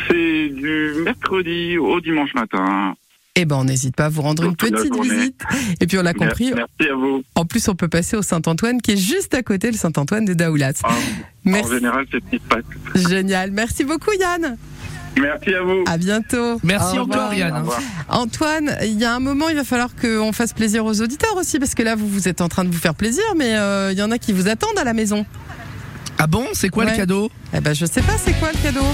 c'est 0.07 0.49
du 0.49 0.93
mercredi 1.03 1.77
au 1.77 1.99
dimanche 2.01 2.33
matin. 2.33 2.95
Eh 3.35 3.45
ben, 3.45 3.55
on 3.55 3.63
n'hésite 3.63 3.95
pas 3.95 4.05
à 4.05 4.09
vous 4.09 4.21
rendre 4.21 4.43
une 4.43 4.55
petite 4.55 4.93
visite. 5.01 5.41
Et 5.81 5.87
puis, 5.87 5.97
on 5.97 6.03
l'a 6.03 6.13
compris. 6.13 6.53
Merci 6.55 6.91
à 6.91 6.95
vous. 6.95 7.23
En 7.33 7.45
plus, 7.45 7.67
on 7.67 7.73
peut 7.73 7.87
passer 7.87 8.15
au 8.15 8.21
Saint-Antoine, 8.21 8.79
qui 8.79 8.91
est 8.91 8.97
juste 8.97 9.33
à 9.33 9.41
côté, 9.41 9.71
le 9.71 9.77
Saint-Antoine 9.77 10.23
de 10.25 10.35
Daoulas. 10.35 10.73
Ah, 10.83 10.89
Merci. 11.43 11.71
En 11.71 11.73
général, 11.75 12.05
c'est 12.11 12.23
petite 12.23 12.43
pâte. 12.43 12.65
Génial. 12.93 13.49
Merci 13.49 13.85
beaucoup, 13.85 14.11
Yann. 14.19 14.55
Merci 15.19 15.53
à 15.55 15.63
vous. 15.63 15.83
À 15.87 15.97
bientôt. 15.97 16.59
Merci 16.63 16.99
Au 16.99 17.03
encore. 17.03 17.33
Yann. 17.33 17.63
Antoine, 18.07 18.77
il 18.83 18.99
y 18.99 19.05
a 19.05 19.15
un 19.15 19.19
moment, 19.19 19.49
il 19.49 19.55
va 19.55 19.63
falloir 19.63 19.95
qu'on 19.95 20.31
fasse 20.31 20.53
plaisir 20.53 20.85
aux 20.85 21.01
auditeurs 21.01 21.35
aussi, 21.35 21.57
parce 21.57 21.73
que 21.73 21.81
là, 21.81 21.95
vous, 21.95 22.07
vous 22.07 22.27
êtes 22.27 22.39
en 22.41 22.49
train 22.49 22.63
de 22.63 22.69
vous 22.69 22.79
faire 22.79 22.93
plaisir, 22.95 23.23
mais 23.35 23.55
euh, 23.55 23.91
il 23.91 23.97
y 23.97 24.03
en 24.03 24.11
a 24.11 24.19
qui 24.19 24.31
vous 24.33 24.47
attendent 24.47 24.77
à 24.77 24.83
la 24.83 24.93
maison. 24.93 25.25
Ah 26.19 26.27
bon? 26.27 26.45
C'est 26.53 26.69
quoi 26.69 26.85
Ouais. 26.85 26.91
le 26.91 26.97
cadeau? 26.97 27.31
Eh 27.55 27.59
ben, 27.61 27.73
je 27.73 27.85
sais 27.87 28.01
pas, 28.03 28.17
c'est 28.23 28.33
quoi 28.39 28.51
le 28.51 28.61
cadeau? 28.61 28.85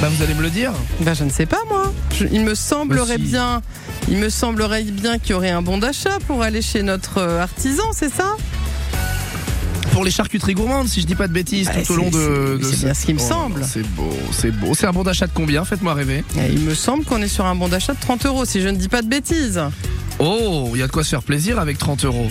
Bah 0.00 0.08
vous 0.10 0.22
allez 0.22 0.34
me 0.34 0.42
le 0.42 0.50
dire. 0.50 0.72
Ben, 1.00 1.14
je 1.14 1.24
ne 1.24 1.30
sais 1.30 1.46
pas, 1.46 1.60
moi. 1.68 1.92
Je- 2.14 2.26
il 2.30 2.42
me 2.42 2.54
semblerait 2.54 3.16
Bah, 3.16 3.24
si. 3.24 3.30
bien, 3.30 3.62
il 4.08 4.18
me 4.18 4.28
semblerait 4.28 4.82
bien 4.84 5.18
qu'il 5.18 5.30
y 5.30 5.34
aurait 5.34 5.50
un 5.50 5.62
bon 5.62 5.78
d'achat 5.78 6.18
pour 6.26 6.42
aller 6.42 6.60
chez 6.60 6.82
notre 6.82 7.18
euh, 7.18 7.40
artisan, 7.42 7.84
c'est 7.92 8.12
ça? 8.12 8.36
Pour 9.92 10.04
les 10.04 10.10
charcuteries 10.10 10.52
gourmandes, 10.52 10.88
si 10.88 11.00
je 11.00 11.06
dis 11.06 11.14
pas 11.14 11.26
de 11.28 11.32
bêtises, 11.32 11.68
Ouais, 11.68 11.82
tout 11.82 11.94
au 11.94 11.96
long 11.96 12.10
de. 12.10 12.58
c'est- 12.60 12.68
de 12.70 12.70
c'est 12.76 12.84
bien 12.84 12.94
ce 12.94 13.06
qui 13.06 13.14
me 13.14 13.20
Oh, 13.20 13.26
semble. 13.28 13.64
C'est 13.64 13.86
beau, 13.94 14.12
c'est 14.32 14.50
beau. 14.50 14.74
C'est 14.74 14.86
un 14.86 14.92
bon 14.92 15.02
d'achat 15.02 15.26
de 15.26 15.32
combien? 15.32 15.64
Faites-moi 15.64 15.94
rêver. 15.94 16.22
Et 16.38 16.52
Il 16.52 16.60
me 16.60 16.74
semble 16.74 17.04
qu'on 17.04 17.22
est 17.22 17.28
sur 17.28 17.46
un 17.46 17.54
bon 17.54 17.68
d'achat 17.68 17.94
de 17.94 18.00
30 18.00 18.26
euros, 18.26 18.44
si 18.44 18.60
je 18.60 18.68
ne 18.68 18.76
dis 18.76 18.88
pas 18.88 19.00
de 19.00 19.08
bêtises. 19.08 19.60
Oh, 20.18 20.70
il 20.74 20.80
y 20.80 20.82
a 20.82 20.86
de 20.86 20.92
quoi 20.92 21.04
se 21.04 21.08
faire 21.10 21.22
plaisir 21.22 21.58
avec 21.58 21.78
30 21.78 22.04
euros. 22.04 22.28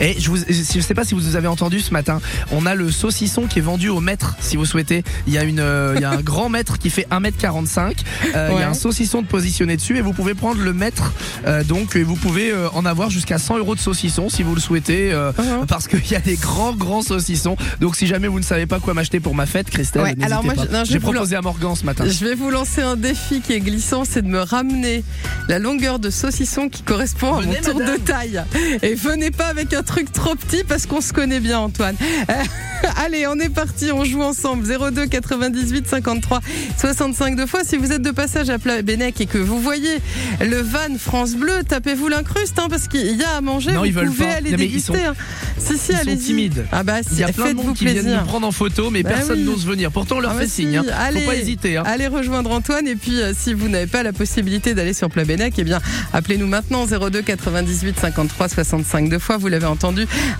Et 0.00 0.16
je 0.18 0.30
je 0.48 0.80
sais 0.80 0.94
pas 0.94 1.04
si 1.04 1.14
vous 1.14 1.36
avez 1.36 1.48
entendu 1.48 1.80
ce 1.80 1.92
matin, 1.92 2.20
on 2.52 2.66
a 2.66 2.74
le 2.74 2.90
saucisson 2.90 3.42
qui 3.46 3.58
est 3.58 3.62
vendu 3.62 3.88
au 3.88 4.00
mètre, 4.00 4.36
si 4.40 4.56
vous 4.56 4.64
souhaitez. 4.64 5.04
Il 5.26 5.32
y 5.32 5.38
a 5.38 5.44
une, 5.44 5.60
euh, 5.60 5.92
il 5.96 6.02
y 6.02 6.04
a 6.04 6.10
un 6.10 6.20
grand 6.22 6.48
mètre 6.48 6.78
qui 6.78 6.90
fait 6.90 7.06
1m45. 7.10 7.96
Euh, 8.34 8.50
Il 8.54 8.60
y 8.60 8.62
a 8.62 8.68
un 8.68 8.74
saucisson 8.74 9.22
de 9.22 9.26
positionné 9.26 9.76
dessus 9.76 9.96
et 9.98 10.00
vous 10.00 10.12
pouvez 10.12 10.34
prendre 10.34 10.60
le 10.62 10.72
mètre. 10.72 11.12
euh, 11.46 11.62
donc, 11.64 11.96
et 11.96 12.02
vous 12.02 12.16
pouvez 12.16 12.50
euh, 12.50 12.68
en 12.72 12.84
avoir 12.84 13.10
jusqu'à 13.10 13.38
100 13.38 13.58
euros 13.58 13.74
de 13.74 13.80
saucisson 13.80 14.28
si 14.28 14.42
vous 14.42 14.54
le 14.54 14.60
souhaitez, 14.60 15.12
euh, 15.12 15.32
Uh-huh. 15.40 15.64
parce 15.66 15.86
qu'il 15.88 16.06
y 16.10 16.14
a 16.16 16.20
des 16.20 16.36
grands, 16.36 16.72
grands 16.74 17.02
saucissons. 17.02 17.56
Donc, 17.80 17.96
si 17.96 18.06
jamais 18.06 18.28
vous 18.28 18.38
ne 18.40 18.44
savez 18.44 18.66
pas 18.66 18.78
quoi 18.80 18.94
m'acheter 18.94 19.20
pour 19.20 19.34
ma 19.34 19.46
fête, 19.46 19.70
Christelle, 19.70 20.02
Ouais, 20.02 20.08
n'hésitez 20.10 20.24
alors 20.26 20.44
moi, 20.44 20.54
pas. 20.54 20.64
je- 20.66 20.72
non, 20.72 20.84
je 20.84 21.26
J'ai 21.28 21.36
à 21.36 21.42
Morgan 21.42 21.74
ce 21.76 21.84
matin. 21.84 22.04
Je 22.06 22.24
vais 22.24 22.34
vous 22.34 22.50
lancer 22.50 22.82
un 22.82 22.96
défi 22.96 23.40
qui 23.40 23.52
est 23.52 23.60
glissant, 23.60 24.04
c'est 24.04 24.22
de 24.22 24.26
me 24.28 24.40
ramener 24.40 25.04
la 25.48 25.58
longueur 25.58 25.98
de 25.98 26.10
saucisson 26.10 26.68
qui 26.68 26.82
correspond 26.82 27.28
à 27.36 27.40
mon 27.42 27.52
Venez, 27.52 27.60
tour 27.60 27.78
madame. 27.78 27.96
de 27.98 28.00
taille. 28.02 28.42
Et 28.82 28.94
venez 28.94 29.30
pas 29.30 29.46
avec 29.46 29.72
un 29.72 29.82
truc 29.90 30.12
trop 30.12 30.34
petit 30.34 30.62
parce 30.64 30.86
qu'on 30.86 31.00
se 31.00 31.12
connaît 31.12 31.40
bien, 31.40 31.58
Antoine. 31.58 31.96
Euh, 32.30 32.34
Allez, 33.04 33.26
on 33.26 33.34
est 33.38 33.48
parti, 33.50 33.92
on 33.92 34.04
joue 34.04 34.22
ensemble. 34.22 34.64
02 34.66 35.06
98 35.06 35.86
53 35.88 36.40
65 36.78 37.36
deux 37.36 37.46
fois. 37.46 37.60
Si 37.64 37.76
vous 37.76 37.92
êtes 37.92 38.00
de 38.02 38.10
passage 38.10 38.48
à 38.50 38.58
Plabennec 38.58 39.20
et 39.20 39.26
que 39.26 39.36
vous 39.38 39.60
voyez 39.60 39.98
le 40.40 40.60
van 40.62 40.96
France 40.98 41.34
Bleu, 41.34 41.62
tapez-vous 41.68 42.08
l'incruste 42.08 42.58
hein, 42.58 42.68
parce 42.70 42.88
qu'il 42.88 43.16
y 43.16 43.22
a 43.22 43.36
à 43.36 43.40
manger. 43.40 43.72
Non, 43.72 43.80
vous 43.80 43.86
ils 43.86 43.92
veulent 43.92 44.06
pouvez 44.06 44.24
pas. 44.26 44.32
aller 44.34 44.50
Non, 44.52 44.56
ils 44.56 44.68
déguster. 44.68 44.92
sont- 44.92 45.10
hein. 45.10 45.14
Si, 45.58 45.76
si, 45.76 45.92
Ils 45.92 46.10
sont 46.12 46.16
timides. 46.24 46.64
Ah 46.72 46.82
bah, 46.82 47.00
Il 47.12 47.18
y 47.18 47.22
a 47.22 47.28
plein 47.28 47.42
de 47.44 47.48
faites-vous 47.48 47.62
monde 47.64 47.76
qui 47.76 47.84
viennent 47.84 47.98
plaisir. 48.02 48.20
nous 48.20 48.26
prendre 48.26 48.46
en 48.46 48.52
photo, 48.52 48.90
mais 48.90 49.02
Bah 49.02 49.10
personne 49.10 49.40
oui. 49.40 49.44
n'ose 49.44 49.66
venir. 49.66 49.90
Pourtant, 49.92 50.16
on 50.16 50.20
leur 50.20 50.30
Ah 50.30 50.34
fait 50.34 50.44
bah 50.44 50.50
signe. 50.50 50.70
si, 50.70 50.76
hein. 50.78 50.84
allez, 50.98 51.20
Faut 51.20 51.26
pas 51.30 51.36
hésiter. 51.36 51.76
Allez 51.76 52.06
rejoindre 52.06 52.50
Antoine 52.50 52.86
et 52.88 52.96
puis 52.96 53.20
euh, 53.20 53.32
si 53.36 53.52
vous 53.52 53.68
n'avez 53.68 53.86
pas 53.86 54.02
la 54.02 54.12
possibilité 54.14 54.72
d'aller 54.74 54.94
sur 54.94 55.10
Plabennec, 55.10 55.52
eh 55.58 55.64
bien 55.64 55.80
appelez-nous 56.14 56.46
maintenant 56.46 56.86
02 56.86 57.20
98 57.22 57.98
53 58.00 58.48
65 58.48 59.08
deux 59.10 59.18
fois. 59.18 59.36
Vous 59.36 59.48
l'avez 59.48 59.66
entendu, 59.66 59.79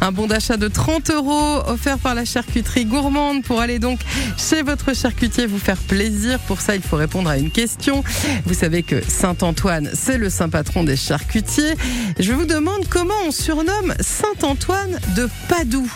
un 0.01 0.13
bon 0.13 0.27
d'achat 0.27 0.57
de 0.57 0.69
30 0.69 1.11
euros 1.11 1.63
offert 1.67 1.99
par 1.99 2.15
la 2.15 2.25
charcuterie 2.25 2.85
gourmande 2.85 3.43
pour 3.43 3.61
aller 3.61 3.79
donc 3.79 4.01
chez 4.37 4.63
votre 4.63 4.95
charcutier 4.95 5.47
vous 5.47 5.59
faire 5.59 5.79
plaisir. 5.79 6.39
Pour 6.41 6.61
ça, 6.61 6.77
il 6.77 6.83
faut 6.83 6.97
répondre 6.97 7.31
à 7.31 7.39
une 7.39 7.51
question. 7.51 8.05
Vous 8.45 8.55
savez 8.55 8.83
que 8.83 9.03
Saint-Antoine, 9.07 9.91
c'est 9.95 10.19
le 10.19 10.29
saint 10.29 10.49
patron 10.49 10.85
des 10.85 10.97
charcutiers. 10.97 11.75
Je 12.19 12.33
vous 12.33 12.45
demande 12.45 12.87
comment 12.89 13.15
on 13.27 13.31
surnomme 13.31 13.95
Saint-Antoine 14.01 14.99
de 15.17 15.29
Padoue. 15.49 15.91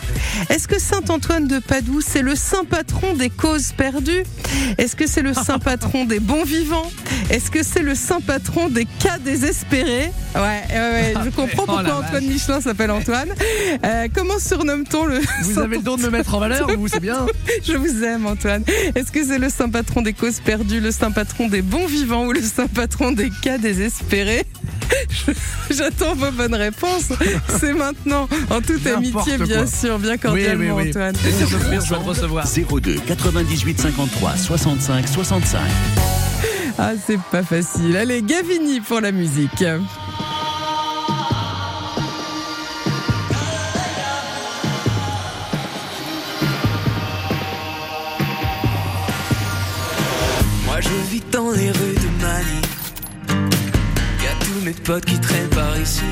Est-ce 0.48 0.66
que 0.66 0.78
Saint-Antoine 0.78 1.46
de 1.46 1.58
Padoue, 1.58 2.00
c'est 2.00 2.22
le 2.22 2.36
saint 2.36 2.64
patron 2.64 3.14
des 3.14 3.30
causes 3.30 3.72
perdues? 3.72 4.24
Est-ce 4.78 4.96
que 4.96 5.06
c'est 5.06 5.22
le 5.22 5.34
saint 5.34 5.58
patron 5.64 6.04
des 6.04 6.20
bons 6.20 6.44
vivants? 6.44 6.90
Est-ce 7.30 7.50
que 7.50 7.62
c'est 7.62 7.82
le 7.82 7.94
saint 7.94 8.20
patron 8.20 8.68
des 8.68 8.86
cas 8.86 9.18
désespérés? 9.18 10.12
Ouais, 10.34 10.62
ouais, 10.70 10.74
ouais, 10.74 11.14
je 11.24 11.30
comprends 11.30 11.64
Oh 11.66 11.72
pourquoi 11.72 11.98
Antoine 11.98 12.26
Michelin 12.26 12.60
s'appelle 12.60 12.90
Antoine. 12.90 13.28
Euh, 13.84 14.08
comment 14.14 14.38
surnomme-t-on 14.38 15.06
le 15.06 15.20
Vous 15.42 15.58
avez 15.58 15.76
le 15.76 15.82
don 15.82 15.96
de 15.96 16.02
me 16.02 16.10
mettre 16.10 16.34
en 16.34 16.40
valeur, 16.40 16.68
vous, 16.76 16.88
c'est 16.88 17.00
bien. 17.00 17.26
Je 17.64 17.76
vous 17.76 18.02
aime, 18.04 18.26
Antoine. 18.26 18.64
Est-ce 18.94 19.10
que 19.10 19.24
c'est 19.24 19.38
le 19.38 19.48
saint 19.48 19.68
patron 19.68 20.02
des 20.02 20.12
causes 20.12 20.40
perdues, 20.40 20.80
le 20.80 20.90
saint 20.90 21.10
patron 21.10 21.48
des 21.48 21.62
bons 21.62 21.86
vivants 21.86 22.26
ou 22.26 22.32
le 22.32 22.42
saint 22.42 22.66
patron 22.66 23.12
des 23.12 23.30
cas 23.42 23.58
désespérés 23.58 24.44
J'attends 25.70 26.14
vos 26.14 26.30
bonnes 26.30 26.54
réponses. 26.54 27.08
C'est 27.58 27.72
maintenant, 27.72 28.28
en 28.50 28.60
toute 28.60 28.86
amitié, 28.86 29.38
bien 29.38 29.64
quoi. 29.64 29.66
sûr, 29.66 29.98
bien 29.98 30.16
cordialement, 30.16 30.76
Oui, 30.76 30.82
oui, 30.82 30.82
oui. 30.84 30.88
Antoine. 30.90 31.14
Te 31.14 31.94
recevoir. 32.08 32.46
02 32.46 32.96
98 33.06 33.80
53 33.80 34.36
65 34.36 35.08
65. 35.08 35.60
Ah, 36.78 36.92
c'est 37.06 37.20
pas 37.30 37.42
facile. 37.42 37.96
Allez, 37.96 38.22
Gavini 38.22 38.80
pour 38.80 39.00
la 39.00 39.12
musique. 39.12 39.64
Dans 51.34 51.50
les 51.50 51.70
rues 51.72 51.98
de 52.04 52.22
Mali. 52.22 52.60
Y 54.22 54.26
a 54.26 54.44
tous 54.44 54.64
mes 54.64 54.72
potes 54.72 55.04
qui 55.04 55.18
traînent 55.18 55.48
par 55.48 55.76
ici. 55.80 56.10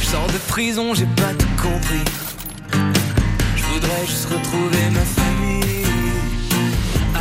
Je 0.00 0.06
sors 0.06 0.26
de 0.28 0.38
prison, 0.46 0.94
j'ai 0.94 1.08
pas 1.16 1.34
tout 1.36 1.54
compris. 1.60 2.04
Je 3.56 3.62
voudrais 3.64 4.06
juste 4.06 4.26
retrouver 4.26 4.84
ma 4.92 5.04
famille. 5.20 5.84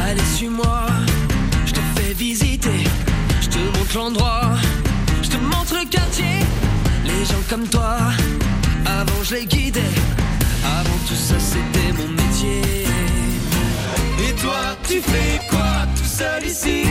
Allez, 0.06 0.30
suis-moi, 0.36 0.86
je 1.66 1.72
te 1.72 1.80
fais 1.96 2.14
visiter. 2.14 2.84
Je 3.42 3.48
te 3.48 3.58
montre 3.58 3.96
l'endroit, 3.96 4.52
je 5.24 5.30
te 5.30 5.38
montre 5.38 5.74
le 5.74 5.90
quartier. 5.90 6.38
Les 7.06 7.26
gens 7.26 7.44
comme 7.50 7.68
toi, 7.68 7.98
avant 8.86 9.24
je 9.24 9.36
les 9.36 9.46
guidais. 9.48 9.96
Avant 10.64 11.00
tout 11.08 11.16
ça, 11.16 11.40
c'était 11.40 11.92
mon 11.94 12.10
métier. 12.10 12.62
Et 14.28 14.34
toi, 14.34 14.78
tu 14.88 15.02
fais 15.02 15.40
quoi 15.50 15.76
seul 16.18 16.44
ici 16.46 16.84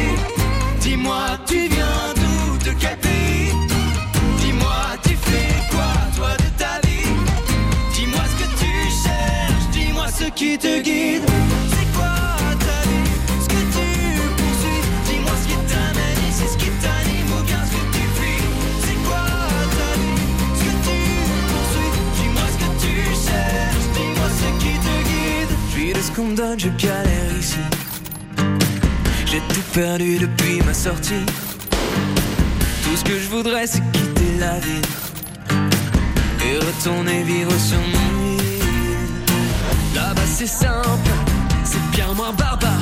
Dis-moi, 0.80 1.24
tu 1.46 1.68
viens 1.68 2.12
d'où 2.16 2.58
De 2.58 2.72
quel 2.78 2.96
pays? 2.98 3.52
Dis-moi, 4.40 4.82
tu 5.02 5.16
fais 5.26 5.54
quoi 5.70 5.92
toi 6.16 6.32
de 6.42 6.48
ta 6.60 6.74
vie? 6.86 7.12
Dis-moi 7.94 8.24
ce 8.30 8.36
que 8.42 8.48
tu 8.60 8.72
cherches, 9.02 9.66
dis-moi 9.72 10.06
ce 10.08 10.24
qui 10.38 10.58
te 10.58 10.72
guide. 10.82 11.24
C'est 11.72 11.88
quoi 11.96 12.14
ta 12.66 12.78
vie? 12.88 13.10
Ce 13.44 13.48
que 13.52 13.60
tu 13.76 13.86
poursuis? 14.38 14.82
Dis-moi 15.08 15.34
ce 15.42 15.46
qui 15.48 15.58
t'amène 15.70 16.20
ici, 16.28 16.44
ce 16.52 16.56
qui 16.62 16.70
t'anime 16.82 17.30
ou 17.38 17.42
bien 17.48 17.62
ce 17.68 17.72
que 17.76 17.84
tu 17.96 18.04
fuis. 18.16 18.44
C'est 18.84 19.00
quoi 19.08 19.24
ta 19.78 19.90
vie? 20.00 20.20
Ce 20.58 20.62
que 20.66 20.74
tu 20.86 20.98
poursuis? 21.50 21.92
Dis-moi 22.18 22.46
ce 22.52 22.58
que 22.62 22.70
tu 22.84 22.94
cherches, 23.26 23.88
dis-moi 23.96 24.28
ce 24.40 24.48
qui 24.62 24.72
te 24.84 24.94
guide. 25.08 25.52
Vis 25.76 25.92
de 25.94 26.02
ce 26.06 26.10
qu'on 26.12 26.26
me 26.26 26.36
donne, 26.36 26.60
je 26.60 26.68
galère 26.86 27.32
ici. 27.40 27.62
J'ai 29.34 29.40
tout 29.52 29.66
perdu 29.72 30.16
depuis 30.18 30.62
ma 30.64 30.72
sortie. 30.72 31.26
Tout 32.84 32.96
ce 32.96 33.02
que 33.02 33.18
je 33.18 33.28
voudrais, 33.28 33.66
c'est 33.66 33.82
quitter 33.90 34.38
la 34.38 34.60
ville 34.60 34.90
et 36.46 36.56
retourner 36.58 37.24
vivre 37.24 37.50
sur 37.58 37.80
mon 37.80 38.36
île. 38.36 38.68
Là-bas, 39.92 40.28
c'est 40.32 40.46
simple, 40.46 41.10
c'est 41.64 41.84
bien 41.90 42.14
moins 42.14 42.32
barbare. 42.32 42.80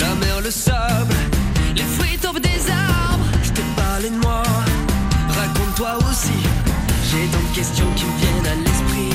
La 0.00 0.14
mer, 0.14 0.40
le 0.42 0.50
sable, 0.50 1.16
les 1.76 1.82
fruits 1.82 2.16
tombent 2.16 2.40
des 2.40 2.62
arbres. 2.70 3.26
Je 3.42 3.50
te 3.50 3.60
parlais 3.76 4.08
de 4.08 4.16
moi, 4.16 4.42
raconte-toi 5.28 5.98
aussi. 6.08 6.38
J'ai 7.10 7.26
tant 7.26 7.46
de 7.50 7.54
questions 7.54 7.90
qui 7.94 8.04
me 8.06 8.16
viennent 8.20 8.46
à 8.46 8.54
l'esprit. 8.64 9.10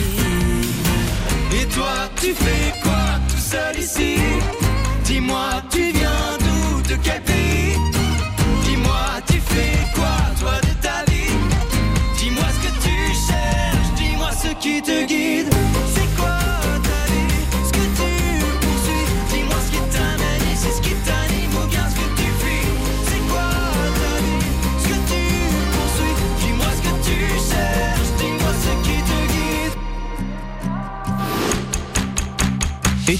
Et 1.59 1.65
toi, 1.65 1.93
tu 2.22 2.28
fais 2.36 2.80
quoi 2.84 3.17
tout 3.28 3.41
seul 3.41 3.80
ici? 3.80 4.17
Dis-moi, 5.03 5.63
tu 5.72 5.91
viens 5.93 6.38
De 6.89 6.95
quel 7.03 7.21
pays 7.21 7.75
Dis-moi, 8.63 9.21
tu 9.27 9.39
fais 9.39 9.93
quoi 9.93 10.17
toi 10.39 10.59
de 10.59 10.73
ta 10.81 11.11
vie 11.11 11.29
Dis-moi 12.17 12.45
ce 12.55 12.67
que 12.67 12.73
tu 12.83 12.95
cherches, 13.27 13.93
dis-moi 13.95 14.31
ce 14.31 14.47
qui 14.55 14.81
te 14.81 15.05
guide. 15.05 15.18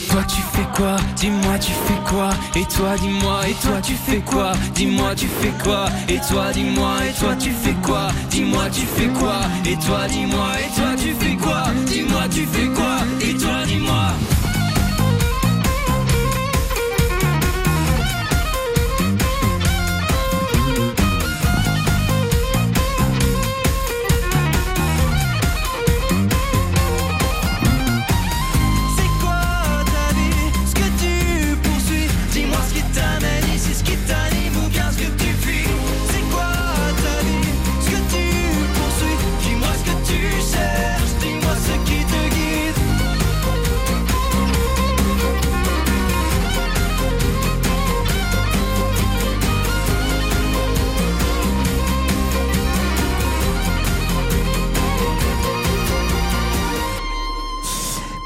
Toi 0.10 0.24
tu 0.28 0.42
fais 0.42 0.68
quoi 0.76 0.98
Dis-moi 1.16 1.60
tu 1.60 1.72
fais 1.72 2.10
quoi 2.10 2.30
Et 2.56 2.66
toi 2.66 2.96
dis-moi 3.00 3.48
Et 3.48 3.54
toi 3.54 3.82
tu 3.82 3.94
fais 3.94 4.20
quoi 4.20 4.52
Dis-moi 4.74 5.16
tu 5.16 5.28
fais 5.28 5.54
quoi 5.64 5.86
Et 6.08 6.20
toi 6.28 6.52
dis-moi 6.54 6.94
Et 7.08 7.14
toi 7.14 7.36
tu 7.36 7.52
fais 7.52 7.76
quoi 7.84 8.08
Dis-moi 8.30 8.70
tu 8.72 8.86
fais 8.86 9.08
quoi 9.20 9.42
Et 9.66 9.76
toi 9.76 10.08
dis-moi 10.08 10.48
Et 10.60 10.76
toi 10.76 10.90
tu 10.98 11.14
fais 11.14 11.36
quoi 11.36 11.64
Dis-moi 11.86 12.24
tu 12.32 12.46
fais 12.46 12.68
quoi 12.68 12.98
Et 13.22 13.34
toi 13.36 13.64
dis-moi 13.66 14.14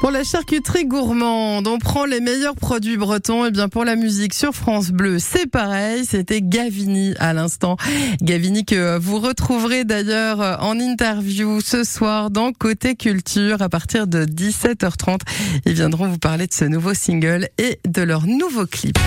Pour 0.04 0.10
la 0.10 0.22
charcuterie 0.22 0.84
gourmande, 0.84 1.66
on 1.66 1.78
prend 1.78 2.04
les 2.04 2.20
meilleurs 2.20 2.56
produits 2.56 2.98
bretons. 2.98 3.46
Et 3.46 3.50
bien 3.50 3.70
pour 3.70 3.86
la 3.86 3.96
musique 3.96 4.34
sur 4.34 4.52
France 4.52 4.90
Bleu, 4.90 5.18
c'est 5.18 5.46
pareil. 5.46 6.04
C'était 6.04 6.42
Gavini 6.42 7.14
à 7.20 7.32
l'instant. 7.32 7.78
Gavini 8.20 8.66
que 8.66 8.98
vous 8.98 9.18
retrouverez 9.18 9.84
d'ailleurs 9.86 10.62
en 10.62 10.78
interview 10.78 11.62
ce 11.62 11.84
soir 11.84 12.30
dans 12.30 12.52
Côté 12.52 12.96
Culture 12.96 13.62
à 13.62 13.70
partir 13.70 14.06
de 14.06 14.26
17h30. 14.26 15.20
Ils 15.64 15.72
viendront 15.72 16.06
vous 16.06 16.18
parler 16.18 16.48
de 16.48 16.52
ce 16.52 16.66
nouveau 16.66 16.92
single 16.92 17.48
et 17.56 17.80
de 17.88 18.02
leur 18.02 18.26
nouveau 18.26 18.66
clip. 18.66 18.98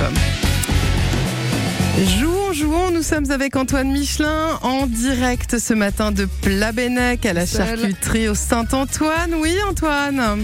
Jouons, 2.58 2.89
nous 2.91 3.03
sommes 3.03 3.30
avec 3.30 3.55
Antoine 3.55 3.91
Michelin 3.91 4.58
en 4.64 4.88
direct 4.88 5.60
ce 5.60 5.76
matin 5.76 6.12
de 6.12 6.26
Plabennec 6.41 7.24
à 7.26 7.34
la 7.34 7.45
charcuterie 7.45 8.30
au 8.30 8.36
Saint-Antoine. 8.36 9.36
Oui 9.39 9.55
Antoine 9.70 10.39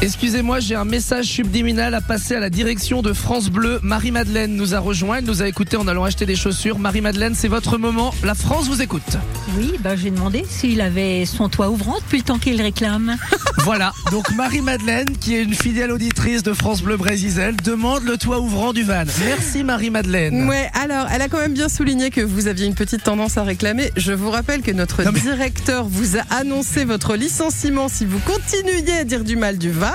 Excusez-moi, 0.00 0.60
j'ai 0.60 0.76
un 0.76 0.84
message 0.84 1.24
subliminal 1.24 1.92
à 1.94 2.00
passer 2.00 2.36
à 2.36 2.40
la 2.40 2.50
direction 2.50 3.02
de 3.02 3.12
France 3.12 3.50
Bleu. 3.50 3.80
Marie-Madeleine 3.82 4.54
nous 4.54 4.76
a 4.76 4.78
rejoint, 4.78 5.16
elle 5.16 5.24
nous 5.24 5.42
a 5.42 5.48
écouté 5.48 5.76
en 5.76 5.88
allant 5.88 6.04
acheter 6.04 6.24
des 6.24 6.36
chaussures. 6.36 6.78
Marie-Madeleine, 6.78 7.34
c'est 7.34 7.48
votre 7.48 7.78
moment. 7.78 8.14
La 8.22 8.36
France 8.36 8.68
vous 8.68 8.80
écoute. 8.80 9.18
Oui, 9.56 9.72
bah, 9.80 9.96
j'ai 9.96 10.12
demandé 10.12 10.44
s'il 10.48 10.80
avait 10.80 11.24
son 11.26 11.48
toit 11.48 11.70
ouvrant 11.70 11.98
depuis 11.98 12.18
le 12.18 12.24
temps 12.24 12.38
qu'il 12.38 12.60
réclame. 12.62 13.16
Voilà, 13.64 13.92
donc 14.12 14.30
Marie-Madeleine, 14.34 15.18
qui 15.20 15.34
est 15.34 15.42
une 15.42 15.52
fidèle 15.52 15.90
auditrice 15.90 16.42
de 16.42 16.54
France 16.54 16.80
Bleu 16.80 16.96
Brésil, 16.96 17.54
demande 17.62 18.02
le 18.04 18.16
toit 18.16 18.40
ouvrant 18.40 18.72
du 18.72 18.82
van. 18.82 19.04
Merci 19.26 19.62
Marie-Madeleine. 19.62 20.48
Ouais, 20.48 20.70
alors 20.72 21.06
elle 21.12 21.20
a 21.20 21.28
quand 21.28 21.38
même 21.38 21.47
bien 21.52 21.68
souligné 21.68 22.10
que 22.10 22.20
vous 22.20 22.46
aviez 22.46 22.66
une 22.66 22.74
petite 22.74 23.02
tendance 23.02 23.36
à 23.38 23.42
réclamer. 23.42 23.90
Je 23.96 24.12
vous 24.12 24.30
rappelle 24.30 24.62
que 24.62 24.70
notre 24.70 25.02
directeur 25.12 25.86
vous 25.86 26.16
a 26.16 26.22
annoncé 26.30 26.84
votre 26.84 27.16
licenciement 27.16 27.88
si 27.88 28.04
vous 28.04 28.18
continuiez 28.20 28.98
à 28.98 29.04
dire 29.04 29.24
du 29.24 29.36
mal 29.36 29.58
du 29.58 29.70
van. 29.70 29.88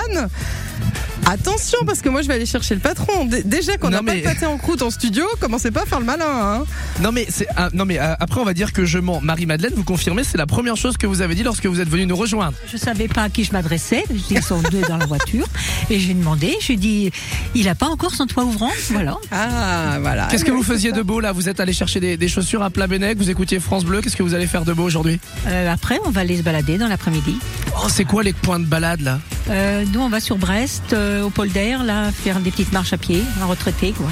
Attention, 1.26 1.78
parce 1.86 2.02
que 2.02 2.08
moi 2.10 2.20
je 2.22 2.28
vais 2.28 2.34
aller 2.34 2.44
chercher 2.46 2.74
le 2.74 2.80
patron. 2.80 3.24
D- 3.24 3.42
déjà 3.44 3.78
qu'on 3.78 3.88
n'a 3.90 3.98
pas 3.98 4.12
mais- 4.12 4.20
de 4.20 4.24
pâté 4.24 4.44
en 4.46 4.58
croûte 4.58 4.82
en 4.82 4.90
studio, 4.90 5.24
commencez 5.40 5.70
pas 5.70 5.82
à 5.82 5.86
faire 5.86 5.98
le 6.00 6.04
malin. 6.04 6.26
Hein. 6.28 6.64
Non 7.02 7.12
mais 7.12 7.26
c'est 7.30 7.46
ah, 7.56 7.70
non 7.72 7.86
mais 7.86 7.98
euh, 7.98 8.14
après 8.20 8.40
on 8.40 8.44
va 8.44 8.52
dire 8.52 8.72
que 8.72 8.84
je 8.84 8.98
mens. 8.98 9.20
Marie-Madeleine, 9.22 9.72
vous 9.74 9.84
confirmez, 9.84 10.22
c'est 10.22 10.36
la 10.36 10.46
première 10.46 10.76
chose 10.76 10.96
que 10.98 11.06
vous 11.06 11.22
avez 11.22 11.34
dit 11.34 11.42
lorsque 11.42 11.64
vous 11.66 11.80
êtes 11.80 11.88
venu 11.88 12.04
nous 12.06 12.14
rejoindre. 12.16 12.52
Je 12.70 12.76
savais 12.76 13.08
pas 13.08 13.22
à 13.22 13.28
qui 13.30 13.42
je 13.44 13.52
m'adressais. 13.52 14.04
Ils 14.30 14.42
sont 14.42 14.60
deux 14.70 14.82
dans 14.82 14.98
la 14.98 15.06
voiture. 15.06 15.46
Et 15.90 15.98
j'ai 15.98 16.12
demandé, 16.14 16.56
j'ai 16.60 16.76
dit, 16.76 17.10
il 17.54 17.68
a 17.68 17.74
pas 17.74 17.86
encore 17.88 18.14
son 18.14 18.26
toit 18.26 18.44
ouvrant? 18.44 18.70
Voilà. 18.90 19.16
Ah, 19.30 19.96
voilà. 20.00 20.28
Qu'est-ce 20.30 20.44
que 20.44 20.50
vous 20.52 20.62
faisiez 20.62 20.92
de 20.92 21.02
beau 21.02 21.20
là? 21.20 21.32
Vous 21.32 21.48
êtes 21.48 21.58
allé 21.58 21.72
chercher 21.72 22.00
des, 22.00 22.16
des 22.18 22.28
chaussures 22.28 22.62
à 22.62 22.70
plat 22.70 22.86
Bennec, 22.86 23.16
vous 23.18 23.30
écoutiez 23.30 23.60
France 23.60 23.84
Bleu, 23.84 24.02
qu'est-ce 24.02 24.16
que 24.16 24.22
vous 24.22 24.34
allez 24.34 24.46
faire 24.46 24.64
de 24.64 24.72
beau 24.74 24.84
aujourd'hui? 24.84 25.18
Euh, 25.46 25.72
après, 25.72 25.98
on 26.04 26.10
va 26.10 26.20
aller 26.20 26.36
se 26.36 26.42
balader 26.42 26.76
dans 26.78 26.88
l'après-midi. 26.88 27.36
Oh, 27.82 27.88
c'est 27.88 28.04
quoi 28.04 28.22
les 28.22 28.32
points 28.34 28.60
de 28.60 28.66
balade 28.66 29.00
là? 29.00 29.20
Euh, 29.50 29.84
nous, 29.92 30.00
on 30.00 30.08
va 30.08 30.20
sur 30.20 30.38
Brest, 30.38 30.92
euh, 30.92 31.13
au 31.22 31.30
polder, 31.30 31.76
là, 31.84 32.10
faire 32.12 32.40
des 32.40 32.50
petites 32.50 32.72
marches 32.72 32.92
à 32.92 32.98
pied, 32.98 33.22
un 33.42 33.46
retraité, 33.46 33.92
quoi. 33.92 34.06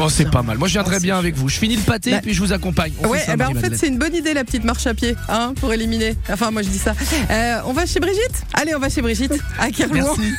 Oh, 0.00 0.08
c'est 0.08 0.30
pas 0.30 0.42
mal. 0.42 0.58
Moi, 0.58 0.68
je 0.68 0.74
viendrai 0.74 1.00
bien 1.00 1.18
avec 1.18 1.34
vous. 1.34 1.48
Je 1.48 1.58
finis 1.58 1.74
le 1.76 1.82
pâté 1.82 2.12
Bah, 2.12 2.20
puis 2.22 2.32
je 2.32 2.40
vous 2.40 2.52
accompagne. 2.52 2.92
On 3.00 3.04
fait 3.04 3.08
Ouais, 3.08 3.18
ça, 3.20 3.32
eh 3.34 3.36
ben, 3.36 3.48
en 3.48 3.54
fait, 3.54 3.74
c'est 3.76 3.88
une 3.88 3.98
bonne 3.98 4.14
idée 4.14 4.32
la 4.34 4.44
petite 4.44 4.62
marche 4.64 4.86
à 4.86 4.94
pied, 4.94 5.16
hein, 5.28 5.54
pour 5.60 5.72
éliminer. 5.72 6.14
Enfin, 6.30 6.50
moi 6.50 6.62
je 6.62 6.68
dis 6.68 6.78
ça. 6.78 6.94
Euh, 7.30 7.58
on 7.66 7.72
va 7.72 7.84
chez 7.86 7.98
Brigitte? 7.98 8.44
Allez, 8.54 8.74
on 8.76 8.78
va 8.78 8.88
chez 8.90 9.02
Brigitte, 9.02 9.34
à 9.58 9.70
Kerlouan. 9.70 10.14
Merci. 10.16 10.32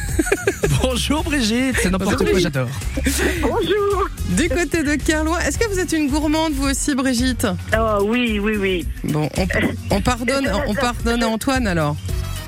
Bonjour 0.81 1.23
Brigitte, 1.23 1.75
c'est 1.81 1.89
n'importe 1.89 2.13
Bonjour, 2.19 2.31
quoi, 2.31 2.39
j'adore. 2.39 2.69
Bonjour. 3.41 4.09
Du 4.29 4.47
côté 4.49 4.83
de 4.83 4.95
Kerlouan, 4.95 5.37
est-ce 5.39 5.57
que 5.57 5.67
vous 5.67 5.79
êtes 5.79 5.91
une 5.91 6.09
gourmande 6.09 6.53
vous 6.53 6.67
aussi, 6.69 6.95
Brigitte? 6.95 7.47
Oh 7.77 8.03
oui, 8.05 8.39
oui, 8.39 8.55
oui. 8.57 8.87
Bon, 9.03 9.29
on, 9.37 9.47
on 9.95 10.01
pardonne, 10.01 10.49
on 10.67 10.73
pardonne 10.75 11.23
à 11.23 11.27
Antoine 11.27 11.67
alors. 11.67 11.97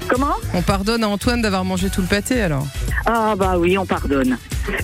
Comment? 0.07 0.35
On 0.53 0.61
pardonne 0.61 1.03
à 1.03 1.09
Antoine 1.09 1.41
d'avoir 1.41 1.63
mangé 1.65 1.89
tout 1.89 2.01
le 2.01 2.07
pâté 2.07 2.41
alors. 2.41 2.67
Ah 3.05 3.35
bah 3.35 3.57
oui, 3.57 3.77
on 3.77 3.85
pardonne. 3.85 4.37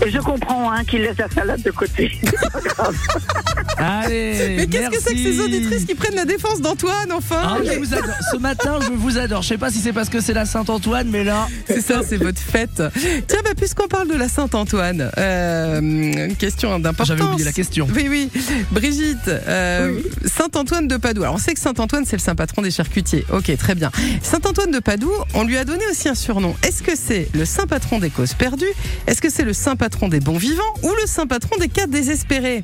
Et 0.06 0.10
je 0.10 0.20
comprends 0.20 0.72
hein, 0.72 0.84
qu'il 0.84 1.02
laisse 1.02 1.18
la 1.18 1.30
salade 1.30 1.62
de 1.62 1.72
côté. 1.72 2.12
Allez, 3.78 4.56
Mais 4.58 4.68
qu'est-ce 4.68 4.90
que 4.90 5.00
c'est 5.00 5.14
que 5.14 5.20
ces 5.20 5.40
auditrices 5.40 5.86
qui 5.86 5.96
prennent 5.96 6.16
la 6.16 6.26
défense 6.26 6.62
d'Antoine 6.62 7.12
enfin 7.12 7.42
Ah, 7.44 7.58
je 7.64 7.78
vous 7.78 7.94
adore. 7.94 8.16
Ce 8.32 8.38
matin, 8.38 8.80
je 8.82 8.92
vous 8.92 9.18
adore. 9.18 9.42
Je 9.44 9.50
sais 9.50 9.58
pas 9.58 9.70
si 9.70 9.80
c'est 9.80 9.94
parce 9.94 10.10
que 10.10 10.20
c'est 10.20 10.34
la 10.34 10.46
Saint-Antoine, 10.46 11.10
mais 11.10 11.24
là. 11.24 11.48
C'est 11.68 11.82
ça, 11.82 12.02
c'est 12.08 12.18
votre 12.18 12.40
fête. 12.40 12.82
Tiens, 13.28 13.40
bah, 13.44 13.52
puisqu'on 13.56 13.88
parle 13.88 14.08
de 14.08 14.16
la 14.16 14.28
Saint-Antoine, 14.28 15.12
euh, 15.18 15.80
une 15.80 16.36
question 16.36 16.80
d'importance. 16.80 17.08
J'avais 17.18 17.30
oublié 17.30 17.46
la 17.46 17.52
question. 17.54 17.88
Oui, 17.94 18.08
oui. 18.10 18.30
Brigitte, 18.72 19.28
euh, 19.28 20.00
Saint-Antoine 20.26 20.88
de 20.88 20.98
Padoue. 20.98 21.24
Alors, 21.24 21.36
on 21.36 21.40
sait 21.40 21.54
que 21.54 21.60
Saint-Antoine, 21.60 22.06
c'est 22.06 22.16
le 22.16 22.22
saint 22.22 22.36
patron 22.36 22.62
des 22.62 22.72
charcutiers. 22.72 23.26
Ok, 23.32 23.56
très 23.58 23.76
bien. 23.76 23.92
Saint-Antoine 24.22 24.72
de 24.72 24.80
Padoue, 24.80 25.14
on 25.34 25.44
lui 25.44 25.58
a 25.58 25.66
donné 25.66 25.84
aussi 25.92 26.10
un 26.10 26.16
surnom. 26.16 26.56
Est-ce 26.64 26.82
que 26.82 26.96
c'est 26.96 27.28
le 27.34 27.46
saint 27.46 27.68
patron 27.68 28.00
des 28.00 28.10
causes 28.10 28.34
perdues? 28.34 28.66
Est-ce 29.06 29.22
que 29.22 29.30
c'est 29.30 29.44
le 29.44 29.54
saint 29.54 29.67
patron 29.76 30.08
des 30.08 30.20
bons 30.20 30.38
vivants 30.38 30.64
Ou 30.84 30.90
le 31.02 31.08
saint 31.08 31.28
patron 31.28 31.58
des 31.60 31.70
cas 31.70 31.88
désespérés 31.88 32.64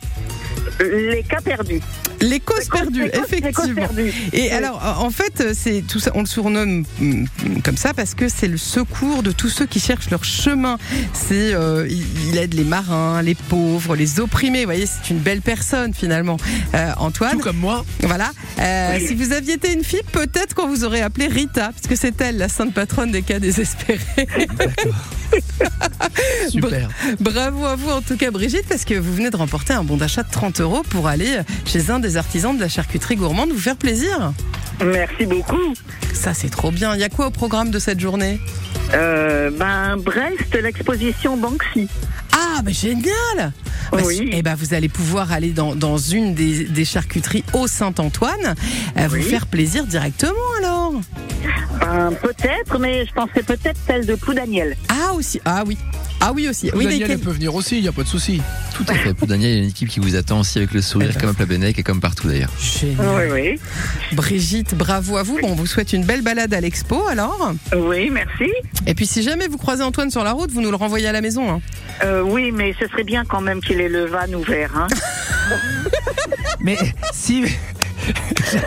Les 0.79 1.23
cas 1.23 1.41
perdus. 1.41 1.81
Les 2.21 2.39
causes 2.39 2.69
perdues, 2.69 3.09
effectivement. 3.11 3.81
perdues. 3.81 4.13
Et 4.31 4.43
Oui. 4.43 4.49
alors, 4.51 4.81
en 5.03 5.09
fait, 5.09 5.53
c'est 5.53 5.81
tout 5.85 5.99
ça, 5.99 6.11
on 6.15 6.21
le 6.21 6.25
surnomme 6.25 6.85
mm, 6.99 7.25
comme 7.65 7.75
ça 7.75 7.93
parce 7.93 8.15
que 8.15 8.29
c'est 8.29 8.47
le 8.47 8.55
secours 8.57 9.23
de 9.23 9.33
tous 9.33 9.49
ceux 9.49 9.65
qui 9.65 9.81
cherchent 9.81 10.09
leur 10.09 10.23
chemin. 10.23 10.77
C'est, 11.11 11.53
euh, 11.53 11.85
il 11.89 12.37
aide 12.37 12.53
les 12.53 12.63
marins, 12.63 13.21
les 13.21 13.35
pauvres, 13.35 13.97
les 13.97 14.21
opprimés. 14.21 14.59
Vous 14.59 14.65
voyez, 14.71 14.85
c'est 14.85 15.09
une 15.09 15.19
belle 15.19 15.41
personne 15.41 15.93
finalement. 15.93 16.37
Euh, 16.75 16.91
Antoine. 16.97 17.33
Tout 17.33 17.39
comme 17.39 17.57
moi. 17.57 17.83
Voilà. 18.01 18.31
Euh, 18.59 18.99
Si 19.05 19.15
vous 19.15 19.33
aviez 19.33 19.55
été 19.55 19.73
une 19.73 19.83
fille, 19.83 20.03
peut-être 20.13 20.55
qu'on 20.55 20.67
vous 20.67 20.85
aurait 20.85 21.01
appelé 21.01 21.27
Rita, 21.27 21.71
puisque 21.75 21.99
c'est 21.99 22.21
elle 22.21 22.37
la 22.37 22.47
sainte 22.47 22.73
patronne 22.73 23.11
des 23.11 23.21
cas 23.23 23.39
désespérés. 23.39 23.99
Super. 26.49 26.89
Bravo 27.19 27.65
à 27.65 27.75
vous 27.75 27.89
en 27.89 28.01
tout 28.01 28.17
cas 28.17 28.31
Brigitte 28.31 28.65
parce 28.67 28.85
que 28.85 28.93
vous 28.95 29.13
venez 29.13 29.29
de 29.29 29.35
remporter 29.37 29.73
un 29.73 29.83
bon 29.83 29.97
d'achat 29.97 30.23
de 30.23 30.31
30 30.31 30.61
euros 30.61 30.83
pour 30.89 31.07
aller 31.07 31.37
chez 31.65 31.89
un 31.89 31.99
des 31.99 32.17
artisans 32.17 32.55
de 32.55 32.61
la 32.61 32.69
charcuterie 32.69 33.15
gourmande 33.15 33.51
vous 33.51 33.59
faire 33.59 33.75
plaisir. 33.77 34.33
Merci 34.83 35.25
beaucoup. 35.25 35.73
Ça 36.13 36.33
c'est 36.33 36.49
trop 36.49 36.71
bien. 36.71 36.93
Il 36.95 37.01
y 37.01 37.03
a 37.03 37.09
quoi 37.09 37.27
au 37.27 37.31
programme 37.31 37.71
de 37.71 37.79
cette 37.79 37.99
journée? 37.99 38.39
Euh, 38.93 39.49
ben 39.51 39.97
Brest, 39.97 40.53
l'exposition 40.61 41.37
Banksy. 41.37 41.87
Ah 42.33 42.61
bah 42.63 42.71
génial 42.71 43.53
Bah, 43.91 43.99
Oui. 44.03 44.17
su- 44.17 44.29
Eh 44.31 44.41
ben 44.41 44.55
vous 44.55 44.73
allez 44.73 44.89
pouvoir 44.89 45.31
aller 45.31 45.51
dans, 45.51 45.75
dans 45.75 45.97
une 45.97 46.33
des, 46.33 46.65
des 46.65 46.85
charcuteries 46.85 47.43
au 47.53 47.67
Saint-Antoine, 47.67 48.55
euh, 48.97 49.07
vous 49.07 49.15
Oui. 49.15 49.23
faire 49.23 49.45
plaisir 49.47 49.85
directement 49.85 50.33
alors. 50.59 50.93
Ben, 51.79 52.11
peut-être, 52.21 52.79
mais 52.79 53.05
je 53.05 53.13
pensais 53.13 53.43
peut-être 53.43 53.79
celle 53.85 54.05
de 54.05 54.15
Ploudaniel. 54.15 54.75
Ah 54.89 55.13
aussi, 55.13 55.39
ah 55.45 55.63
oui, 55.65 55.77
ah 56.21 56.31
oui 56.33 56.47
aussi. 56.47 56.71
Oui, 56.75 56.85
Daniel, 56.85 57.11
elle 57.11 57.19
peut 57.19 57.31
venir 57.31 57.53
aussi, 57.53 57.77
il 57.77 57.83
y 57.83 57.87
a 57.87 57.91
pas 57.91 58.03
de 58.03 58.07
souci. 58.07 58.41
Tout 58.75 58.85
à 58.87 58.93
fait. 58.95 59.13
Pour 59.13 59.27
Daniel, 59.27 59.51
il 59.51 59.55
y 59.55 59.59
a 59.59 59.63
une 59.63 59.69
équipe 59.69 59.89
qui 59.89 59.99
vous 59.99 60.15
attend 60.15 60.39
aussi 60.39 60.57
avec 60.59 60.71
le 60.73 60.81
sourire, 60.81 61.17
comme 61.19 61.29
à 61.29 61.33
Plabennec 61.33 61.77
et 61.77 61.83
comme 61.83 61.99
partout 61.99 62.27
d'ailleurs. 62.27 62.49
Génial. 62.59 63.29
Oui, 63.31 63.31
oui. 63.31 63.59
Brigitte, 64.13 64.75
bravo 64.75 65.17
à 65.17 65.23
vous. 65.23 65.37
Bon, 65.41 65.49
on 65.51 65.55
vous 65.55 65.67
souhaite 65.67 65.93
une 65.93 66.05
belle 66.05 66.21
balade 66.21 66.53
à 66.53 66.61
l'expo 66.61 67.05
alors. 67.07 67.53
Oui, 67.75 68.09
merci. 68.09 68.51
Et 68.87 68.93
puis 68.95 69.05
si 69.05 69.21
jamais 69.23 69.47
vous 69.47 69.57
croisez 69.57 69.83
Antoine 69.83 70.09
sur 70.09 70.23
la 70.23 70.31
route, 70.31 70.51
vous 70.51 70.61
nous 70.61 70.71
le 70.71 70.77
renvoyez 70.77 71.07
à 71.07 71.11
la 71.11 71.21
maison. 71.21 71.49
hein. 71.51 71.61
Euh, 72.03 72.21
oui, 72.21 72.51
mais 72.51 72.73
ce 72.79 72.87
serait 72.87 73.03
bien 73.03 73.23
quand 73.25 73.41
même 73.41 73.61
qu'il 73.61 73.79
ait 73.81 73.89
le 73.89 74.05
van 74.05 74.27
ouvert. 74.33 74.71
Hein. 74.75 74.87
Mais 76.59 76.77
si. 77.13 77.43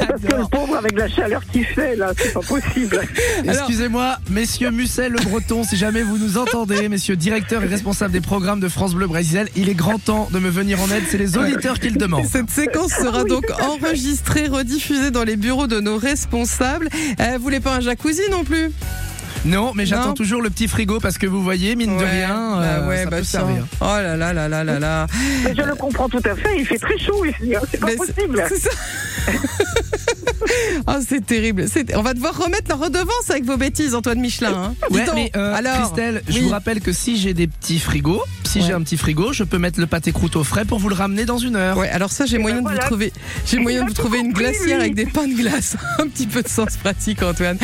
Parce 0.09 0.23
que 0.23 0.35
le 0.35 0.49
pauvre, 0.51 0.77
avec 0.77 0.97
la 0.99 1.09
chaleur 1.09 1.45
qu'il 1.47 1.65
fait, 1.65 1.97
là, 1.97 2.13
c'est 2.17 2.33
pas 2.33 2.41
possible. 2.41 3.01
Excusez-moi, 3.45 4.17
messieurs 4.31 4.71
Musset 4.71 5.09
Le 5.09 5.19
Breton, 5.19 5.65
si 5.65 5.77
jamais 5.77 6.03
vous 6.03 6.19
nous 6.19 6.39
entendez, 6.39 6.89
messieurs 6.89 7.17
directeurs 7.17 7.63
et 7.63 7.67
responsables 7.67 8.13
des 8.13 8.21
programmes 8.21 8.61
de 8.61 8.69
France 8.69 8.95
Bleu 8.95 9.07
Brésil, 9.07 9.49
il 9.57 9.69
est 9.69 9.75
grand 9.75 9.99
temps 9.99 10.29
de 10.33 10.39
me 10.39 10.49
venir 10.49 10.81
en 10.81 10.91
aide, 10.91 11.05
c'est 11.09 11.19
les 11.19 11.37
auditeurs 11.37 11.79
qui 11.79 11.91
le 11.91 11.97
demandent. 11.97 12.27
Cette 12.27 12.51
séquence 12.51 12.93
sera 12.93 13.25
donc 13.25 13.45
enregistrée, 13.61 14.49
rediffusée 14.49 15.11
dans 15.11 15.25
les 15.25 15.37
bureaux 15.37 15.67
de 15.67 15.81
nos 15.81 15.97
responsables. 15.97 16.89
Euh, 17.21 17.37
vous 17.37 17.43
voulez 17.43 17.61
pas 17.61 17.77
un 17.77 17.81
jacuzzi 17.81 18.23
non 18.31 18.45
plus? 18.45 18.73
Non, 19.45 19.73
mais 19.75 19.87
j'attends 19.87 20.09
Non. 20.09 20.15
toujours 20.15 20.43
le 20.43 20.51
petit 20.51 20.67
frigo 20.67 20.99
parce 20.99 21.19
que 21.19 21.27
vous 21.27 21.43
voyez, 21.43 21.77
mine 21.77 21.97
de 21.99 22.05
rien, 22.05 22.57
bah 22.57 22.63
euh, 22.63 22.89
ouais, 22.89 23.05
ça 23.05 23.11
bah 23.11 23.17
peut 23.19 23.23
tiens. 23.23 23.41
servir. 23.41 23.67
Oh 23.81 23.85
là 23.85 24.17
là 24.17 24.33
là 24.33 24.49
là 24.49 24.65
là 24.65 24.79
là. 24.81 25.07
Mais 25.45 25.55
je 25.55 25.63
le 25.63 25.75
comprends 25.77 26.09
tout 26.09 26.23
à 26.25 26.35
fait, 26.35 26.59
il 26.59 26.67
fait 26.67 26.79
très 26.79 26.99
chaud 26.99 27.25
ici, 27.25 27.55
hein, 27.55 27.61
c'est 27.71 27.79
pas 27.79 27.87
Mais 27.87 27.93
c'est- 27.93 28.13
possible. 28.15 28.43
c'est 28.49 28.59
ça. 28.59 28.71
Oh, 30.89 30.93
c'est 31.07 31.25
terrible. 31.25 31.67
On 31.95 32.03
va 32.03 32.15
devoir 32.15 32.37
remettre 32.37 32.69
la 32.69 32.77
redevance 32.77 33.31
avec 33.31 33.45
vos 33.45 33.57
bêtises, 33.57 33.95
Antoine 33.95 34.21
Michelin. 34.21 34.53
hein. 34.53 34.75
Ouais, 34.91 35.05
mais 35.15 35.31
euh, 35.37 35.55
Alors, 35.55 35.75
Christelle, 35.81 36.23
je 36.29 36.39
vous 36.41 36.49
rappelle 36.51 36.81
que 36.81 36.93
si 36.93 37.17
j'ai 37.17 37.35
des 37.35 37.47
petits 37.47 37.79
frigos, 37.79 38.23
si 38.45 38.59
Ouais. 38.61 38.65
j'ai 38.67 38.73
un 38.73 38.81
petit 38.83 38.97
frigo, 38.97 39.33
je 39.33 39.43
peux 39.45 39.59
mettre 39.59 39.81
le 39.81 39.87
pâté 39.87 40.13
croûte 40.13 40.37
au 40.37 40.45
frais 40.45 40.65
pour 40.65 40.79
vous 40.79 40.89
le 40.89 40.95
ramener 40.95 41.25
dans 41.25 41.39
une 41.39 41.57
heure. 41.57 41.77
Ouais, 41.77 41.89
alors 41.91 42.11
ça, 42.13 42.25
j'ai 42.27 42.39
moyen 42.39 42.59
de 42.59 42.63
voilà. 42.63 42.81
vous 42.83 42.87
trouver, 42.87 43.13
j'ai 43.47 43.59
moyen 43.59 43.83
de 43.83 43.89
vous 43.89 43.95
trouver 43.95 44.19
une 44.21 44.33
glacière 44.35 44.81
avec 44.81 44.95
des 44.95 45.07
pains 45.07 45.27
de 45.29 45.35
glace. 45.35 45.77
Un 45.99 46.09
petit 46.09 46.27
peu 46.27 46.43
de 46.43 46.49
sens 46.49 46.77
pratique, 46.77 47.23
Antoine. 47.23 47.59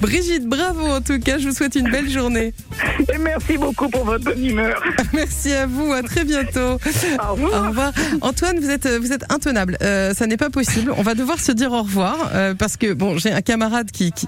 Brigitte, 0.00 0.46
bravo 0.46 0.86
en 0.86 1.00
tout 1.00 1.18
cas. 1.18 1.38
Je 1.38 1.48
vous 1.48 1.54
souhaite 1.54 1.74
une 1.74 1.90
belle 1.90 2.08
journée. 2.10 2.54
Et 3.12 3.18
merci 3.18 3.56
beaucoup 3.58 3.88
pour 3.88 4.04
votre 4.04 4.24
bonne 4.24 4.44
humeur. 4.44 4.82
Merci 5.12 5.52
à 5.52 5.66
vous. 5.66 5.92
À 5.92 6.02
très 6.02 6.24
bientôt. 6.24 6.78
Au 7.28 7.32
revoir. 7.34 7.62
Au 7.64 7.68
revoir. 7.68 7.92
Antoine, 8.20 8.58
vous 8.60 8.70
êtes, 8.70 8.86
vous 8.88 9.12
êtes 9.12 9.24
intenable. 9.30 9.76
Euh, 9.82 10.14
ça 10.14 10.26
n'est 10.26 10.36
pas 10.36 10.50
possible. 10.50 10.92
On 10.96 11.02
va 11.02 11.14
devoir 11.14 11.38
se 11.40 11.52
dire 11.52 11.72
au 11.72 11.82
revoir 11.82 12.30
euh, 12.32 12.54
parce 12.54 12.76
que 12.76 12.92
bon, 12.92 13.18
j'ai 13.18 13.32
un 13.32 13.40
camarade 13.42 13.90
qui, 13.90 14.12
qui 14.12 14.26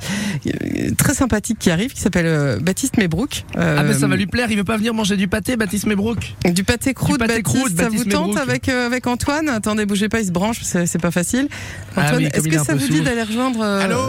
euh, 0.49 0.91
très 0.97 1.15
sympathique 1.15 1.59
qui 1.59 1.71
arrive, 1.71 1.93
qui 1.93 2.01
s'appelle 2.01 2.27
euh, 2.27 2.59
Baptiste 2.61 2.97
Mebrook. 2.97 3.45
Euh, 3.57 3.77
Ah 3.79 3.83
ben 3.85 3.95
ça 3.99 4.07
va 4.07 4.17
lui 4.17 4.27
plaire, 4.27 4.51
il 4.51 4.57
veut 4.57 4.65
pas 4.65 4.77
venir 4.77 4.95
manger 4.95 5.17
du 5.17 5.29
pâté, 5.29 5.57
Baptiste 5.57 5.87
Mebrook. 5.87 6.35
Du 6.53 6.65
pâté 6.65 6.95
croûte, 6.95 7.19
pâté 7.19 7.43
Baptiste, 7.43 7.57
croûte, 7.59 7.77
ça 7.77 7.85
Baptiste 7.85 8.05
vous 8.05 8.11
tente 8.11 8.37
avec 8.37 8.69
euh, 8.69 8.87
avec 8.87 9.07
Antoine? 9.07 9.49
Attendez, 9.49 9.87
bougez 9.87 10.09
pas, 10.09 10.21
il 10.21 10.27
se 10.27 10.33
branche, 10.33 10.59
c'est 10.63 11.01
pas 11.01 11.11
facile. 11.11 11.49
Ah 11.97 12.05
Antoine, 12.07 12.19
oui, 12.25 12.29
est-ce 12.33 12.49
que 12.49 12.59
ça 12.65 12.75
vous 12.75 12.89
dit 12.89 13.01
d'aller 13.01 13.23
rejoindre 13.23 13.61
euh, 13.63 13.85
Allô? 13.85 14.01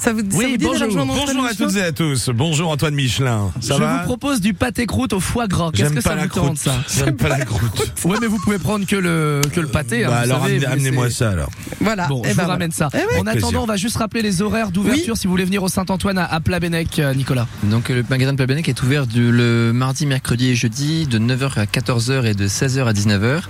Ça 0.00 0.12
vous, 0.12 0.20
ça 0.20 0.26
Oui, 0.36 0.44
vous 0.52 0.56
dit 0.56 0.58
d'aller 0.58 0.58
bonjour. 0.58 0.86
rejoindre 0.86 1.12
Antoine 1.12 1.26
Bonjour 1.36 1.46
à 1.46 1.54
toutes 1.54 1.76
et 1.76 1.82
à 1.82 1.92
tous. 1.92 2.28
Bonjour 2.30 2.70
Antoine 2.70 2.94
Michelin. 2.94 3.50
Ça 3.60 3.74
je 3.74 3.80
va 3.80 3.98
vous 3.98 4.04
propose 4.04 4.40
du 4.40 4.54
pâté 4.54 4.86
croûte 4.86 5.12
au 5.12 5.20
foie 5.20 5.46
gras. 5.46 5.70
Qu'est-ce 5.72 5.84
J'aime 5.84 5.94
que 5.98 6.02
pas 6.02 6.10
ça 6.10 6.16
la 6.16 6.22
vous 6.24 6.28
croûte. 6.28 6.44
tente 6.48 6.58
ça? 6.58 6.74
J'aime 7.04 7.16
pas 7.16 7.28
la 7.28 7.44
croûte. 7.44 7.92
Ouais, 8.04 8.16
mais 8.20 8.26
vous 8.26 8.38
pouvez 8.38 8.58
prendre 8.58 8.86
que 8.86 8.96
le 8.96 9.40
que 9.52 9.60
le 9.60 9.66
pâté. 9.68 10.04
hein, 10.04 10.08
Bah 10.10 10.18
alors 10.20 10.44
amenez-moi 10.44 11.10
ça 11.10 11.30
alors. 11.30 11.50
Voilà. 11.80 12.06
Bon, 12.08 12.22
eh 12.24 12.28
je 12.28 12.28
ben 12.28 12.30
vous 12.30 12.34
voilà. 12.36 12.52
ramène 12.52 12.72
ça. 12.72 12.88
Eh 12.94 12.98
oui. 12.98 13.20
en 13.20 13.26
attendant, 13.30 13.48
plaisir. 13.48 13.62
on 13.62 13.66
va 13.66 13.76
juste 13.76 13.96
rappeler 13.96 14.22
les 14.22 14.42
horaires 14.42 14.70
d'ouverture 14.70 15.16
si 15.16 15.26
vous 15.26 15.32
voulez 15.32 15.44
venir 15.44 15.62
au 15.62 15.68
Saint-Antoine 15.68 16.18
à, 16.18 16.24
à 16.24 16.40
euh, 16.40 17.14
Nicolas. 17.14 17.46
Donc 17.64 17.88
le 17.88 18.04
magasin 18.08 18.32
de 18.32 18.36
Plabennec 18.36 18.68
est 18.68 18.82
ouvert 18.82 19.06
du, 19.06 19.30
le 19.30 19.72
mardi, 19.72 20.06
mercredi 20.06 20.48
et 20.48 20.54
jeudi 20.54 21.06
de 21.06 21.18
9h 21.18 21.58
à 21.58 21.64
14h 21.64 22.26
et 22.26 22.34
de 22.34 22.48
16h 22.48 22.84
à 22.84 22.92
19h. 22.92 23.42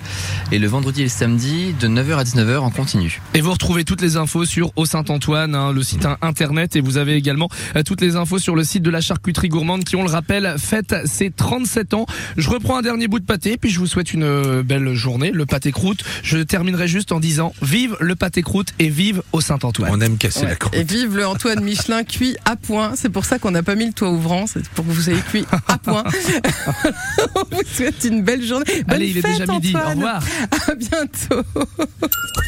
Et 0.53 0.59
le 0.59 0.69
vendredi 0.69 1.01
et 1.01 1.05
le 1.05 1.11
samedi, 1.11 1.75
de 1.79 1.89
9h 1.89 2.19
à 2.19 2.25
19h 2.25 2.59
en 2.59 2.71
continu. 2.71 3.21
Et 3.35 3.41
vous 3.41 3.53
retrouvez 3.53 3.85
toutes 3.85 4.03
les 4.03 4.17
infos 4.17 4.45
sur 4.45 4.73
Au 4.77 4.85
Saint-Antoine, 4.85 5.55
hein, 5.55 5.73
le 5.73 5.83
site 5.83 6.07
internet, 6.23 6.77
et 6.77 6.81
vous 6.81 6.97
avez 6.97 7.15
également 7.15 7.49
euh, 7.77 7.83
toutes 7.83 8.01
les 8.01 8.17
infos 8.17 8.39
sur 8.39 8.55
le 8.55 8.65
site 8.65 8.83
de 8.83 8.91
la 8.91 9.01
charcuterie 9.01 9.49
gourmande 9.49 9.85
qui, 9.85 9.97
on 9.97 10.03
le 10.03 10.11
rappelle, 10.11 10.55
fête 10.59 10.95
ses 11.05 11.31
37 11.31 11.95
ans. 11.95 12.07
Je 12.37 12.49
reprends 12.51 12.79
un 12.79 12.83
dernier 12.83 13.09
bout 13.09 13.21
de 13.21 13.25
pâté, 13.25 13.57
puis 13.57 13.71
je 13.71 13.79
vous 13.79 13.87
souhaite 13.87 14.13
une 14.13 14.25
euh, 14.25 14.63
belle 14.63 14.95
journée, 14.95 15.31
le 15.31 15.47
pâté 15.47 15.73
croûte. 15.73 16.05
Je 16.23 16.39
terminerai 16.39 16.89
juste 16.89 17.13
en 17.13 17.21
disant 17.21 17.53
vive 17.63 17.97
le 18.01 18.15
pâté 18.15 18.43
croûte 18.43 18.69
et 18.79 18.89
vive 18.89 19.23
au 19.33 19.41
Saint-Antoine. 19.41 19.70
On 19.79 20.01
aime 20.01 20.17
casser 20.19 20.47
la 20.47 20.57
croûte. 20.57 20.75
Et 20.75 20.85
vive 20.85 21.17
le 21.17 21.27
Antoine 21.27 21.63
Michelin 21.63 22.05
cuit 22.05 22.37
à 22.45 22.57
point. 22.57 22.93
C'est 22.97 23.09
pour 23.09 23.25
ça 23.25 23.39
qu'on 23.39 23.51
n'a 23.51 23.63
pas 23.63 23.75
mis 23.75 23.87
le 23.87 23.93
toit 23.93 24.11
ouvrant. 24.11 24.47
C'est 24.47 24.67
pour 24.71 24.85
que 24.87 24.91
vous 24.91 25.11
ayez 25.11 25.21
cuit 25.21 25.47
à 25.69 25.79
point. 25.79 26.05
On 27.37 27.57
vous 27.57 27.63
souhaite 27.73 28.05
une 28.05 28.23
belle 28.23 28.43
journée. 28.45 28.65
Bonne 28.87 28.97
Allez, 28.97 29.09
il 29.09 29.19
est 29.19 29.23
déjà 29.23 29.47
midi. 29.47 29.75
Au 29.75 29.91
revoir. 29.91 30.23
À 30.69 30.75
bientôt. 30.75 31.43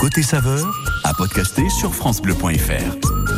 Côté 0.00 0.22
saveur, 0.22 0.70
à 1.04 1.14
podcaster 1.14 1.68
sur 1.70 1.94
FranceBleu.fr. 1.94 3.32